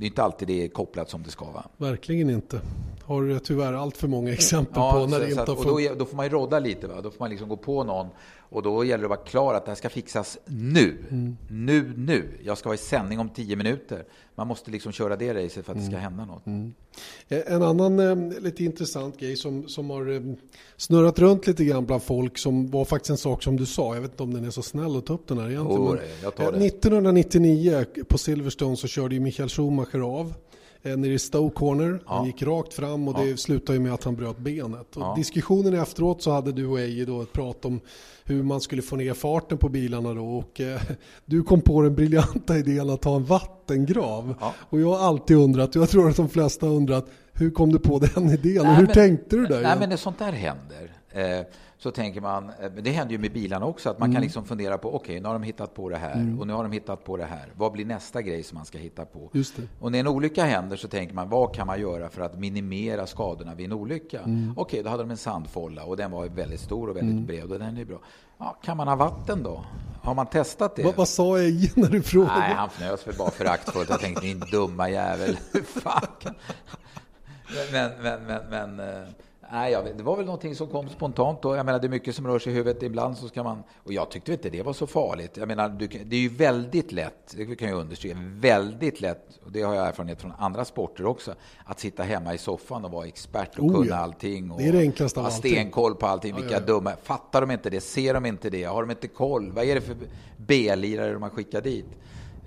det 0.00 0.06
är 0.06 0.08
inte 0.08 0.22
alltid 0.22 0.48
det 0.48 0.64
är 0.64 0.68
kopplat 0.68 1.10
som 1.10 1.22
det 1.22 1.30
ska 1.30 1.44
vara. 1.44 1.64
Verkligen 1.76 2.30
inte. 2.30 2.60
Har 3.04 3.38
tyvärr 3.38 3.72
allt 3.72 3.96
för 3.96 4.08
många 4.08 4.32
exempel 4.32 4.72
ja, 4.76 4.92
på 4.92 4.98
när 4.98 5.18
så, 5.18 5.18
det 5.18 5.30
inte 5.30 5.40
har 5.40 5.46
funkat. 5.46 5.92
Då, 5.92 5.94
då, 5.94 6.04
får 6.04 6.16
man 6.16 6.26
ju 6.26 6.32
rodda 6.32 6.58
lite. 6.58 6.86
Va? 6.86 7.00
Då 7.00 7.10
får 7.10 7.18
man 7.18 7.30
liksom 7.30 7.48
gå 7.48 7.56
på 7.56 7.84
någon 7.84 8.06
och 8.38 8.62
då 8.62 8.84
gäller 8.84 8.98
det 8.98 9.06
att 9.06 9.18
vara 9.18 9.28
klar 9.28 9.54
att 9.54 9.64
det 9.64 9.70
här 9.70 9.76
ska 9.76 9.88
fixas 9.88 10.38
nu. 10.44 10.98
Mm. 11.10 11.36
Nu, 11.48 11.92
nu. 11.96 12.28
Jag 12.42 12.58
ska 12.58 12.68
vara 12.68 12.74
i 12.74 12.78
sändning 12.78 13.18
om 13.20 13.28
tio 13.28 13.56
minuter. 13.56 14.04
Man 14.40 14.48
måste 14.48 14.70
liksom 14.70 14.92
köra 14.92 15.16
det 15.16 15.34
racet 15.34 15.66
för 15.66 15.72
att 15.72 15.78
det 15.78 15.84
ska 15.84 15.92
mm. 15.92 16.02
hända 16.02 16.24
något. 16.24 16.46
Mm. 16.46 16.74
Eh, 17.28 17.38
en 17.46 17.62
annan 17.62 17.98
eh, 17.98 18.40
lite 18.40 18.64
intressant 18.64 19.18
grej 19.18 19.36
som, 19.36 19.68
som 19.68 19.90
har 19.90 20.12
eh, 20.12 20.20
snurrat 20.76 21.18
runt 21.18 21.46
lite 21.46 21.64
grann 21.64 21.86
bland 21.86 22.02
folk 22.02 22.38
som 22.38 22.70
var 22.70 22.84
faktiskt 22.84 23.10
en 23.10 23.16
sak 23.16 23.42
som 23.42 23.56
du 23.56 23.66
sa. 23.66 23.94
Jag 23.94 24.02
vet 24.02 24.10
inte 24.10 24.22
om 24.22 24.34
den 24.34 24.44
är 24.44 24.50
så 24.50 24.62
snäll 24.62 24.96
att 24.96 25.06
ta 25.06 25.14
upp 25.14 25.28
den 25.28 25.38
här 25.38 25.50
egentligen. 25.50 25.82
Oh, 25.82 25.96
tar 26.30 26.52
det. 26.52 26.66
1999 26.66 27.84
på 28.08 28.18
Silverstone 28.18 28.76
så 28.76 28.86
körde 28.86 29.14
ju 29.14 29.20
Michael 29.20 29.48
Schumacher 29.48 30.00
av 30.00 30.26
eh, 30.26 30.32
nere 30.82 31.12
i 31.12 31.18
Stoke 31.18 31.56
Corner. 31.56 32.00
Ja. 32.06 32.14
Han 32.14 32.26
gick 32.26 32.42
rakt 32.42 32.74
fram 32.74 33.08
och 33.08 33.14
det 33.14 33.36
slutade 33.36 33.78
ju 33.78 33.84
med 33.84 33.94
att 33.94 34.04
han 34.04 34.16
bröt 34.16 34.38
benet. 34.38 34.96
Och 34.96 35.02
ja. 35.02 35.14
Diskussionen 35.16 35.74
efteråt 35.74 36.22
så 36.22 36.30
hade 36.30 36.52
du 36.52 36.66
och 36.66 36.80
Eje 36.80 37.04
då 37.04 37.22
ett 37.22 37.32
prat 37.32 37.64
om 37.64 37.80
hur 38.24 38.42
man 38.42 38.60
skulle 38.60 38.82
få 38.82 38.96
ner 38.96 39.14
farten 39.14 39.58
på 39.58 39.68
bilarna 39.68 40.14
då. 40.14 40.24
Och, 40.24 40.60
eh, 40.60 40.80
du 41.24 41.42
kom 41.42 41.60
på 41.60 41.82
den 41.82 41.94
briljanta 41.94 42.58
idén 42.58 42.90
att 42.90 43.04
ha 43.04 43.16
en 43.16 43.24
vattengrav. 43.24 44.34
Ja. 44.40 44.54
Och 44.58 44.80
jag 44.80 44.88
har 44.88 45.06
alltid 45.06 45.36
undrat, 45.36 45.74
jag 45.74 45.90
tror 45.90 46.10
att 46.10 46.16
de 46.16 46.28
flesta 46.28 46.66
har 46.66 46.74
undrat, 46.74 47.06
hur 47.32 47.50
kom 47.50 47.72
du 47.72 47.78
på 47.78 47.98
den 47.98 48.30
idén 48.30 48.60
och 48.60 48.74
hur 48.74 48.86
men, 48.86 48.94
tänkte 48.94 49.36
du 49.36 49.46
där? 49.46 49.62
Nej, 49.62 49.76
men 49.78 49.98
sånt 49.98 50.18
där 50.18 50.32
händer. 50.32 50.92
Eh, 51.10 51.46
så 51.82 51.90
tänker 51.90 52.20
man, 52.20 52.50
eh, 52.60 52.70
det 52.70 52.90
händer 52.90 53.12
ju 53.12 53.18
med 53.18 53.32
bilarna 53.32 53.66
också, 53.66 53.90
att 53.90 53.98
man 53.98 54.06
mm. 54.06 54.14
kan 54.14 54.22
liksom 54.22 54.44
fundera 54.44 54.78
på, 54.78 54.94
okej, 54.94 54.98
okay, 54.98 55.20
nu 55.20 55.26
har 55.26 55.32
de 55.32 55.42
hittat 55.42 55.74
på 55.74 55.88
det 55.88 55.96
här 55.96 56.14
mm. 56.14 56.40
och 56.40 56.46
nu 56.46 56.52
har 56.52 56.62
de 56.62 56.72
hittat 56.72 57.04
på 57.04 57.16
det 57.16 57.24
här. 57.24 57.52
Vad 57.56 57.72
blir 57.72 57.84
nästa 57.84 58.22
grej 58.22 58.42
som 58.42 58.56
man 58.56 58.64
ska 58.64 58.78
hitta 58.78 59.04
på? 59.04 59.30
Och 59.80 59.92
när 59.92 60.00
en 60.00 60.06
olycka 60.06 60.44
händer 60.44 60.76
så 60.76 60.88
tänker 60.88 61.14
man, 61.14 61.28
vad 61.28 61.54
kan 61.54 61.66
man 61.66 61.80
göra 61.80 62.10
för 62.10 62.22
att 62.22 62.38
minimera 62.38 63.06
skadorna 63.06 63.54
vid 63.54 63.66
en 63.66 63.72
olycka? 63.72 64.18
Mm. 64.20 64.50
Okej, 64.50 64.62
okay, 64.62 64.82
då 64.82 64.90
hade 64.90 65.02
de 65.02 65.10
en 65.10 65.16
sandfolla 65.16 65.84
och 65.84 65.96
den 65.96 66.10
var 66.10 66.26
väldigt 66.26 66.60
stor 66.60 66.90
och 66.90 66.96
väldigt 66.96 67.12
mm. 67.12 67.26
bred 67.26 67.52
och 67.52 67.58
den 67.58 67.76
är 67.76 67.84
bra. 67.84 67.98
Ja, 68.38 68.56
kan 68.62 68.76
man 68.76 68.88
ha 68.88 68.96
vatten 68.96 69.42
då? 69.42 69.64
Har 70.02 70.14
man 70.14 70.26
testat 70.26 70.76
det? 70.76 70.82
Va, 70.82 70.92
vad 70.96 71.08
sa 71.08 71.38
Eje 71.38 71.70
när 71.74 71.88
du 71.88 72.02
frågade? 72.02 72.38
Nej, 72.38 72.54
han 72.54 72.68
fnös 72.68 73.06
väl 73.06 73.14
bara 73.18 73.30
föraktfullt. 73.30 73.88
Jag 73.88 74.00
tänkte, 74.00 74.26
din 74.26 74.40
dumma 74.40 74.90
jävel. 74.90 75.36
Fuck. 75.52 76.26
Men, 77.72 77.90
men, 78.02 78.24
men, 78.26 78.42
men, 78.50 78.80
eh, 78.80 79.08
Nej, 79.52 79.72
jag 79.72 79.82
vet, 79.82 79.98
det 79.98 80.04
var 80.04 80.16
väl 80.16 80.26
någonting 80.26 80.54
som 80.54 80.66
kom 80.66 80.88
spontant. 80.88 81.42
Då. 81.42 81.56
Jag 81.56 81.66
menar, 81.66 81.78
det 81.78 81.86
är 81.86 81.88
mycket 81.88 82.14
som 82.14 82.26
rör 82.26 82.38
sig 82.38 82.52
i 82.52 82.56
huvudet. 82.56 82.82
Ibland 82.82 83.16
så 83.16 83.28
ska 83.28 83.42
man... 83.42 83.62
Och 83.84 83.92
jag 83.92 84.10
tyckte 84.10 84.32
inte 84.32 84.50
det 84.50 84.62
var 84.62 84.72
så 84.72 84.86
farligt. 84.86 85.36
Jag 85.36 85.48
menar, 85.48 85.68
du, 85.68 85.86
det 85.86 86.16
är 86.16 86.20
ju 86.20 86.28
väldigt 86.28 86.92
lätt, 86.92 87.34
det 87.36 87.56
kan 87.56 87.68
jag 87.68 87.78
understryka, 87.78 88.16
väldigt 88.20 89.00
lätt, 89.00 89.38
och 89.44 89.52
det 89.52 89.62
har 89.62 89.74
jag 89.74 89.88
erfarenhet 89.88 90.20
från 90.20 90.32
andra 90.38 90.64
sporter 90.64 91.06
också, 91.06 91.34
att 91.64 91.80
sitta 91.80 92.02
hemma 92.02 92.34
i 92.34 92.38
soffan 92.38 92.84
och 92.84 92.90
vara 92.90 93.06
expert 93.06 93.58
och 93.58 93.64
oh, 93.64 93.74
kunna 93.74 93.86
ja. 93.86 93.96
allting. 93.96 94.50
Och 94.50 94.58
det 94.58 94.68
är 94.68 94.72
det 94.72 94.78
enklaste 94.78 95.20
av 95.20 95.24
ha 95.24 95.32
stenkoll 95.32 95.94
på 95.94 96.06
allting. 96.06 96.34
Vilka 96.34 96.50
ja, 96.50 96.60
ja. 96.60 96.66
dumma... 96.66 96.92
Fattar 97.02 97.40
de 97.40 97.50
inte 97.50 97.70
det? 97.70 97.80
Ser 97.80 98.14
de 98.14 98.26
inte 98.26 98.50
det? 98.50 98.64
Har 98.64 98.82
de 98.82 98.90
inte 98.90 99.08
koll? 99.08 99.52
Vad 99.52 99.64
är 99.64 99.74
det 99.74 99.80
för 99.80 99.96
B-lirare 100.36 101.12
de 101.12 101.22
har 101.22 101.30
skickat 101.30 101.64
dit? 101.64 101.86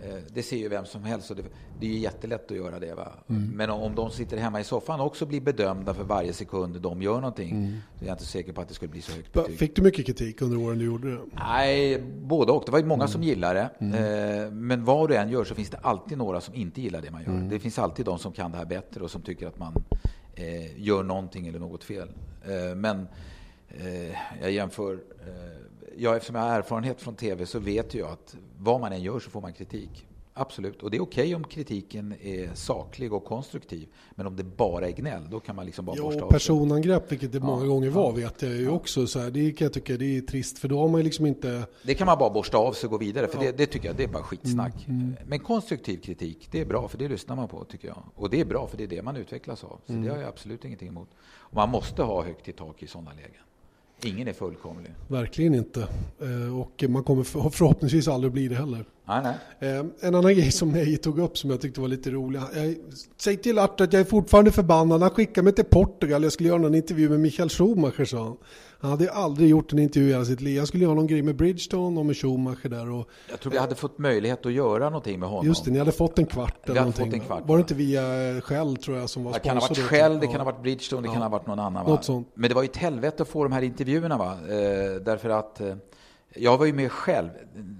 Eh, 0.04 0.16
det 0.34 0.44
ser 0.44 0.58
ju 0.58 0.70
vem 0.70 0.86
som 0.86 1.04
helst 1.04 1.30
och 1.32 1.36
det, 1.36 1.44
det 1.80 1.86
är 1.86 1.89
ju 1.89 1.98
jättelätt 1.98 2.52
att 2.52 2.58
göra 2.58 2.80
det. 2.80 2.94
Va? 2.94 3.12
Mm. 3.30 3.50
Men 3.50 3.70
om 3.70 3.96
de 3.96 4.12
sitter 4.12 4.38
hemma 4.38 4.60
i 4.60 4.63
soffan 4.63 5.00
och 5.00 5.06
också 5.06 5.26
blir 5.26 5.42
bedömda 5.42 5.94
för 5.94 6.04
varje 6.04 6.34
sekund 6.34 6.82
de 6.82 7.02
gör 7.02 7.16
någonting 7.16 7.52
mm. 7.52 7.78
så 7.98 8.04
är 8.04 8.08
jag 8.08 8.13
inte 8.13 8.26
säker 8.26 8.54
på 8.54 8.62
att 8.62 8.68
det 8.68 8.74
skulle 8.74 8.92
bli 8.92 9.02
så 9.02 9.12
högt 9.12 9.34
betyg. 9.34 9.58
Fick 9.58 9.76
du 9.76 9.82
mycket 9.82 10.06
kritik 10.06 10.42
under 10.42 10.58
åren 10.58 10.80
du 10.80 10.86
gjorde 10.86 11.12
det? 11.12 11.20
Nej, 11.34 12.02
både 12.02 12.52
och. 12.52 12.63
Det 12.66 12.72
var 12.72 12.80
ju 12.80 12.86
många 12.86 13.04
mm. 13.04 13.12
som 13.12 13.24
gillar 13.24 13.56
det. 13.56 13.70
Mm. 13.80 14.46
Eh, 14.46 14.52
men 14.52 14.86
vad 14.86 15.10
du 15.10 15.16
än 15.16 15.30
gör 15.30 15.44
så 15.44 15.56
finns 15.56 15.70
det 15.70 15.78
alltid 15.78 16.18
några 16.18 16.42
som 16.42 16.56
inte 16.56 16.82
gillar 16.82 17.02
det 17.02 17.12
man 17.12 17.22
gör. 17.22 17.30
Mm. 17.30 17.50
Det 17.50 17.60
finns 17.60 17.80
alltid 17.80 18.06
de 18.06 18.20
som 18.20 18.32
kan 18.32 18.52
det 18.52 18.58
här 18.58 18.66
bättre 18.66 19.04
och 19.04 19.12
som 19.12 19.22
tycker 19.22 19.48
att 19.48 19.60
man 19.60 19.84
eh, 20.36 20.82
gör 20.82 21.04
någonting 21.04 21.48
eller 21.48 21.60
något 21.60 21.84
fel. 21.84 22.10
Men 22.76 23.08
jag 24.42 24.52
jämför 24.52 25.00
ja, 25.98 26.16
eftersom 26.16 26.36
jag 26.36 26.44
har 26.44 26.58
erfarenhet 26.58 27.02
från 27.02 27.16
tv 27.16 27.46
så 27.46 27.60
vet 27.60 27.94
jag 27.94 28.10
att 28.10 28.36
vad 28.63 28.80
man 28.82 28.93
än 28.93 29.02
gör 29.02 29.19
så 29.19 29.30
får 29.30 29.41
man 29.41 29.54
kritik. 29.54 30.08
Absolut. 30.36 30.84
Och 30.84 30.91
det 30.91 30.97
är 30.97 31.02
okej 31.02 31.23
okay 31.23 31.36
om 31.36 31.43
kritiken 31.43 32.15
är 32.21 32.54
saklig 32.54 33.13
och 33.13 33.26
konstruktiv. 33.26 33.88
Men 34.15 34.28
om 34.28 34.36
det 34.36 34.43
bara 34.43 34.88
är 34.88 34.91
gnäll, 34.91 35.28
då 35.32 35.39
kan 35.39 35.56
man 35.56 35.65
liksom 35.65 35.86
bara 35.86 35.95
ja, 35.97 36.04
borsta 36.04 36.23
av 36.23 36.30
personangrepp, 36.30 37.12
vilket 37.12 37.32
det 37.32 37.38
ja, 37.38 37.43
många 37.43 37.65
gånger 37.65 37.89
var, 37.89 38.04
ja, 38.04 38.12
vet 38.12 38.41
jag 38.41 38.52
ju 38.52 38.69
också. 38.69 39.08
Så 39.08 39.19
här, 39.19 39.32
det 39.32 39.52
kan 39.52 39.65
jag 39.65 39.73
tycka 39.73 39.97
det 39.97 40.17
är 40.17 40.21
trist, 40.21 40.60
för 40.60 40.67
då 40.67 40.80
har 40.80 40.88
man 40.88 40.99
ju 40.99 41.04
liksom 41.04 41.26
inte... 41.26 41.67
Det 41.84 41.95
kan 41.95 42.06
man 42.06 42.17
bara 42.17 42.30
borsta 42.30 42.58
av 42.58 42.73
sig 42.73 42.88
och 42.88 42.91
gå 42.91 42.97
vidare, 42.97 43.28
för 43.28 43.39
det, 43.39 43.58
det, 43.58 43.65
tycker 43.65 43.88
jag 43.88 43.95
det 43.95 44.04
är 44.04 44.08
bara 44.08 44.23
skitsnack. 44.23 44.88
Mm, 44.88 45.02
mm. 45.02 45.15
Men 45.26 45.39
konstruktiv 45.39 45.97
kritik, 45.97 46.47
det 46.52 46.62
är 46.62 46.65
bra, 46.65 46.88
för 46.88 46.97
det 46.97 47.08
lyssnar 47.08 47.36
man 47.36 47.47
på, 47.47 47.63
tycker 47.63 47.88
jag. 47.88 48.04
Och 48.15 48.30
det 48.30 48.39
är 48.39 48.45
bra, 48.45 48.67
för 48.67 48.78
det 48.78 48.84
är 48.84 48.88
det 48.88 49.02
man 49.02 49.15
utvecklas 49.15 49.63
av. 49.63 49.80
Så 49.86 49.93
mm. 49.93 50.06
det 50.06 50.12
har 50.12 50.17
jag 50.17 50.30
absolut 50.30 50.65
ingenting 50.65 50.88
emot. 50.88 51.10
Och 51.23 51.56
man 51.56 51.69
måste 51.69 52.04
ha 52.04 52.23
högt 52.23 52.47
i 52.47 52.52
tak 52.52 52.84
i 52.84 52.88
sådana 52.88 53.12
lägen. 53.12 53.41
Ingen 54.06 54.28
är 54.28 54.34
fullkomlig. 54.34 54.92
Verkligen 55.08 55.56
inte. 55.56 55.88
Eh, 56.22 56.60
och 56.60 56.84
man 56.89 57.04
kommer 57.04 57.24
förhoppningsvis 57.50 58.08
aldrig 58.08 58.34
bli 58.34 58.48
det 58.48 58.56
heller. 58.56 58.86
Nej, 59.06 59.22
nej. 59.24 59.36
Eh, 59.60 59.86
en 60.00 60.16
annan 60.16 60.34
grej 60.34 60.52
som 60.52 60.72
Neje 60.72 60.98
tog 60.98 61.20
upp 61.20 61.38
som 61.38 61.50
jag 61.50 61.62
tyckte 61.62 61.82
var 61.82 61.88
lite 61.88 62.12
rolig. 62.12 62.42
Säg 63.18 63.38
till 63.38 63.60
Art 63.60 63.82
att 63.82 63.94
jag 63.94 64.00
är 64.00 64.06
fortfarande 64.06 64.52
förbannad. 64.52 65.02
Han 65.02 65.10
skickade 65.10 65.44
mig 65.44 65.54
till 65.54 65.66
Portugal. 65.66 66.24
Jag 66.24 66.32
skulle 66.32 66.50
göra 66.50 66.68
en 66.68 66.76
intervju 66.76 67.10
med 67.10 67.20
Michael 67.20 67.50
Schumacher 67.50 68.06
sa 68.06 68.24
han. 68.24 68.38
Han 68.80 68.92
hade 68.92 69.12
aldrig 69.12 69.50
gjort 69.50 69.74
en 69.74 69.80
intervju 69.80 70.10
i 70.10 70.12
hela 70.12 70.26
sitt 70.26 70.42
liv. 70.42 70.56
Jag 70.56 70.68
skulle 70.68 70.84
göra 70.84 70.94
någon 70.94 71.08
grej 71.08 71.22
med 71.22 71.36
Bridgestone 71.36 72.00
och 72.00 72.06
med 72.06 72.18
Schumacher 72.18 72.70
där. 72.70 72.89
Och, 72.92 73.10
jag 73.30 73.39
tror 73.39 73.52
vi 73.52 73.58
hade 73.58 73.76
fått 73.76 73.98
möjlighet 73.98 74.46
att 74.46 74.52
göra 74.52 74.86
någonting 74.86 75.20
med 75.20 75.30
honom. 75.30 75.46
Just 75.46 75.66
det, 75.66 75.72
ni 75.72 75.80
hade 75.80 75.92
fått 75.92 76.20
en 76.20 76.26
kvart 76.26 76.70
eller 76.70 76.76
någonting. 76.76 77.06
Fått 77.06 77.13
en 77.13 77.20
kvart, 77.20 77.48
var 77.48 77.58
det 77.58 77.62
inte 77.62 77.74
via 77.74 78.02
Shell 78.42 78.78
tror 78.78 78.98
jag 78.98 79.10
som 79.10 79.24
var 79.24 79.32
sponsor? 79.32 79.44
Det 79.44 79.50
kan 79.50 79.58
ha 79.58 79.68
varit 79.68 79.78
Shell, 79.78 80.20
det 80.20 80.28
kan 80.28 80.36
ha 80.36 80.44
varit 80.44 80.62
Bridgestone, 80.62 81.02
det 81.02 81.08
ja. 81.08 81.13
kan 81.13 81.22
ha 81.22 81.30
varit 81.30 81.48
någon 81.48 81.60
annan. 81.60 81.86
Något 81.86 82.04
sånt. 82.04 82.28
Men 82.34 82.50
det 82.50 82.56
var 82.56 82.63
ju 82.63 82.70
ett 82.70 82.78
helvete 82.78 83.24
att 83.24 83.30
få 83.30 83.44
de 83.44 83.52
här 83.52 83.62
intervjuerna 83.62 84.18
va? 84.18 84.32
Eh, 84.32 85.02
därför 85.02 85.30
att 85.30 85.62
eh, 85.62 85.76
jag 86.36 86.58
var 86.58 86.66
ju 86.66 86.74
med 86.74 86.92
själv. 86.92 87.30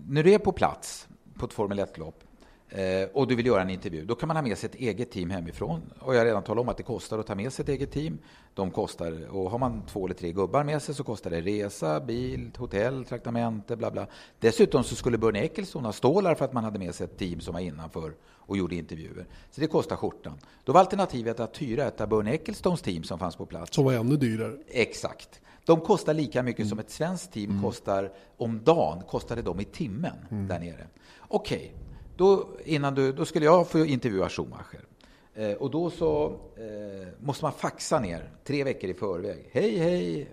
När 0.08 0.24
du 0.24 0.34
är 0.34 0.40
på 0.40 0.52
plats 0.52 1.08
på 1.38 1.46
ett 1.46 1.54
Formel 1.54 1.80
1-lopp 1.80 2.24
eh, 2.69 3.10
och 3.13 3.28
du 3.28 3.36
vill 3.36 3.46
göra 3.46 3.62
en 3.62 3.69
intervju, 3.69 4.06
då 4.06 4.15
kan 4.15 4.28
man 4.28 4.38
ha 4.38 4.43
med 4.43 4.58
sig 4.58 4.69
ett 4.69 4.76
eget 4.76 5.12
team 5.12 5.30
hemifrån. 5.30 5.82
Och 6.00 6.15
jag 6.15 6.19
har 6.19 6.26
redan 6.26 6.43
talat 6.43 6.62
om 6.62 6.69
att 6.69 6.78
det 6.78 6.84
kostar 6.84 7.19
att 7.19 7.28
ta 7.28 7.36
med 7.36 7.54
sig 7.54 7.63
ett 7.63 7.69
eget 7.69 7.91
team. 7.91 8.17
De 8.54 8.72
kostar, 8.72 9.28
och 9.36 9.52
har 9.52 9.58
man 9.58 9.82
två 9.86 10.06
eller 10.06 10.15
tre 10.15 10.32
gubbar 10.32 10.63
med 10.63 10.82
sig 10.82 10.96
så 10.96 11.04
kostar 11.04 11.30
det 11.30 11.41
resa, 11.41 12.00
bil, 12.00 12.52
hotell, 12.58 13.06
traktamente, 13.06 13.76
bla 13.76 13.91
bla. 13.91 14.08
Dessutom 14.39 14.84
så 14.84 14.96
skulle 14.96 15.17
Bernie 15.17 15.43
Ecclestone 15.43 15.88
ha 15.88 15.93
stålar 15.93 16.36
för 16.36 16.46
att 16.46 16.54
man 16.54 16.63
hade 16.63 16.80
med 16.80 16.96
sig 16.96 17.06
ett 17.06 17.17
team 17.17 17.39
som 17.39 17.54
var 17.54 17.62
innanför 17.62 18.13
och 18.46 18.58
gjorde 18.58 18.76
intervjuer. 18.76 19.26
Så 19.52 19.62
det 19.62 19.67
kostar 19.67 19.96
skjortan. 19.96 20.39
Då 20.63 20.72
var 20.72 20.80
alternativet 20.80 21.39
att 21.39 21.62
hyra 21.62 21.88
ett 21.88 22.02
av 22.02 22.10
Bernie 22.10 22.34
Ecclestones 22.34 22.82
team 22.82 23.04
som 23.04 23.19
fanns 23.19 23.36
på 23.36 23.46
plats. 23.46 23.76
Som 23.76 23.86
var 23.86 23.93
ännu 23.93 24.17
dyrare. 24.17 24.58
Exakt. 24.67 25.41
De 25.65 25.80
kostar 25.80 26.13
lika 26.13 26.43
mycket 26.43 26.60
mm. 26.60 26.69
som 26.69 26.80
ett 26.80 26.89
svenskt 26.89 27.34
team 27.34 27.52
mm. 27.52 27.63
kostar 27.63 28.12
om 28.38 28.63
dagen, 28.63 29.02
kostade 29.08 29.41
de 29.41 29.60
i 29.60 29.65
timmen 29.65 30.15
mm. 30.32 30.48
där 30.48 30.60
nere. 30.60 30.88
Okej, 31.36 31.58
okay. 31.58 31.69
då, 32.17 32.48
innan 32.65 32.96
du, 32.96 33.12
då 33.12 33.26
skulle 33.26 33.46
jag 33.46 33.67
få 33.67 33.86
intervjua 33.86 34.30
Schumacher. 34.30 34.86
Eh, 35.34 35.52
och 35.52 35.72
då 35.72 35.89
så 35.89 36.26
eh, 36.58 37.08
måste 37.19 37.46
man 37.46 37.52
faxa 37.52 38.00
ner 38.00 38.30
tre 38.43 38.63
veckor 38.63 38.89
i 38.89 38.93
förväg. 38.93 39.50
Hej, 39.52 39.78
hej, 39.78 40.30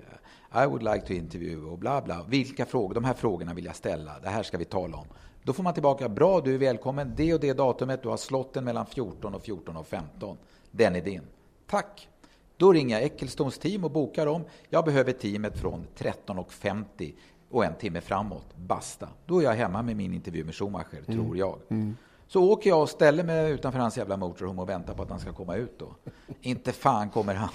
I 0.55 0.67
would 0.67 0.83
like 0.83 1.07
to 1.07 1.13
interview 1.13 1.71
och 1.71 1.79
bla 1.79 2.03
bla. 2.03 2.25
Vilka 2.29 2.67
frågor, 2.67 2.95
de 2.95 3.05
här 3.05 3.15
frågorna 3.15 3.55
vill 3.55 3.65
jag 3.65 3.77
ställa, 3.77 4.19
det 4.19 4.29
här 4.29 4.43
ska 4.43 4.59
vi 4.59 4.65
tala 4.65 4.97
om. 4.97 5.07
Då 5.43 5.53
får 5.53 5.63
man 5.63 5.75
tillbaka, 5.75 6.09
bra 6.09 6.41
du 6.41 6.55
är 6.55 6.59
välkommen, 6.59 7.13
det 7.17 7.35
och 7.35 7.41
det 7.41 7.53
datumet, 7.53 8.03
du 8.03 8.09
har 8.09 8.17
slotten 8.17 8.65
mellan 8.65 8.87
14 8.87 9.35
och 9.35 9.43
14 9.43 9.77
och 9.77 9.87
15. 9.87 10.37
Den 10.71 10.97
är 10.97 11.01
din. 11.01 11.23
Tack! 11.67 12.09
Då 12.57 12.73
ringer 12.73 12.97
jag 12.97 13.05
Eckelstons 13.05 13.59
team 13.59 13.85
och 13.85 13.91
bokar 13.91 14.27
dem. 14.27 14.45
Jag 14.69 14.85
behöver 14.85 15.13
teamet 15.13 15.59
från 15.59 15.87
13.50 15.99 17.13
och 17.51 17.65
en 17.65 17.75
timme 17.75 18.01
framåt. 18.01 18.57
Basta. 18.57 19.09
Då 19.27 19.39
är 19.41 19.45
jag 19.45 19.53
hemma 19.53 19.83
med 19.83 19.97
min 19.97 20.15
intervju 20.15 20.45
med 20.45 20.55
Schumacher, 20.55 21.03
mm. 21.07 21.21
tror 21.21 21.37
jag. 21.37 21.59
Mm. 21.69 21.97
Så 22.27 22.51
åker 22.51 22.71
jag 22.71 22.83
och 22.83 22.89
ställer 22.89 23.25
mig 23.25 23.51
utanför 23.51 23.79
hans 23.79 23.99
jävla 23.99 24.17
motorhome 24.17 24.63
och 24.63 24.69
väntar 24.69 24.95
på 24.95 25.03
att 25.03 25.11
han 25.11 25.21
ska 25.21 25.33
komma 25.33 25.57
ut 25.57 25.79
då. 25.79 25.95
Inte 26.41 26.73
fan 26.73 27.11
kommer 27.11 27.35
han. 27.35 27.49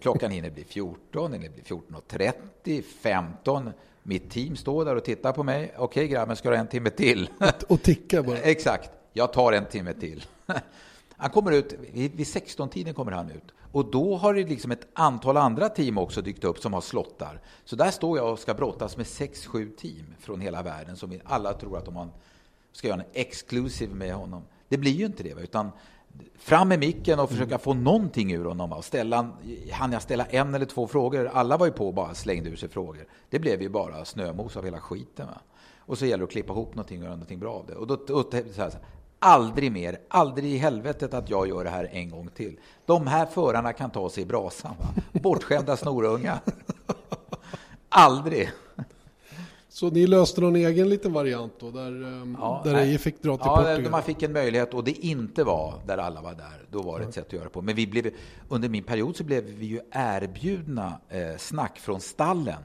Klockan 0.00 0.30
hinner 0.30 0.50
bli 0.50 0.64
14, 0.64 1.32
hinner 1.32 1.48
bli 1.48 1.62
14.30, 1.62 2.82
15. 2.82 3.70
Mitt 4.02 4.30
team 4.30 4.56
står 4.56 4.84
där 4.84 4.96
och 4.96 5.04
tittar 5.04 5.32
på 5.32 5.42
mig. 5.42 5.74
Okej 5.76 6.08
grabben, 6.08 6.36
ska 6.36 6.50
du 6.50 6.56
ha 6.56 6.60
en 6.60 6.66
timme 6.66 6.90
till? 6.90 7.30
Och 7.68 7.82
tickar 7.82 8.22
bara. 8.22 8.38
Exakt. 8.38 8.90
Jag 9.12 9.32
tar 9.32 9.52
en 9.52 9.64
timme 9.64 9.92
till. 9.92 10.24
Han 11.16 11.30
kommer 11.30 11.52
ut, 11.52 11.72
vid 11.92 12.12
16-tiden 12.12 12.94
kommer 12.94 13.12
han 13.12 13.30
ut. 13.30 13.54
Och 13.74 13.90
då 13.90 14.16
har 14.16 14.34
det 14.34 14.44
liksom 14.44 14.70
ett 14.70 14.86
antal 14.92 15.36
andra 15.36 15.68
team 15.68 15.98
också 15.98 16.22
dykt 16.22 16.44
upp 16.44 16.58
som 16.58 16.72
har 16.72 16.80
slottar. 16.80 17.40
Så 17.64 17.76
där 17.76 17.90
står 17.90 18.18
jag 18.18 18.32
och 18.32 18.38
ska 18.38 18.54
brottas 18.54 18.96
med 18.96 19.06
6-7 19.06 19.76
team 19.76 20.14
från 20.18 20.40
hela 20.40 20.62
världen 20.62 20.96
som 20.96 21.20
alla 21.24 21.52
tror 21.52 21.78
att 21.78 21.84
de 21.84 21.96
har, 21.96 22.08
ska 22.72 22.88
göra 22.88 23.00
en 23.00 23.06
exklusiv 23.12 23.94
med 23.94 24.14
honom. 24.14 24.42
Det 24.68 24.78
blir 24.78 24.92
ju 24.92 25.06
inte 25.06 25.22
det, 25.22 25.30
utan 25.30 25.70
fram 26.34 26.68
med 26.68 26.78
micken 26.78 27.20
och 27.20 27.30
försöka 27.30 27.58
få 27.58 27.74
någonting 27.74 28.32
ur 28.32 28.44
honom. 28.44 28.72
Och 28.72 28.84
ställa, 28.84 29.30
han 29.72 29.92
jag 29.92 30.02
ställa 30.02 30.24
en 30.24 30.54
eller 30.54 30.66
två 30.66 30.86
frågor? 30.86 31.30
Alla 31.32 31.56
var 31.56 31.66
ju 31.66 31.72
på 31.72 31.86
och 31.86 31.94
bara 31.94 32.14
slängde 32.14 32.50
ur 32.50 32.56
sig 32.56 32.68
frågor. 32.68 33.06
Det 33.30 33.38
blev 33.38 33.62
ju 33.62 33.68
bara 33.68 34.04
snömos 34.04 34.56
av 34.56 34.64
hela 34.64 34.80
skiten. 34.80 35.26
Va? 35.26 35.40
Och 35.78 35.98
så 35.98 36.06
gäller 36.06 36.18
det 36.18 36.24
att 36.24 36.30
klippa 36.30 36.52
ihop 36.52 36.74
någonting 36.74 36.98
och 36.98 37.04
göra 37.04 37.14
någonting 37.16 37.38
bra 37.38 37.54
av 37.54 37.66
det. 37.66 37.74
Och 37.74 37.86
då, 37.86 37.94
och 37.94 38.34
så 38.54 38.62
här, 38.62 38.72
aldrig 39.24 39.72
mer, 39.72 39.98
aldrig 40.08 40.52
i 40.52 40.56
helvetet 40.56 41.14
att 41.14 41.30
jag 41.30 41.48
gör 41.48 41.64
det 41.64 41.70
här 41.70 41.88
en 41.92 42.10
gång 42.10 42.28
till. 42.34 42.56
De 42.86 43.06
här 43.06 43.26
förarna 43.26 43.72
kan 43.72 43.90
ta 43.90 44.10
sig 44.10 44.22
i 44.22 44.26
brasan. 44.26 44.74
Va? 44.78 45.02
Bortskämda 45.20 45.76
snorungar. 45.76 46.40
aldrig. 47.88 48.50
Så 49.68 49.90
ni 49.90 50.06
löste 50.06 50.40
någon 50.40 50.56
egen 50.56 50.88
liten 50.88 51.12
variant 51.12 51.52
då, 51.60 51.70
där, 51.70 51.86
ehm, 51.86 52.36
ja, 52.40 52.60
där 52.64 52.74
Eje 52.74 52.98
fick 52.98 53.22
dra 53.22 53.36
till 53.36 53.46
ja, 53.46 53.56
Portugal? 53.56 53.90
Man 53.90 54.02
fick 54.02 54.22
en 54.22 54.32
möjlighet 54.32 54.74
och 54.74 54.84
det 54.84 55.06
inte 55.06 55.44
var 55.44 55.74
där 55.86 55.98
alla 55.98 56.20
var 56.20 56.34
där. 56.34 56.66
Då 56.70 56.82
var 56.82 56.98
det 56.98 57.04
ett 57.04 57.14
sätt 57.14 57.26
att 57.26 57.32
göra 57.32 57.48
på. 57.48 57.62
Men 57.62 57.74
vi 57.74 57.86
blev, 57.86 58.10
under 58.48 58.68
min 58.68 58.84
period 58.84 59.16
så 59.16 59.24
blev 59.24 59.44
vi 59.44 59.66
ju 59.66 59.80
erbjudna 59.90 61.00
eh, 61.08 61.36
snack 61.38 61.78
från 61.78 62.00
stallen 62.00 62.62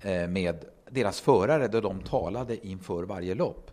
eh, 0.00 0.28
med 0.28 0.64
deras 0.90 1.20
förare 1.20 1.68
där 1.68 1.82
de 1.82 2.00
talade 2.00 2.66
inför 2.66 3.02
varje 3.02 3.34
lopp. 3.34 3.70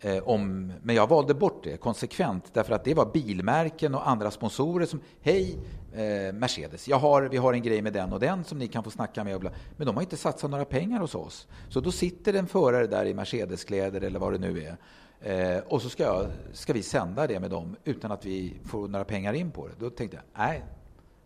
Eh, 0.00 0.28
om, 0.28 0.72
men 0.82 0.96
jag 0.96 1.06
valde 1.06 1.34
bort 1.34 1.64
det 1.64 1.76
konsekvent 1.76 2.54
därför 2.54 2.74
att 2.74 2.84
det 2.84 2.94
var 2.94 3.12
bilmärken 3.12 3.94
och 3.94 4.08
andra 4.08 4.30
sponsorer 4.30 4.86
som 4.86 5.00
Hej 5.20 5.58
eh, 5.92 6.32
Mercedes, 6.32 6.88
jag 6.88 6.98
har, 6.98 7.22
vi 7.22 7.36
har 7.36 7.52
en 7.52 7.62
grej 7.62 7.82
med 7.82 7.92
den 7.92 8.12
och 8.12 8.20
den 8.20 8.44
som 8.44 8.58
ni 8.58 8.68
kan 8.68 8.84
få 8.84 8.90
snacka 8.90 9.24
med. 9.24 9.34
Och 9.34 9.40
bla. 9.40 9.50
Men 9.76 9.86
de 9.86 9.96
har 9.96 10.02
inte 10.02 10.16
satsat 10.16 10.50
några 10.50 10.64
pengar 10.64 11.00
hos 11.00 11.14
oss. 11.14 11.48
Så 11.68 11.80
då 11.80 11.92
sitter 11.92 12.34
en 12.34 12.46
förare 12.46 12.86
där 12.86 13.04
i 13.04 13.14
Mercedeskläder 13.14 14.00
eller 14.00 14.18
vad 14.18 14.32
det 14.32 14.38
nu 14.38 14.62
är. 14.62 14.76
Eh, 15.20 15.62
och 15.66 15.82
så 15.82 15.88
ska, 15.88 16.02
jag, 16.02 16.26
ska 16.52 16.72
vi 16.72 16.82
sända 16.82 17.26
det 17.26 17.40
med 17.40 17.50
dem 17.50 17.76
utan 17.84 18.12
att 18.12 18.26
vi 18.26 18.54
får 18.64 18.88
några 18.88 19.04
pengar 19.04 19.32
in 19.32 19.50
på 19.50 19.68
det. 19.68 19.74
Då 19.78 19.90
tänkte 19.90 20.16
jag, 20.16 20.44
nej, 20.44 20.64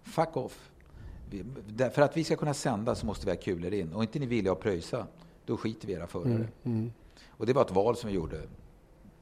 fuck 0.03 0.37
off. 0.37 0.71
Vi, 1.31 1.45
för 1.95 2.03
att 2.03 2.17
vi 2.17 2.25
ska 2.25 2.37
kunna 2.37 2.55
sända 2.55 2.95
så 2.95 3.07
måste 3.07 3.27
vi 3.27 3.33
ha 3.33 3.37
kulor 3.37 3.75
in. 3.75 3.93
Och 3.93 4.03
inte 4.03 4.19
ni 4.19 4.27
villiga 4.27 4.53
att 4.53 4.61
pröjsa, 4.61 5.07
då 5.47 5.57
skiter 5.57 5.87
vi 5.87 5.93
i 5.93 5.97
era 5.97 6.07
förare. 6.07 6.35
Mm, 6.35 6.49
mm. 6.65 6.93
Och 7.29 7.47
det 7.47 7.53
var 7.53 7.63
ett 7.63 7.71
val 7.71 7.97
som 7.97 8.09
vi 8.09 8.15
gjorde 8.15 8.41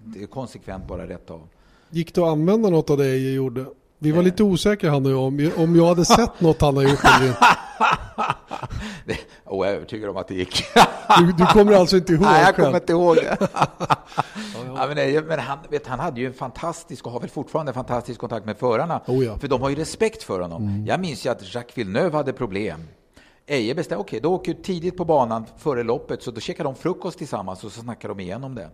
det 0.04 0.22
är 0.22 0.26
konsekvent 0.26 0.86
bara 0.88 1.08
rätt 1.08 1.30
av. 1.30 1.48
Gick 1.90 2.14
det 2.14 2.20
att 2.20 2.28
använda 2.28 2.70
något 2.70 2.90
av 2.90 2.96
det 2.96 3.08
jag 3.08 3.34
gjorde? 3.34 3.66
Vi 3.98 4.10
var 4.12 4.22
lite 4.22 4.42
osäkra 4.42 4.90
han 4.90 5.06
och 5.06 5.12
jag 5.12 5.20
om, 5.20 5.50
om 5.56 5.76
jag 5.76 5.86
hade 5.86 6.04
sett 6.04 6.40
något 6.40 6.60
han 6.60 6.76
har 6.76 6.82
gjort 6.82 7.04
eller 7.04 7.26
inte. 7.26 7.38
oh, 9.44 9.66
jag 9.66 9.68
är 9.68 9.76
övertygad 9.76 10.10
om 10.10 10.16
att 10.16 10.28
det 10.28 10.34
gick. 10.34 10.64
du, 11.18 11.32
du, 11.32 11.46
kommer 11.46 11.72
alltså 11.72 11.96
inte 11.96 12.12
ihåg 12.12 12.22
Nej, 12.26 12.42
jag 12.42 12.56
kommer 12.56 12.74
inte 12.74 12.92
ihåg 12.92 13.16
det. 13.16 13.36
ja, 14.76 14.88
men, 14.94 15.24
men 15.26 15.38
han, 15.38 15.58
vet, 15.70 15.86
han 15.86 16.00
hade 16.00 16.20
ju 16.20 16.26
en 16.26 16.32
fantastisk, 16.32 17.06
och 17.06 17.12
har 17.12 17.20
väl 17.20 17.30
fortfarande 17.30 17.70
en 17.70 17.74
fantastisk 17.74 18.20
kontakt 18.20 18.46
med 18.46 18.56
förarna. 18.56 19.00
Oh, 19.06 19.24
ja. 19.24 19.38
För 19.38 19.48
de 19.48 19.62
har 19.62 19.70
ju 19.70 19.76
respekt 19.76 20.22
för 20.22 20.40
honom. 20.40 20.62
Mm. 20.62 20.86
Jag 20.86 21.00
minns 21.00 21.26
ju 21.26 21.30
att 21.30 21.54
Jacques 21.54 21.78
Villeneuve 21.78 22.16
hade 22.16 22.32
problem. 22.32 22.80
Eje 23.46 23.74
bestämde, 23.74 24.00
okej, 24.00 24.18
okay, 24.18 24.20
då 24.20 24.34
åker 24.34 24.54
tidigt 24.54 24.96
på 24.96 25.04
banan 25.04 25.46
före 25.58 25.82
loppet, 25.82 26.22
så 26.22 26.30
då 26.30 26.40
käkar 26.40 26.64
de 26.64 26.74
frukost 26.74 27.18
tillsammans 27.18 27.64
och 27.64 27.72
så 27.72 27.80
snackar 27.80 28.08
de 28.08 28.20
igenom 28.20 28.54
det. 28.54 28.70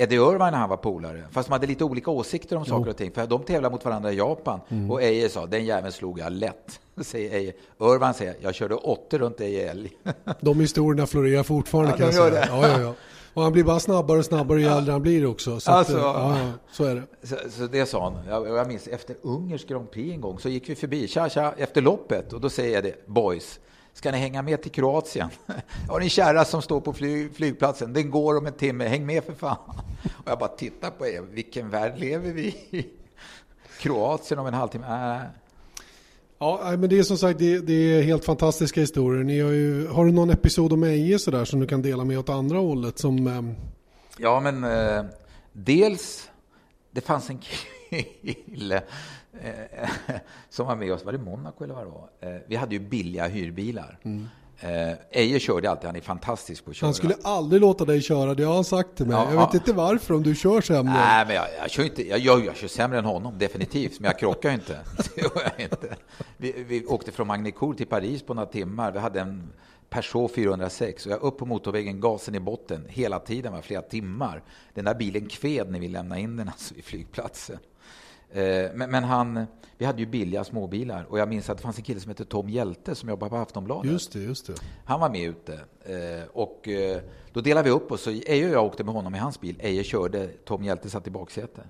Eddie 0.00 0.16
Irvine 0.16 0.50
när 0.50 0.58
han 0.58 0.68
var 0.68 0.76
polare. 0.76 1.24
Fast 1.30 1.48
de 1.48 1.52
hade 1.52 1.66
lite 1.66 1.84
olika 1.84 2.10
åsikter 2.10 2.56
om 2.56 2.64
saker 2.64 2.90
och 2.90 2.96
ting. 2.96 3.10
För 3.12 3.26
de 3.26 3.42
tävlade 3.42 3.72
mot 3.72 3.84
varandra 3.84 4.12
i 4.12 4.16
Japan. 4.16 4.60
Mm. 4.68 4.90
Och 4.90 5.02
Eje 5.02 5.28
sa, 5.28 5.46
den 5.46 5.64
jäveln 5.64 5.92
slog 5.92 6.18
jag 6.18 6.32
lätt. 6.32 6.80
Säger 7.00 7.34
Eje. 7.34 7.52
Irvine 7.80 8.14
säger, 8.14 8.36
jag 8.40 8.54
körde 8.54 8.74
åtta 8.74 9.18
runt 9.18 9.40
Eje 9.40 9.70
älg. 9.70 9.90
De 10.40 10.60
historierna 10.60 11.06
florerar 11.06 11.42
fortfarande 11.42 11.90
ja, 11.90 11.96
kan 11.96 12.06
jag 12.06 12.14
säga. 12.14 12.46
Ja, 12.50 12.68
ja, 12.68 12.80
ja. 12.80 12.94
Och 13.34 13.42
han 13.42 13.52
blir 13.52 13.64
bara 13.64 13.80
snabbare 13.80 14.18
och 14.18 14.24
snabbare 14.24 14.60
ju 14.60 14.66
ja. 14.66 14.78
äldre 14.78 14.92
han 14.92 15.02
blir 15.02 15.26
också. 15.26 15.60
Så, 15.60 15.70
alltså, 15.70 15.96
att, 15.96 16.02
ja, 16.02 16.52
så 16.72 16.84
är 16.84 16.94
det. 16.94 17.26
Så, 17.26 17.36
så 17.50 17.66
det 17.66 17.86
sa 17.86 18.04
han. 18.04 18.26
Jag, 18.28 18.58
jag 18.58 18.68
minns 18.68 18.88
efter 18.88 19.16
Ungers 19.22 19.66
Grand 19.66 19.90
Prix 19.90 20.14
en 20.14 20.20
gång 20.20 20.38
så 20.38 20.48
gick 20.48 20.68
vi 20.68 20.74
förbi, 20.74 21.08
tja, 21.08 21.28
tja, 21.28 21.54
efter 21.56 21.82
loppet. 21.82 22.32
Och 22.32 22.40
då 22.40 22.50
säger 22.50 22.74
jag 22.74 22.84
det, 22.84 23.06
boys, 23.06 23.60
Ska 23.98 24.12
ni 24.12 24.18
hänga 24.18 24.42
med 24.42 24.62
till 24.62 24.70
Kroatien? 24.70 25.28
Har 25.88 26.00
en 26.00 26.08
kärra 26.08 26.44
som 26.44 26.62
står 26.62 26.80
på 26.80 26.92
flyg, 26.92 27.34
flygplatsen. 27.34 27.92
Den 27.92 28.10
går 28.10 28.36
om 28.36 28.46
en 28.46 28.52
timme. 28.52 28.88
Häng 28.88 29.06
med 29.06 29.24
för 29.24 29.32
fan. 29.32 29.56
Och 30.16 30.30
jag 30.30 30.38
bara 30.38 30.48
tittar 30.48 30.90
på 30.90 31.06
er. 31.06 31.20
Vilken 31.20 31.70
värld 31.70 31.98
lever 31.98 32.32
vi 32.32 32.46
i? 32.46 32.86
Kroatien 33.80 34.40
om 34.40 34.46
en 34.46 34.54
halvtimme? 34.54 34.86
Äh. 34.86 35.22
Ja, 36.38 36.76
men 36.78 36.90
det 36.90 36.98
är 36.98 37.02
som 37.02 37.18
sagt 37.18 37.38
det, 37.38 37.58
det, 37.58 37.72
är 37.72 38.02
helt 38.02 38.24
fantastiska 38.24 38.80
historier. 38.80 39.24
Ni 39.24 39.40
har, 39.40 39.50
ju, 39.50 39.88
har 39.88 40.04
du 40.04 40.12
någon 40.12 40.30
episod 40.30 40.72
om 40.72 40.84
Eje 40.84 41.18
sådär 41.18 41.44
som 41.44 41.60
du 41.60 41.66
kan 41.66 41.82
dela 41.82 42.04
med 42.04 42.18
åt 42.18 42.28
andra 42.28 42.58
hållet? 42.58 42.98
Som, 42.98 43.26
eh... 43.26 43.42
Ja, 44.18 44.40
men 44.40 44.64
eh, 44.64 45.04
dels 45.52 46.30
det 46.90 47.00
fanns 47.00 47.30
en 47.30 47.38
kille 47.90 48.82
eh, 49.42 49.90
som 50.48 50.66
var 50.66 50.76
med 50.76 50.92
oss, 50.92 51.04
var 51.04 51.12
det 51.12 51.18
Monaco 51.18 51.64
eller 51.64 51.74
vad 51.74 51.86
det 51.86 51.90
var? 51.90 52.08
Eh, 52.20 52.40
vi 52.46 52.56
hade 52.56 52.74
ju 52.74 52.80
billiga 52.80 53.26
hyrbilar. 53.26 53.98
Mm. 54.02 54.28
Eh, 54.60 54.94
Eje 55.10 55.40
körde 55.40 55.70
alltid, 55.70 55.86
han 55.86 55.96
är 55.96 56.00
fantastisk 56.00 56.64
på 56.64 56.70
att 56.70 56.76
köra. 56.76 56.86
Han 56.86 56.94
skulle 56.94 57.14
aldrig 57.22 57.60
låta 57.60 57.84
dig 57.84 58.02
köra, 58.02 58.34
det 58.34 58.44
har 58.44 58.54
han 58.54 58.64
sagt 58.64 58.96
till 58.96 59.06
mig. 59.06 59.16
Ja, 59.16 59.32
jag 59.32 59.46
vet 59.46 59.54
inte 59.54 59.72
varför, 59.72 60.14
om 60.14 60.22
du 60.22 60.34
kör 60.34 60.60
sämre. 60.60 60.92
Nej, 60.92 61.26
men 61.26 61.36
jag, 61.36 61.46
jag 61.60 61.70
kör 61.70 61.84
inte, 61.84 62.08
jag, 62.08 62.18
jag, 62.18 62.44
jag, 62.44 62.56
kör 62.56 62.68
sämre 62.68 62.98
än 62.98 63.04
honom, 63.04 63.38
definitivt. 63.38 64.00
Men 64.00 64.08
jag 64.10 64.18
krockar 64.18 64.50
inte. 64.50 64.78
Det 65.14 65.20
gör 65.20 65.52
jag 65.56 65.60
inte. 65.60 65.96
Vi, 66.36 66.64
vi 66.68 66.86
åkte 66.86 67.12
från 67.12 67.26
Magnicourt 67.26 67.76
till 67.76 67.86
Paris 67.86 68.22
på 68.22 68.34
några 68.34 68.48
timmar. 68.48 68.92
Vi 68.92 68.98
hade 68.98 69.20
en 69.20 69.52
Peugeot 69.90 70.34
406 70.34 71.06
och 71.06 71.12
jag 71.12 71.22
upp 71.22 71.38
på 71.38 71.46
motorvägen, 71.46 72.00
gasen 72.00 72.34
i 72.34 72.40
botten 72.40 72.86
hela 72.88 73.18
tiden, 73.18 73.52
var 73.52 73.62
flera 73.62 73.82
timmar. 73.82 74.42
Den 74.74 74.84
där 74.84 74.94
bilen 74.94 75.28
kved 75.28 75.70
när 75.70 75.80
vi 75.80 75.88
lämnade 75.88 76.20
in 76.20 76.36
den 76.36 76.48
alltså 76.48 76.74
vid 76.74 76.84
flygplatsen. 76.84 77.58
Eh, 78.32 78.70
men, 78.74 78.90
men, 78.90 79.04
han, 79.04 79.46
vi 79.78 79.84
hade 79.84 80.00
ju 80.00 80.06
billiga 80.06 80.44
småbilar 80.44 81.06
och 81.08 81.18
jag 81.18 81.28
minns 81.28 81.50
att 81.50 81.56
det 81.56 81.62
fanns 81.62 81.78
en 81.78 81.84
kille 81.84 82.00
som 82.00 82.08
hette 82.08 82.24
Tom 82.24 82.48
Hjälte 82.48 82.94
som 82.94 83.08
jobbade 83.08 83.30
på 83.30 83.36
Aftonbladet. 83.36 83.92
Just 83.92 84.12
det, 84.12 84.18
just 84.18 84.46
det. 84.46 84.54
Han 84.84 85.00
var 85.00 85.10
med 85.10 85.28
ute 85.28 85.54
eh, 85.82 86.28
och 86.32 86.68
eh, 86.68 87.00
då 87.32 87.40
delade 87.40 87.64
vi 87.64 87.70
upp 87.70 87.92
oss. 87.92 88.06
Eje 88.06 88.46
och 88.46 88.54
jag 88.54 88.64
åkte 88.64 88.84
med 88.84 88.94
honom 88.94 89.14
i 89.14 89.18
hans 89.18 89.40
bil. 89.40 89.56
Eje 89.60 89.84
körde, 89.84 90.28
Tom 90.28 90.64
Hjälte 90.64 90.90
satt 90.90 91.06
i 91.06 91.10
baksätet. 91.10 91.64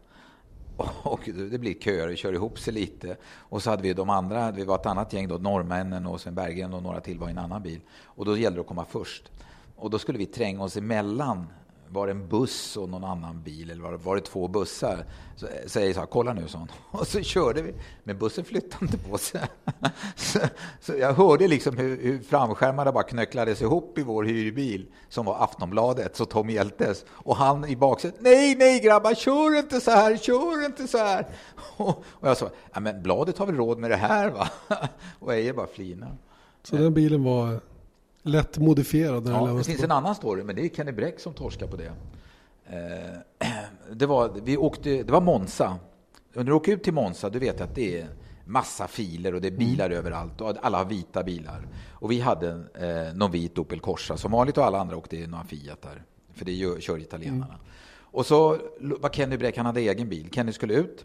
Och 1.03 1.21
det 1.51 1.59
blir 1.59 1.75
köer, 1.75 2.09
det 2.09 2.16
kör 2.16 2.33
ihop 2.33 2.59
sig 2.59 2.73
lite. 2.75 3.16
Och 3.25 3.62
så 3.62 3.71
hade 3.71 3.83
vi 3.83 3.92
de 3.92 4.11
andra, 4.11 4.51
vi 4.51 4.64
var 4.64 4.75
ett 4.75 4.87
annat 4.87 5.12
gäng 5.12 5.29
då, 5.29 5.38
norrmännen 5.38 6.07
och 6.07 6.21
Sven 6.21 6.35
Berggren 6.35 6.75
och 6.75 6.83
några 6.83 7.01
till 7.01 7.18
var 7.18 7.29
i 7.29 7.31
en 7.31 7.38
annan 7.38 7.62
bil. 7.62 7.81
Och 8.05 8.25
då 8.25 8.37
gällde 8.37 8.57
det 8.57 8.61
att 8.61 8.66
komma 8.66 8.85
först. 8.85 9.31
Och 9.77 9.90
då 9.90 9.99
skulle 9.99 10.18
vi 10.18 10.27
tränga 10.27 10.63
oss 10.63 10.77
emellan 10.77 11.46
var 11.91 12.07
det 12.07 12.13
en 12.13 12.29
buss 12.29 12.77
och 12.77 12.89
någon 12.89 13.05
annan 13.05 13.43
bil, 13.43 13.71
eller 13.71 13.83
var 13.83 13.93
det, 13.93 13.97
var 13.97 14.17
det 14.17 14.21
två 14.21 14.49
bussar? 14.49 15.05
Så 15.37 15.47
säger 15.67 15.95
så 15.95 16.01
här, 16.01 16.07
kolla 16.07 16.33
nu, 16.33 16.49
sån. 16.49 16.69
Och 16.91 17.07
så 17.07 17.21
körde 17.21 17.63
vi, 17.63 17.75
men 18.05 18.19
bussen 18.19 18.45
flyttade 18.45 18.85
inte 18.85 18.99
på 18.99 19.19
sig. 19.19 19.41
Så, 20.17 20.39
så 20.81 20.93
jag 20.93 21.13
hörde 21.13 21.49
liksom 21.49 21.77
hur, 21.77 22.03
hur 22.03 22.19
framskärmarna 22.19 22.93
bara 22.93 23.05
knöcklades 23.05 23.63
ihop 23.63 23.99
i 23.99 24.03
vår 24.03 24.25
hyrbil, 24.25 24.87
som 25.09 25.27
var 25.27 25.45
Aftonbladet, 25.45 26.17
så 26.17 26.25
Tom 26.25 26.51
Hjältes. 26.51 27.05
Och 27.11 27.37
han 27.37 27.69
i 27.69 27.77
baksätet, 27.77 28.21
nej, 28.21 28.57
nej 28.57 28.81
grabbar, 28.81 29.15
kör 29.15 29.59
inte 29.59 29.81
så 29.81 29.91
här, 29.91 30.17
kör 30.17 30.67
inte 30.67 30.89
så 30.89 30.99
här. 30.99 31.27
Och, 31.77 32.05
och 32.11 32.29
jag 32.29 32.37
sa, 32.37 32.51
men 32.81 33.03
bladet 33.03 33.39
har 33.39 33.47
väl 33.47 33.57
råd 33.57 33.79
med 33.79 33.91
det 33.91 33.97
här 33.97 34.31
va? 34.31 34.49
Och 35.19 35.35
Eje 35.35 35.53
bara 35.53 35.67
flinar. 35.67 36.17
Så 36.63 36.77
den 36.77 36.95
bilen 36.95 37.25
var 37.25 37.61
Lätt 38.29 38.58
modifierad. 38.58 39.29
Ja, 39.29 39.46
det 39.46 39.64
finns 39.64 39.83
en 39.83 39.90
annan 39.90 40.14
story, 40.14 40.44
men 40.44 40.56
det 40.56 40.64
är 40.64 40.68
Kenny 40.68 40.92
Bräck 40.92 41.20
som 41.20 41.33
torskar 41.33 41.66
på 41.66 41.76
det. 41.76 41.92
Eh, 42.66 43.48
det 43.92 44.06
var, 44.06 44.31
vi 44.44 44.56
åkte, 44.56 45.02
det 45.02 45.12
var 45.12 45.20
Monza. 45.20 45.76
När 46.33 46.44
du 46.44 46.52
åker 46.52 46.72
ut 46.72 46.83
till 46.83 46.94
Monza, 46.94 47.31
du 47.31 47.38
vet 47.38 47.60
att 47.60 47.74
det 47.74 48.00
är 48.00 48.08
massa 48.44 48.87
filer 48.88 49.35
och 49.35 49.40
det 49.40 49.48
är 49.48 49.52
mm. 49.52 49.58
bilar 49.58 49.87
mm. 49.87 49.98
överallt 49.98 50.40
och 50.40 50.56
alla 50.62 50.79
har 50.79 50.85
vita 50.85 51.24
bilar. 51.24 51.68
Och 51.90 52.10
vi 52.10 52.20
hade 52.20 52.48
eh, 52.74 53.14
någon 53.14 53.31
vit 53.31 53.58
Opel 53.58 53.81
Corsa 53.81 54.16
som 54.16 54.33
vanligt 54.33 54.58
och 54.58 54.64
alla 54.64 54.79
andra 54.81 54.96
åkte 54.96 55.16
i 55.16 55.26
några 55.26 55.44
Fiat 55.44 55.83
där. 55.83 56.02
För 56.35 56.44
det 56.44 56.52
gör, 56.52 56.81
kör 56.81 56.98
italienarna. 56.98 57.44
Mm. 57.44 57.58
Och 58.00 58.26
så 58.26 58.58
var 58.81 59.10
Kenny 59.10 59.37
Bräck, 59.37 59.56
han 59.56 59.66
hade 59.66 59.81
egen 59.81 60.08
bil. 60.08 60.29
Kenny 60.33 60.52
skulle 60.52 60.74
ut 60.74 61.04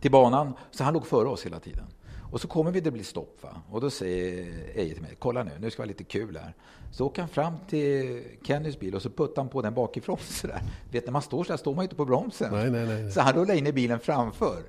till 0.00 0.10
banan, 0.10 0.52
så 0.70 0.84
han 0.84 0.94
låg 0.94 1.06
före 1.06 1.28
oss 1.28 1.46
hela 1.46 1.60
tiden. 1.60 1.84
Och 2.32 2.40
så 2.40 2.48
kommer 2.48 2.70
vi, 2.70 2.80
det 2.80 2.90
blir 2.90 3.04
stopp. 3.04 3.38
Va? 3.42 3.48
Och 3.70 3.80
då 3.80 3.90
säger 3.90 4.46
Eje 4.74 4.92
till 4.94 5.02
mig, 5.02 5.16
kolla 5.18 5.42
nu, 5.42 5.50
nu 5.60 5.70
ska 5.70 5.82
det 5.82 5.86
vara 5.86 5.88
lite 5.88 6.04
kul 6.04 6.36
här. 6.36 6.54
Så 6.92 7.06
åker 7.06 7.22
han 7.22 7.28
fram 7.28 7.54
till 7.68 8.22
Kennys 8.42 8.78
bil 8.78 8.94
och 8.94 9.02
så 9.02 9.10
puttar 9.10 9.42
han 9.42 9.48
på 9.48 9.62
den 9.62 9.74
bakifrån. 9.74 10.18
Så 10.28 10.46
där. 10.46 10.62
Vet, 10.90 11.04
när 11.04 11.12
man 11.12 11.22
står 11.22 11.44
så 11.44 11.52
här 11.52 11.56
står 11.56 11.74
man 11.74 11.82
inte 11.82 11.94
på 11.94 12.04
bromsen. 12.04 12.52
Nej, 12.52 12.70
nej, 12.70 12.86
nej. 12.86 13.12
Så 13.12 13.20
han 13.20 13.32
rullar 13.32 13.54
in 13.54 13.66
i 13.66 13.72
bilen 13.72 14.00
framför. 14.00 14.62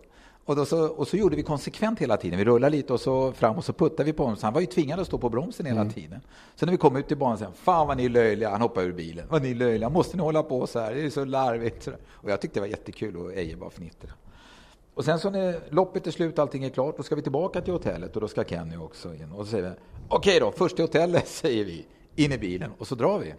Och, 0.45 0.55
då 0.55 0.65
så, 0.65 0.87
och 0.87 1.07
så 1.07 1.17
gjorde 1.17 1.35
vi 1.35 1.43
konsekvent 1.43 1.99
hela 1.99 2.17
tiden. 2.17 2.39
Vi 2.39 2.45
rullade 2.45 2.77
lite 2.77 2.93
och 2.93 3.01
så 3.01 3.31
fram 3.31 3.57
och 3.57 3.65
så 3.65 3.73
puttade 3.73 4.03
vi 4.03 4.13
på 4.13 4.23
honom. 4.23 4.37
Så 4.37 4.45
han 4.45 4.53
var 4.53 4.61
ju 4.61 4.67
tvingad 4.67 4.99
att 4.99 5.07
stå 5.07 5.17
på 5.17 5.29
bromsen 5.29 5.65
hela 5.65 5.81
mm. 5.81 5.93
tiden. 5.93 6.21
Så 6.55 6.65
när 6.65 6.71
vi 6.71 6.77
kom 6.77 6.95
ut 6.95 7.07
till 7.07 7.17
banan 7.17 7.37
sa 7.37 7.45
han, 7.45 7.53
fan 7.53 7.87
vad 7.87 7.97
ni 7.97 8.05
är 8.05 8.09
löjliga. 8.09 8.49
Han 8.49 8.61
hoppade 8.61 8.85
ur 8.85 8.93
bilen. 8.93 9.27
Vad 9.29 9.41
ni 9.41 9.51
är 9.51 9.55
löjliga. 9.55 9.89
Måste 9.89 10.17
ni 10.17 10.23
hålla 10.23 10.43
på 10.43 10.67
så 10.67 10.79
här? 10.79 10.95
Det 10.95 11.01
är 11.01 11.09
så 11.09 11.25
larvigt. 11.25 11.87
Och 12.09 12.31
jag 12.31 12.41
tyckte 12.41 12.59
det 12.59 12.61
var 12.61 12.67
jättekul 12.67 13.17
och 13.17 13.33
Eje 13.33 13.55
bara 13.55 13.69
fnittrade. 13.69 14.13
Och 14.93 15.05
sen 15.05 15.19
så 15.19 15.29
när 15.29 15.59
loppet 15.69 16.07
är 16.07 16.11
slut, 16.11 16.39
allting 16.39 16.63
är 16.63 16.69
klart, 16.69 16.97
då 16.97 17.03
ska 17.03 17.15
vi 17.15 17.21
tillbaka 17.21 17.61
till 17.61 17.73
hotellet 17.73 18.15
och 18.15 18.21
då 18.21 18.27
ska 18.27 18.43
Kenny 18.43 18.77
också 18.77 19.13
in. 19.15 19.31
Och 19.31 19.45
så 19.45 19.51
säger 19.51 19.69
vi, 19.69 19.75
okej 20.07 20.39
då, 20.39 20.51
först 20.51 20.75
till 20.75 20.85
hotellet 20.85 21.27
säger 21.43 21.65
vi, 21.65 21.85
in 22.15 22.31
i 22.31 22.37
bilen 22.37 22.71
och 22.77 22.87
så 22.87 22.95
drar 22.95 23.19
vi. 23.19 23.33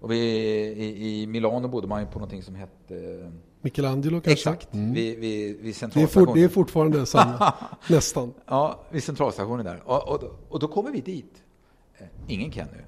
Och 0.00 0.10
vi, 0.10 0.16
i, 0.16 1.22
i 1.22 1.26
Milano 1.26 1.68
bodde 1.68 1.88
man 1.88 2.00
ju 2.00 2.06
på 2.06 2.18
någonting 2.18 2.42
som 2.42 2.54
hette 2.54 3.30
Michelangelo 3.60 4.20
kanske? 4.20 4.32
Exakt, 4.32 4.74
mm. 4.74 4.92
vid, 4.92 5.18
vid, 5.18 5.60
vid 5.60 5.76
centralstationen. 5.76 6.24
Det 6.24 6.30
är, 6.30 6.32
for, 6.32 6.34
det 6.34 6.44
är 6.44 6.48
fortfarande 6.48 7.06
samma, 7.06 7.54
nästan. 7.88 8.34
Ja, 8.46 8.80
vid 8.90 9.02
centralstationen 9.02 9.64
där. 9.66 9.82
Och, 9.84 10.08
och, 10.08 10.22
och, 10.48 10.58
då 10.58 10.68
kommer 10.68 10.90
vi 10.90 11.00
dit. 11.00 11.42
Eh, 11.98 12.06
ingen 12.26 12.52
Kenny. 12.52 12.78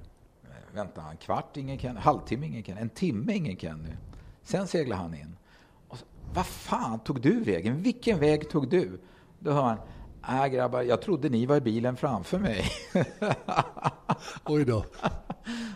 Eh, 0.43 0.75
vänta, 0.75 1.01
en 1.11 1.17
kvart, 1.17 1.57
ingen 1.57 1.79
Kenny. 1.79 1.99
Halvtimme, 1.99 2.45
ingen 2.45 2.63
Kenny. 2.63 2.81
En 2.81 2.89
timme, 2.89 3.33
ingen 3.33 3.57
Kenny. 3.57 3.89
Sen 4.43 4.67
seglar 4.67 4.97
han 4.97 5.13
in. 5.13 5.35
Vad 6.33 6.45
fan 6.45 6.99
tog 6.99 7.21
du 7.21 7.39
vägen? 7.39 7.81
Vilken 7.81 8.19
väg 8.19 8.49
tog 8.49 8.69
du? 8.69 8.99
Då 9.39 9.51
hör 9.51 9.61
han, 9.61 9.77
äh 10.43 10.47
grabbar, 10.47 10.81
jag 10.81 11.01
trodde 11.01 11.29
ni 11.29 11.45
var 11.45 11.55
i 11.55 11.61
bilen 11.61 11.97
framför 11.97 12.39
mig. 12.39 12.65
Oj 14.45 14.65
då. 14.65 14.85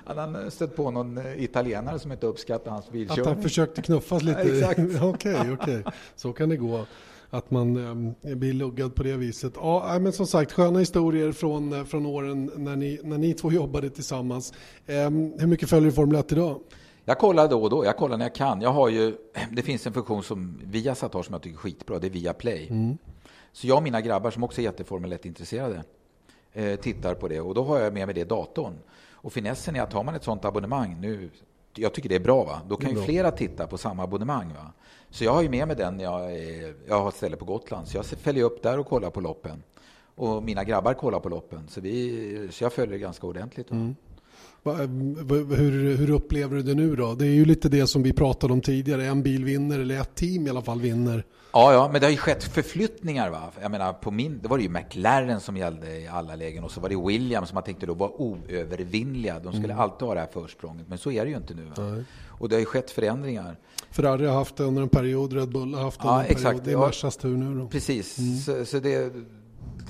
Han 0.05 0.17
hade 0.17 0.51
stött 0.51 0.75
på 0.75 0.91
någon 0.91 1.17
eh, 1.17 1.43
italienare 1.43 1.99
som 1.99 2.11
inte 2.11 2.27
uppskattade 2.27 2.69
hans 2.69 2.91
bilkörning. 2.91 3.21
Att 3.21 3.33
han 3.33 3.43
försökte 3.43 3.81
knuffas 3.81 4.23
lite? 4.23 4.41
Exakt. 4.41 4.79
Okej, 5.01 5.51
okej. 5.53 5.83
Så 6.15 6.33
kan 6.33 6.49
det 6.49 6.57
gå. 6.57 6.85
Att 7.29 7.51
man 7.51 7.77
eh, 8.21 8.35
blir 8.35 8.53
luggad 8.53 8.95
på 8.95 9.03
det 9.03 9.17
viset. 9.17 9.53
Ja, 9.55 9.97
men 10.01 10.13
som 10.13 10.27
sagt, 10.27 10.51
sköna 10.51 10.79
historier 10.79 11.31
från, 11.31 11.73
eh, 11.73 11.83
från 11.83 12.05
åren 12.05 12.51
när 12.55 12.75
ni, 12.75 12.99
när 13.03 13.17
ni 13.17 13.33
två 13.33 13.51
jobbade 13.51 13.89
tillsammans. 13.89 14.53
Eh, 14.85 15.09
hur 15.39 15.47
mycket 15.47 15.69
följer 15.69 15.89
du 15.89 15.95
Formel 15.95 16.19
1 16.19 16.31
idag? 16.31 16.59
Jag 17.09 17.19
kollar 17.19 17.47
då 17.47 17.63
och 17.63 17.69
då, 17.69 17.85
jag 17.85 17.97
kollar 17.97 18.17
när 18.17 18.25
jag 18.25 18.35
kan. 18.35 18.61
Jag 18.61 18.69
har 18.69 18.89
ju, 18.89 19.17
det 19.51 19.61
finns 19.61 19.87
en 19.87 19.93
funktion 19.93 20.23
som 20.23 20.61
Viasat 20.63 21.13
har 21.13 21.23
som 21.23 21.33
jag 21.33 21.41
tycker 21.41 21.57
är 21.57 21.59
skitbra, 21.59 21.99
det 21.99 22.07
är 22.07 22.11
Viaplay. 22.11 22.67
Mm. 22.69 22.97
Så 23.51 23.67
jag 23.67 23.77
och 23.77 23.83
mina 23.83 24.01
grabbar 24.01 24.31
som 24.31 24.43
också 24.43 24.61
är 24.61 24.63
jätteformel 24.63 25.13
1-intresserade 25.13 25.83
eh, 26.53 26.75
tittar 26.79 27.15
på 27.15 27.27
det 27.27 27.41
och 27.41 27.53
då 27.53 27.63
har 27.63 27.79
jag 27.79 27.93
med 27.93 28.07
mig 28.07 28.15
det 28.15 28.23
datorn. 28.23 28.73
Och 29.11 29.33
finessen 29.33 29.75
är 29.75 29.81
att 29.81 29.93
har 29.93 30.03
man 30.03 30.15
ett 30.15 30.23
sånt 30.23 30.45
abonnemang, 30.45 31.01
nu, 31.01 31.29
jag 31.75 31.93
tycker 31.93 32.09
det 32.09 32.15
är 32.15 32.19
bra, 32.19 32.43
va? 32.43 32.61
då 32.69 32.75
kan 32.75 32.89
ju 32.91 33.01
flera 33.01 33.31
titta 33.31 33.67
på 33.67 33.77
samma 33.77 34.03
abonnemang. 34.03 34.53
Va? 34.53 34.71
Så 35.09 35.23
jag 35.23 35.33
har 35.33 35.41
ju 35.41 35.49
med 35.49 35.67
mig 35.67 35.75
den 35.75 35.97
när 35.97 36.03
jag, 36.03 36.33
är, 36.33 36.75
jag 36.87 37.01
har 37.01 37.09
ett 37.09 37.15
ställe 37.15 37.35
på 37.35 37.45
Gotland, 37.45 37.87
så 37.87 37.97
jag 37.97 38.05
följer 38.05 38.43
upp 38.43 38.63
där 38.63 38.79
och 38.79 38.87
kollar 38.87 39.09
på 39.09 39.21
loppen. 39.21 39.63
Och 40.15 40.43
mina 40.43 40.63
grabbar 40.63 40.93
kollar 40.93 41.19
på 41.19 41.29
loppen, 41.29 41.67
så, 41.67 41.81
vi, 41.81 42.49
så 42.51 42.63
jag 42.63 42.73
följer 42.73 42.97
ganska 42.97 43.27
ordentligt. 43.27 43.71
Mm. 43.71 43.95
Hur, 44.63 45.97
hur, 45.97 46.09
upplever 46.09 46.55
du 46.55 46.63
det 46.63 46.73
nu 46.73 46.95
då? 46.95 47.15
Det 47.15 47.25
är 47.25 47.31
ju 47.31 47.45
lite 47.45 47.69
det 47.69 47.87
som 47.87 48.03
vi 48.03 48.13
pratade 48.13 48.53
om 48.53 48.61
tidigare. 48.61 49.05
En 49.05 49.23
bil 49.23 49.45
vinner, 49.45 49.79
eller 49.79 50.01
ett 50.01 50.15
team 50.15 50.47
i 50.47 50.49
alla 50.49 50.61
fall 50.61 50.81
vinner. 50.81 51.23
Ja, 51.51 51.73
ja, 51.73 51.89
men 51.91 52.01
det 52.01 52.07
har 52.07 52.11
ju 52.11 52.17
skett 52.17 52.43
förflyttningar. 52.43 53.29
Va? 53.29 53.51
Jag 53.61 53.71
menar, 53.71 53.93
på 53.93 54.11
min, 54.11 54.39
det 54.41 54.47
var 54.47 54.57
det 54.57 54.63
ju 54.63 54.69
McLaren 54.69 55.39
som 55.39 55.57
gällde 55.57 55.99
i 55.99 56.07
alla 56.07 56.35
lägen 56.35 56.63
och 56.63 56.71
så 56.71 56.81
var 56.81 56.89
det 56.89 56.95
Williams 56.95 57.49
som 57.49 57.55
man 57.55 57.63
tänkte 57.63 57.85
då 57.85 57.93
var 57.93 58.21
oövervinnliga. 58.21 59.39
De 59.39 59.53
skulle 59.53 59.73
mm. 59.73 59.79
alltid 59.79 60.07
ha 60.07 60.13
det 60.13 60.19
här 60.19 60.27
försprånget, 60.27 60.87
men 60.89 60.97
så 60.97 61.11
är 61.11 61.25
det 61.25 61.31
ju 61.31 61.37
inte 61.37 61.53
nu. 61.53 61.71
Och 62.27 62.49
det 62.49 62.55
har 62.55 62.59
ju 62.59 62.65
skett 62.65 62.91
förändringar. 62.91 63.57
Ferrari 63.91 64.25
har 64.25 64.35
haft 64.35 64.55
det 64.55 64.63
under 64.63 64.81
en 64.81 64.89
period, 64.89 65.33
Red 65.33 65.49
Bull 65.49 65.73
har 65.73 65.81
haft 65.81 66.01
det 66.01 66.07
under 66.07 66.19
ja, 66.19 66.25
en 66.25 66.31
exakt. 66.31 66.43
period. 66.43 66.63
Det 66.63 66.71
är 66.71 66.87
Mersas 66.87 67.17
tur 67.17 67.37
nu 67.37 67.59
då. 67.59 67.67
Precis, 67.67 68.19
mm. 68.19 68.37
så, 68.37 68.65
så 68.65 68.79
det, 68.79 69.13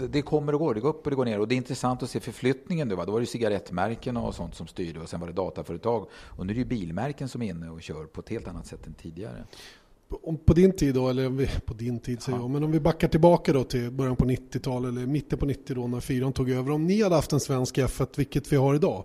det 0.10 0.22
kommer 0.22 0.54
och 0.54 0.60
går. 0.60 0.74
Det 0.74 0.80
går 0.80 0.89
upp 0.89 1.06
och 1.06 1.10
det 1.10 1.16
går 1.16 1.26
ner. 1.26 1.39
Och 1.39 1.48
det 1.48 1.56
är 1.56 1.58
intressant 1.58 2.04
att 2.04 2.10
se 2.10 2.20
förflyttningen. 2.20 2.89
Då, 2.89 2.95
va? 2.95 3.06
då 3.06 3.12
var 3.12 3.20
det 3.20 3.26
cigarettmärken 3.26 4.18
och 4.18 4.36
sånt 4.36 4.56
som 4.56 4.68
styrde 4.68 5.00
och 5.00 5.10
sen 5.10 5.20
var 5.20 5.28
det 5.28 5.34
dataföretag. 5.34 6.08
Och 6.14 6.45
nu 6.45 6.54
är 6.54 6.58
det 6.58 6.66
bilmärken 6.66 7.30
som 7.30 7.41
är 7.41 7.50
inne 7.50 7.70
och 7.70 7.82
kör 7.82 8.06
på 8.06 8.22
ett 8.22 8.30
helt 8.30 8.48
annat 8.48 8.68
sätt 8.68 8.88
än 8.88 8.93
tidigare. 8.93 9.43
Om 10.10 10.38
på 10.38 10.54
din 10.54 10.72
tid 10.76 10.95
då, 10.95 11.10
eller 11.10 11.60
på 11.66 11.74
din 11.74 12.00
tid 12.00 12.22
säger 12.22 12.38
jag, 12.38 12.50
men 12.50 12.64
om 12.64 12.72
vi 12.72 12.80
backar 12.80 13.08
tillbaka 13.08 13.54
då 13.54 13.64
till 13.64 13.91
början 13.91 14.16
på 14.16 14.26
90-talet 14.26 14.91
eller 14.91 15.06
mitten 15.06 15.39
på 15.39 15.45
90 15.45 15.76
då 15.76 15.88
när 15.88 16.00
fyran 16.00 16.34
tog 16.34 16.50
över. 16.50 16.72
Om 16.72 16.86
ni 16.86 17.04
hade 17.04 17.16
haft 17.16 17.34
en 17.34 17.39
svensk 17.39 17.78
F1, 17.78 18.08
vilket 18.16 18.54
vi 18.54 18.56
har 18.56 18.76
idag, 18.76 19.04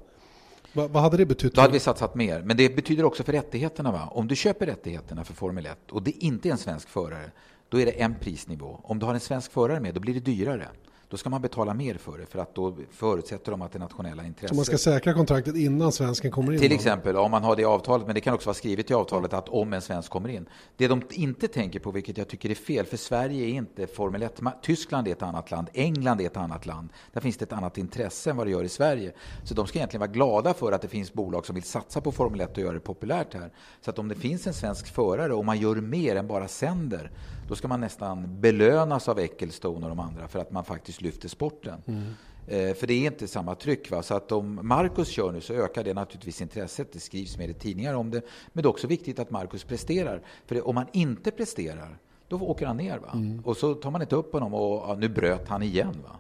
vad, 0.73 0.91
vad 0.91 1.03
hade 1.03 1.17
det 1.17 1.27
betytt? 1.27 1.55
Då 1.55 1.61
hade 1.61 1.73
vi 1.73 1.79
satsat 1.79 2.15
mer. 2.15 2.43
Men 2.43 2.57
det 2.57 2.77
betyder 2.77 3.05
också 3.05 3.23
för 3.23 3.33
rättigheterna. 3.33 3.93
Va? 3.93 4.09
Om 4.11 4.29
du 4.29 4.37
köper 4.37 4.67
rättigheterna 4.67 5.25
för 5.25 5.35
Formel 5.35 5.67
1 5.67 5.91
och 5.91 6.03
det 6.03 6.11
inte 6.11 6.49
är 6.49 6.53
en 6.53 6.59
svensk 6.59 6.89
förare, 6.89 7.31
då 7.73 7.81
är 7.81 7.87
det 7.87 8.03
en 8.03 8.15
prisnivå. 8.15 8.81
Om 8.83 8.99
du 8.99 9.07
har 9.07 9.15
en 9.15 9.21
svensk 9.21 9.53
förare 9.53 9.81
med, 9.81 9.95
då 9.95 10.01
blir 10.01 10.15
det 10.15 10.21
dyrare 10.21 10.69
då 11.13 11.19
ska 11.19 11.31
man 11.31 11.43
betala 11.43 11.75
mer 11.75 11.95
för 11.95 12.19
det 12.19 12.27
för 12.27 12.39
att 12.39 12.55
då 12.55 12.77
förutsätter 12.91 13.51
de 13.51 13.63
att 13.63 13.73
det 13.73 13.79
nationella 13.79 14.25
intresset... 14.25 14.49
Så 14.49 14.55
man 14.55 14.65
ska 14.65 14.79
säkra 14.79 15.15
kontraktet 15.15 15.57
innan 15.57 15.93
svensken 15.93 16.31
kommer 16.31 16.53
in? 16.53 16.59
Till 16.59 16.73
exempel, 16.73 17.17
om 17.17 17.31
man 17.31 17.45
har 17.45 17.57
det 17.57 17.65
avtalet, 17.65 18.07
men 18.07 18.15
det 18.15 18.21
kan 18.21 18.35
också 18.35 18.47
vara 18.47 18.55
skrivet 18.55 18.91
i 18.91 18.95
avtalet 18.95 19.33
att 19.33 19.49
om 19.49 19.73
en 19.73 19.83
svensk 19.83 20.11
kommer 20.11 20.29
in. 20.29 20.49
Det 20.77 20.89
de 20.89 21.03
inte 21.11 21.49
tänker 21.49 21.81
på, 21.81 21.91
vilket 21.91 22.19
jag 22.19 22.29
tycker 22.29 22.51
är 22.51 22.55
fel, 22.55 22.87
för 22.87 22.97
Sverige 22.97 23.45
är 23.45 23.49
inte 23.49 23.87
Formel 23.87 24.23
1. 24.23 24.41
Tyskland 24.63 25.09
är 25.09 25.13
ett 25.13 25.23
annat 25.23 25.51
land, 25.51 25.69
England 25.73 26.21
är 26.21 26.27
ett 26.27 26.37
annat 26.37 26.67
land. 26.67 26.89
Där 27.13 27.21
finns 27.21 27.37
det 27.37 27.45
ett 27.45 27.53
annat 27.53 27.79
intresse 27.79 28.31
än 28.31 28.37
vad 28.37 28.47
det 28.47 28.51
gör 28.51 28.65
i 28.65 28.69
Sverige. 28.69 29.13
Så 29.45 29.55
de 29.55 29.67
ska 29.67 29.79
egentligen 29.79 30.01
vara 30.01 30.11
glada 30.11 30.55
för 30.55 30.73
att 30.73 30.83
det 30.83 30.89
finns 30.89 31.13
bolag 31.13 31.47
som 31.47 31.55
vill 31.55 31.65
satsa 31.65 32.01
på 32.01 32.13
Formel 32.13 32.41
1 32.41 32.53
och 32.53 32.59
göra 32.59 32.75
det 32.75 32.81
populärt 32.81 33.35
här. 33.35 33.51
Så 33.81 33.91
att 33.91 33.99
om 33.99 34.09
det 34.09 34.15
finns 34.15 34.47
en 34.47 34.55
svensk 34.55 34.87
förare 34.87 35.35
och 35.35 35.45
man 35.45 35.59
gör 35.59 35.77
mer 35.77 36.17
än 36.17 36.27
bara 36.27 36.49
sänder, 36.49 37.11
då 37.49 37.57
ska 37.57 37.69
man 37.69 37.81
nästan 37.81 38.41
belönas 38.41 39.09
av 39.09 39.19
Ecclestone 39.19 39.87
och 39.87 39.89
de 39.89 40.01
andra 40.01 40.29
för 40.29 40.39
att 40.39 40.51
man 40.51 40.65
faktiskt 40.65 41.02
lyfter 41.03 41.29
sporten. 41.29 41.83
Mm. 41.87 42.03
Eh, 42.47 42.75
för 42.75 42.87
det 42.87 42.95
är 42.95 43.07
inte 43.07 43.29
samma 43.29 43.55
tryck. 43.55 43.91
Va? 43.91 44.03
Så 44.03 44.15
att 44.15 44.33
om 44.33 44.61
Marcus 44.63 45.09
kör 45.09 45.33
nu 45.33 45.41
så 45.41 45.53
ökar 45.53 45.85
det 45.85 45.95
naturligtvis 45.95 46.43
intresset. 46.43 46.93
Det 46.93 47.01
skrivs 47.01 47.39
mer 47.39 47.49
i 47.49 47.55
tidningar 47.55 47.95
om 47.95 48.11
det. 48.11 48.23
Men 48.53 48.63
det 48.63 48.67
är 48.67 48.71
också 48.71 48.87
viktigt 48.87 49.19
att 49.19 49.31
Marcus 49.31 49.65
presterar. 49.65 50.23
För 50.47 50.55
det, 50.55 50.63
om 50.63 50.77
han 50.77 50.87
inte 50.93 51.31
presterar, 51.31 51.99
då 52.29 52.37
åker 52.37 52.67
han 52.67 52.77
ner. 52.77 52.99
Va? 52.99 53.11
Mm. 53.15 53.41
Och 53.45 53.57
så 53.57 53.75
tar 53.75 53.91
man 53.91 54.03
inte 54.03 54.17
upp 54.17 54.33
honom 54.33 54.55
och 54.55 54.85
ja, 54.89 54.97
nu 54.99 55.09
bröt 55.09 55.49
han 55.49 55.63
igen. 55.63 55.97
Va? 56.03 56.17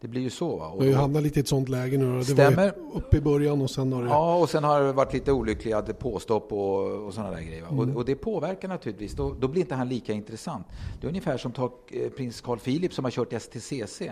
Det 0.00 0.08
blir 0.08 0.22
ju 0.22 0.30
så. 0.30 0.56
Va? 0.56 0.68
Och, 0.68 0.84
har 0.84 0.92
hamnat 0.92 1.22
lite 1.22 1.38
i 1.38 1.40
ett 1.40 1.48
sånt 1.48 1.68
läge 1.68 1.98
nu. 1.98 2.18
Det 2.18 2.24
stämmer. 2.24 2.56
var 2.56 2.96
uppe 2.96 3.16
i 3.16 3.20
början 3.20 3.62
och 3.62 3.70
sen 3.70 3.92
har 3.92 4.02
det... 4.02 4.08
Ja, 4.08 4.36
och 4.36 4.50
sen 4.50 4.64
har 4.64 4.80
det 4.82 4.92
varit 4.92 5.12
lite 5.12 5.32
olyckliga 5.32 5.82
påstopp 5.82 6.52
och, 6.52 7.06
och 7.06 7.14
sådana 7.14 7.30
där 7.30 7.42
grejer. 7.42 7.62
Mm. 7.62 7.78
Och, 7.78 7.96
och, 7.96 8.04
det 8.04 8.14
påverkar 8.14 8.68
naturligtvis. 8.68 9.12
Då, 9.12 9.36
då, 9.40 9.48
blir 9.48 9.62
inte 9.62 9.74
han 9.74 9.88
lika 9.88 10.12
intressant. 10.12 10.66
Det 11.00 11.06
är 11.06 11.08
ungefär 11.08 11.36
som 11.36 11.52
ta, 11.52 11.72
eh, 11.90 12.10
prins 12.10 12.40
Carl 12.40 12.58
Philip 12.58 12.94
som 12.94 13.04
har 13.04 13.10
kört 13.10 13.42
STCC. 13.42 14.02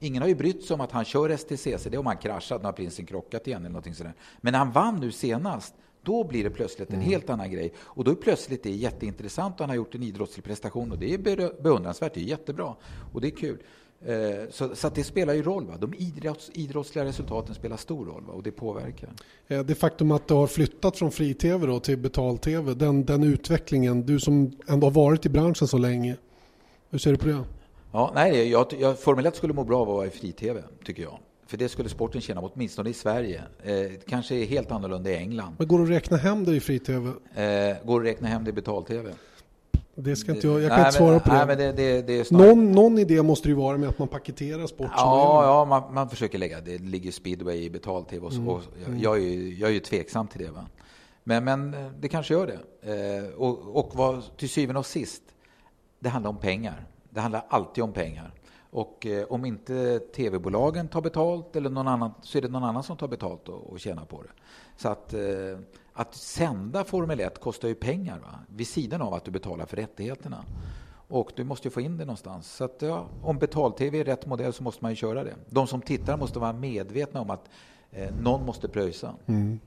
Ingen 0.00 0.22
har 0.22 0.28
ju 0.28 0.34
brytt 0.34 0.64
sig 0.64 0.74
om 0.74 0.80
att 0.80 0.92
han 0.92 1.04
kör 1.04 1.36
STCC. 1.36 1.84
Det 1.84 1.94
är 1.94 1.98
om 1.98 2.06
han 2.06 2.16
kraschat, 2.16 2.62
när 2.62 2.72
prinsen 2.72 3.06
krockat 3.06 3.46
igen 3.46 3.60
eller 3.60 3.70
någonting 3.70 3.94
sådär. 3.94 4.14
Men 4.40 4.52
när 4.52 4.58
han 4.58 4.72
vann 4.72 5.00
nu 5.00 5.12
senast, 5.12 5.74
då 6.02 6.24
blir 6.24 6.44
det 6.44 6.50
plötsligt 6.50 6.88
en 6.88 6.94
mm. 6.94 7.08
helt 7.08 7.30
annan 7.30 7.50
grej. 7.50 7.72
Och 7.78 8.04
då 8.04 8.10
är 8.10 8.14
plötsligt 8.14 8.62
det 8.62 8.70
jätteintressant 8.70 9.54
och 9.54 9.60
han 9.60 9.68
har 9.68 9.76
gjort 9.76 9.94
en 9.94 10.02
idrottslig 10.02 10.44
prestation 10.44 10.92
och 10.92 10.98
det 10.98 11.14
är 11.14 11.62
beundransvärt, 11.62 12.14
det 12.14 12.20
är 12.20 12.24
jättebra 12.24 12.74
och 13.12 13.20
det 13.20 13.28
är 13.28 13.36
kul. 13.36 13.58
Eh, 14.06 14.50
så, 14.50 14.76
så 14.76 14.88
det 14.88 15.04
spelar 15.04 15.34
ju 15.34 15.42
roll. 15.42 15.66
Va? 15.66 15.76
De 15.80 15.94
idrotts, 15.94 16.50
idrottsliga 16.54 17.04
resultaten 17.04 17.54
spelar 17.54 17.76
stor 17.76 18.06
roll 18.06 18.22
va? 18.26 18.32
och 18.32 18.42
det 18.42 18.50
påverkar. 18.50 19.10
Det 19.46 19.74
faktum 19.74 20.10
att 20.10 20.28
det 20.28 20.34
har 20.34 20.46
flyttat 20.46 20.96
från 20.96 21.10
fri-tv 21.10 21.80
till 21.80 21.98
betal-tv, 21.98 22.74
den, 22.74 23.04
den 23.04 23.22
utvecklingen, 23.22 24.02
du 24.06 24.20
som 24.20 24.52
ändå 24.68 24.86
har 24.86 24.92
varit 24.92 25.26
i 25.26 25.28
branschen 25.28 25.68
så 25.68 25.78
länge, 25.78 26.16
hur 26.90 26.98
ser 26.98 27.10
du 27.10 27.16
på 27.16 27.26
det? 27.26 27.44
Ja, 27.92 28.12
nej, 28.14 28.48
jag, 28.48 28.66
jag, 28.78 28.98
Formel 28.98 29.26
1 29.26 29.36
skulle 29.36 29.52
må 29.52 29.64
bra 29.64 29.80
av 29.80 29.90
att 29.90 29.94
vara 29.94 30.06
i 30.06 30.10
fri-tv, 30.10 30.62
tycker 30.84 31.02
jag. 31.02 31.18
För 31.46 31.56
det 31.56 31.68
skulle 31.68 31.88
sporten 31.88 32.20
tjäna 32.20 32.40
på, 32.40 32.50
åtminstone 32.54 32.90
i 32.90 32.92
Sverige. 32.92 33.42
Eh, 33.62 33.90
kanske 34.08 34.44
helt 34.44 34.70
annorlunda 34.70 35.10
i 35.10 35.16
England. 35.16 35.54
Men 35.58 35.68
går 35.68 35.78
det 35.78 35.84
att 35.84 35.90
räkna 35.90 36.16
hem 36.16 36.44
det 36.44 36.56
i 36.56 36.60
fri-tv? 36.60 37.08
Eh, 37.08 37.76
går 37.84 38.00
det 38.00 38.10
att 38.10 38.14
räkna 38.14 38.28
hem 38.28 38.44
det 38.44 38.50
i 38.50 38.52
betal-tv? 38.52 39.12
Det 40.02 40.16
ska 40.16 40.32
inte 40.32 40.46
jag, 40.46 40.60
jag 40.60 40.70
kan 40.70 40.78
nej, 40.78 40.86
inte 40.86 40.98
svara 40.98 41.10
men, 41.10 41.20
på 41.20 41.30
det. 41.30 41.44
Nej, 41.44 41.56
det, 41.56 41.72
det, 41.72 42.02
det 42.02 42.30
är 42.30 42.34
någon, 42.34 42.72
någon 42.72 42.98
idé 42.98 43.22
måste 43.22 43.48
det 43.48 43.50
ju 43.50 43.56
vara 43.56 43.78
med 43.78 43.88
att 43.88 43.98
man 43.98 44.08
paketerar 44.08 44.66
sport. 44.66 44.90
Ja, 44.96 45.44
ja 45.44 45.64
man, 45.64 45.94
man 45.94 46.08
försöker 46.08 46.38
lägga, 46.38 46.60
det 46.60 46.78
ligger 46.78 47.12
speedway 47.12 47.64
i 47.64 47.70
betalt-tv 47.70 48.26
och, 48.26 48.32
så, 48.32 48.40
mm. 48.40 48.48
och 48.48 48.62
jag, 48.86 48.98
jag, 48.98 49.16
är 49.16 49.20
ju, 49.20 49.54
jag 49.54 49.70
är 49.70 49.74
ju 49.74 49.80
tveksam 49.80 50.26
till 50.26 50.40
det. 50.40 50.50
Va? 50.50 50.66
Men, 51.24 51.44
men 51.44 51.76
det 52.00 52.08
kanske 52.08 52.34
gör 52.34 52.46
det. 52.46 52.58
Eh, 52.92 53.34
och, 53.34 53.76
och 53.76 53.90
vad, 53.94 54.36
till 54.36 54.48
syvende 54.48 54.78
och 54.78 54.86
sist, 54.86 55.22
det 55.98 56.08
handlar 56.08 56.30
om 56.30 56.36
pengar. 56.36 56.86
Det 57.10 57.20
handlar 57.20 57.44
alltid 57.48 57.84
om 57.84 57.92
pengar. 57.92 58.32
Och 58.70 59.06
eh, 59.06 59.24
om 59.24 59.44
inte 59.44 59.98
tv-bolagen 59.98 60.88
tar 60.88 61.00
betalt 61.00 61.56
eller 61.56 61.70
någon 61.70 61.88
annan, 61.88 62.12
så 62.22 62.38
är 62.38 62.42
det 62.42 62.48
någon 62.48 62.64
annan 62.64 62.82
som 62.82 62.96
tar 62.96 63.08
betalt 63.08 63.48
och, 63.48 63.72
och 63.72 63.80
tjänar 63.80 64.04
på 64.04 64.22
det. 64.22 64.28
Så 64.76 64.88
att, 64.88 65.14
eh, 65.14 65.20
att 65.92 66.14
sända 66.14 66.84
Formel 66.84 67.20
1 67.20 67.40
kostar 67.40 67.68
ju 67.68 67.74
pengar, 67.74 68.18
va? 68.18 68.38
vid 68.48 68.66
sidan 68.66 69.02
av 69.02 69.14
att 69.14 69.24
du 69.24 69.30
betalar 69.30 69.66
för 69.66 69.76
rättigheterna. 69.76 70.44
Och 71.08 71.32
du 71.36 71.44
måste 71.44 71.68
ju 71.68 71.72
få 71.72 71.80
in 71.80 71.96
det 71.96 72.04
någonstans. 72.04 72.52
Så 72.52 72.64
att, 72.64 72.76
ja, 72.78 73.06
om 73.22 73.38
betal-tv 73.38 74.00
är 74.00 74.04
rätt 74.04 74.26
modell 74.26 74.52
så 74.52 74.62
måste 74.62 74.84
man 74.84 74.92
ju 74.92 74.96
köra 74.96 75.24
det. 75.24 75.34
De 75.48 75.66
som 75.66 75.80
tittar 75.80 76.16
måste 76.16 76.38
vara 76.38 76.52
medvetna 76.52 77.20
om 77.20 77.30
att 77.30 77.48
eh, 77.90 78.14
någon 78.22 78.46
måste 78.46 78.68
pröjsa. 78.68 79.14
Mm. 79.26 79.60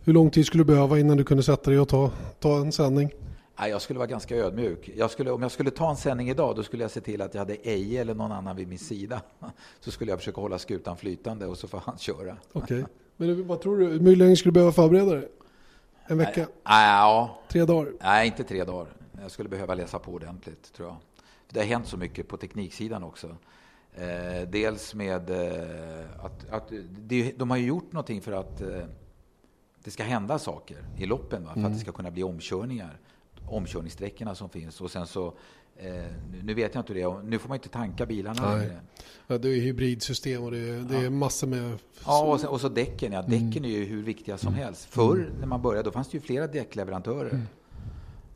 Hur 0.00 0.12
lång 0.12 0.30
tid 0.30 0.46
skulle 0.46 0.60
du 0.60 0.66
behöva 0.66 0.98
innan 0.98 1.16
du 1.16 1.24
kunde 1.24 1.42
sätta 1.42 1.70
dig 1.70 1.80
och 1.80 1.88
ta, 1.88 2.10
ta 2.40 2.58
en 2.58 2.72
sändning? 2.72 3.10
Nej, 3.58 3.70
jag 3.70 3.82
skulle 3.82 3.98
vara 3.98 4.06
ganska 4.06 4.36
ödmjuk. 4.36 4.90
Jag 4.96 5.10
skulle, 5.10 5.30
om 5.30 5.42
jag 5.42 5.50
skulle 5.50 5.70
ta 5.70 5.90
en 5.90 5.96
sändning 5.96 6.30
idag, 6.30 6.56
då 6.56 6.62
skulle 6.62 6.84
jag 6.84 6.90
se 6.90 7.00
till 7.00 7.22
att 7.22 7.34
jag 7.34 7.38
hade 7.38 7.54
Eje 7.54 8.00
eller 8.00 8.14
någon 8.14 8.32
annan 8.32 8.56
vid 8.56 8.68
min 8.68 8.78
sida. 8.78 9.20
Så 9.80 9.90
skulle 9.90 10.10
jag 10.10 10.18
försöka 10.18 10.40
hålla 10.40 10.58
skutan 10.58 10.96
flytande 10.96 11.46
och 11.46 11.58
så 11.58 11.68
får 11.68 11.82
han 11.84 11.98
köra. 11.98 12.36
Okay. 12.52 12.84
Men 13.16 13.46
vad 13.46 13.60
tror 13.60 13.78
du? 13.78 13.86
Hur 13.86 14.16
länge 14.16 14.36
skulle 14.36 14.50
du 14.50 14.54
behöva 14.54 14.72
förbereda 14.72 15.14
dig? 15.14 15.28
En 16.06 16.18
vecka? 16.18 16.40
Nej, 16.40 16.88
ja. 16.88 17.38
Tre 17.48 17.64
dagar? 17.64 17.92
Nej, 18.00 18.26
inte 18.26 18.44
tre 18.44 18.64
dagar. 18.64 18.92
Jag 19.22 19.30
skulle 19.30 19.48
behöva 19.48 19.74
läsa 19.74 19.98
på 19.98 20.12
ordentligt, 20.12 20.72
tror 20.72 20.88
jag. 20.88 20.96
Det 21.50 21.60
har 21.60 21.66
hänt 21.66 21.86
så 21.86 21.96
mycket 21.96 22.28
på 22.28 22.36
tekniksidan 22.36 23.04
också. 23.04 23.36
Eh, 23.94 24.48
dels 24.48 24.94
med 24.94 25.30
eh, 25.30 26.24
att, 26.24 26.50
att 26.50 26.72
de, 26.98 27.32
de 27.36 27.50
har 27.50 27.56
ju 27.56 27.66
gjort 27.66 27.92
någonting 27.92 28.20
för 28.20 28.32
att 28.32 28.60
eh, 28.60 28.84
det 29.84 29.90
ska 29.90 30.02
hända 30.02 30.38
saker 30.38 30.84
i 30.98 31.06
loppen, 31.06 31.44
va? 31.44 31.50
för 31.52 31.58
mm. 31.58 31.72
att 31.72 31.78
det 31.78 31.80
ska 31.80 31.92
kunna 31.92 32.10
bli 32.10 32.22
omkörningar. 32.22 32.98
Omkörningssträckorna 33.48 34.34
som 34.34 34.48
finns. 34.48 34.80
Och 34.80 34.90
sen 34.90 35.06
så, 35.06 35.34
nu 36.42 36.54
vet 36.54 36.74
jag 36.74 36.82
inte 36.82 36.94
det, 36.94 37.22
nu 37.24 37.38
får 37.38 37.48
man 37.48 37.56
inte 37.56 37.68
tanka 37.68 38.06
bilarna. 38.06 38.56
Nej. 38.56 38.70
Ja, 39.26 39.38
det 39.38 39.48
är 39.48 39.60
hybridsystem 39.60 40.42
och 40.42 40.50
det 40.50 40.58
är, 40.58 40.80
det 40.80 40.96
är 40.96 41.10
massor 41.10 41.46
med... 41.46 41.78
Ja, 42.06 42.24
och, 42.24 42.40
sen, 42.40 42.48
och 42.48 42.60
så 42.60 42.68
däcken. 42.68 43.12
Ja, 43.12 43.22
däcken 43.22 43.52
mm. 43.52 43.64
är 43.64 43.68
ju 43.68 43.84
hur 43.84 44.02
viktiga 44.02 44.38
som 44.38 44.48
mm. 44.48 44.64
helst. 44.64 44.84
Förr 44.84 45.16
mm. 45.16 45.32
när 45.40 45.46
man 45.46 45.62
började, 45.62 45.88
då 45.88 45.92
fanns 45.92 46.08
det 46.08 46.16
ju 46.16 46.20
flera 46.20 46.46
däckleverantörer. 46.46 47.30
Mm. 47.30 47.46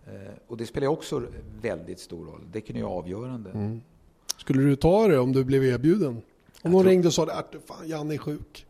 Eh, 0.07 0.33
och 0.47 0.57
det 0.57 0.67
spelar 0.67 0.87
också 0.87 1.23
väldigt 1.61 2.01
stor 2.01 2.27
roll. 2.27 2.41
Däcken 2.53 2.77
är 2.77 2.81
ju 2.81 2.87
avgörande. 2.87 3.51
Mm. 3.51 3.81
Skulle 4.37 4.63
du 4.63 4.77
ta 4.77 5.09
det 5.09 5.19
om 5.19 5.33
du 5.33 5.45
blev 5.45 5.65
erbjuden? 5.65 6.23
Om 6.63 6.73
någon 6.73 6.83
tror... 6.83 6.91
ringde 6.91 7.09
och 7.09 7.15
sa 7.15 7.27
att 7.27 7.55
fan, 7.67 7.89
Janne 7.89 8.15
är 8.15 8.19
sjuk. 8.19 8.67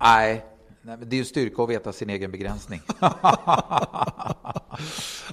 Nej, 0.00 0.44
Nej, 0.86 0.96
det 1.06 1.16
är 1.16 1.18
ju 1.18 1.24
styrka 1.24 1.62
att 1.62 1.68
veta 1.68 1.92
sin 1.92 2.10
egen 2.10 2.30
begränsning. 2.30 2.80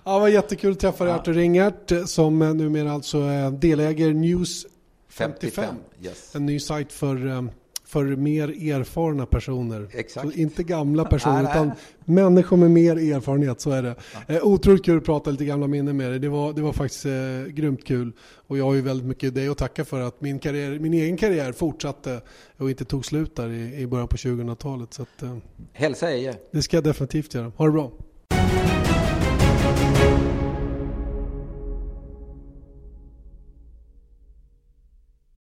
ja, 0.04 0.20
vad 0.20 0.32
jättekul 0.32 0.72
att 0.72 0.80
träffa 0.80 1.06
dig. 1.06 1.14
Artur 1.14 1.34
Ringert, 1.34 1.92
som 2.06 2.40
numera 2.40 2.92
alltså 2.92 3.18
är 3.18 3.52
delägare 3.52 4.14
News 4.14 4.66
55. 5.10 5.52
55 5.52 5.76
yes. 6.02 6.36
En 6.36 6.46
ny 6.46 6.60
sajt 6.60 6.94
för 6.94 7.26
um, 7.26 7.52
för 7.92 8.06
mer 8.06 8.72
erfarna 8.72 9.26
personer. 9.26 9.88
Exakt. 9.94 10.28
Så 10.28 10.40
inte 10.40 10.64
gamla 10.64 11.06
personer 11.06 11.42
utan 11.42 11.72
människor 12.06 12.58
med 12.58 12.72
mer 12.72 13.14
erfarenhet, 13.16 13.62
så 13.62 13.72
är 13.72 13.84
det. 13.84 13.96
Ja. 14.28 14.36
Eh, 14.36 14.44
otroligt 14.44 14.86
kul 14.86 14.98
att 14.98 15.04
prata 15.04 15.32
lite 15.32 15.46
gamla 15.46 15.68
minnen 15.68 15.98
med 15.98 16.12
dig. 16.12 16.20
Det 16.20 16.30
var, 16.30 16.54
det 16.54 16.62
var 16.62 16.74
faktiskt 16.74 17.06
eh, 17.06 17.12
grymt 17.54 17.86
kul. 17.86 18.12
Och 18.48 18.58
jag 18.58 18.66
har 18.66 18.74
ju 18.74 18.82
väldigt 18.82 19.08
mycket 19.08 19.36
dig 19.36 19.48
att 19.48 19.58
tacka 19.58 19.86
för 19.86 20.02
att 20.02 20.22
min, 20.22 20.40
karriär, 20.40 20.80
min 20.80 20.94
egen 20.94 21.18
karriär 21.18 21.52
fortsatte 21.52 22.22
och 22.58 22.70
inte 22.70 22.86
tog 22.86 23.06
slut 23.06 23.36
där 23.36 23.50
i, 23.50 23.82
i 23.82 23.88
början 23.88 24.08
på 24.08 24.18
2000-talet. 24.18 24.94
Så 24.94 25.02
att, 25.02 25.24
eh, 25.24 25.38
Hälsa 25.74 26.12
Eje. 26.12 26.36
Det 26.52 26.62
ska 26.62 26.78
jag 26.78 26.84
definitivt 26.84 27.34
göra. 27.34 27.52
Ha 27.58 27.66
det 27.66 27.72
bra. 27.72 27.92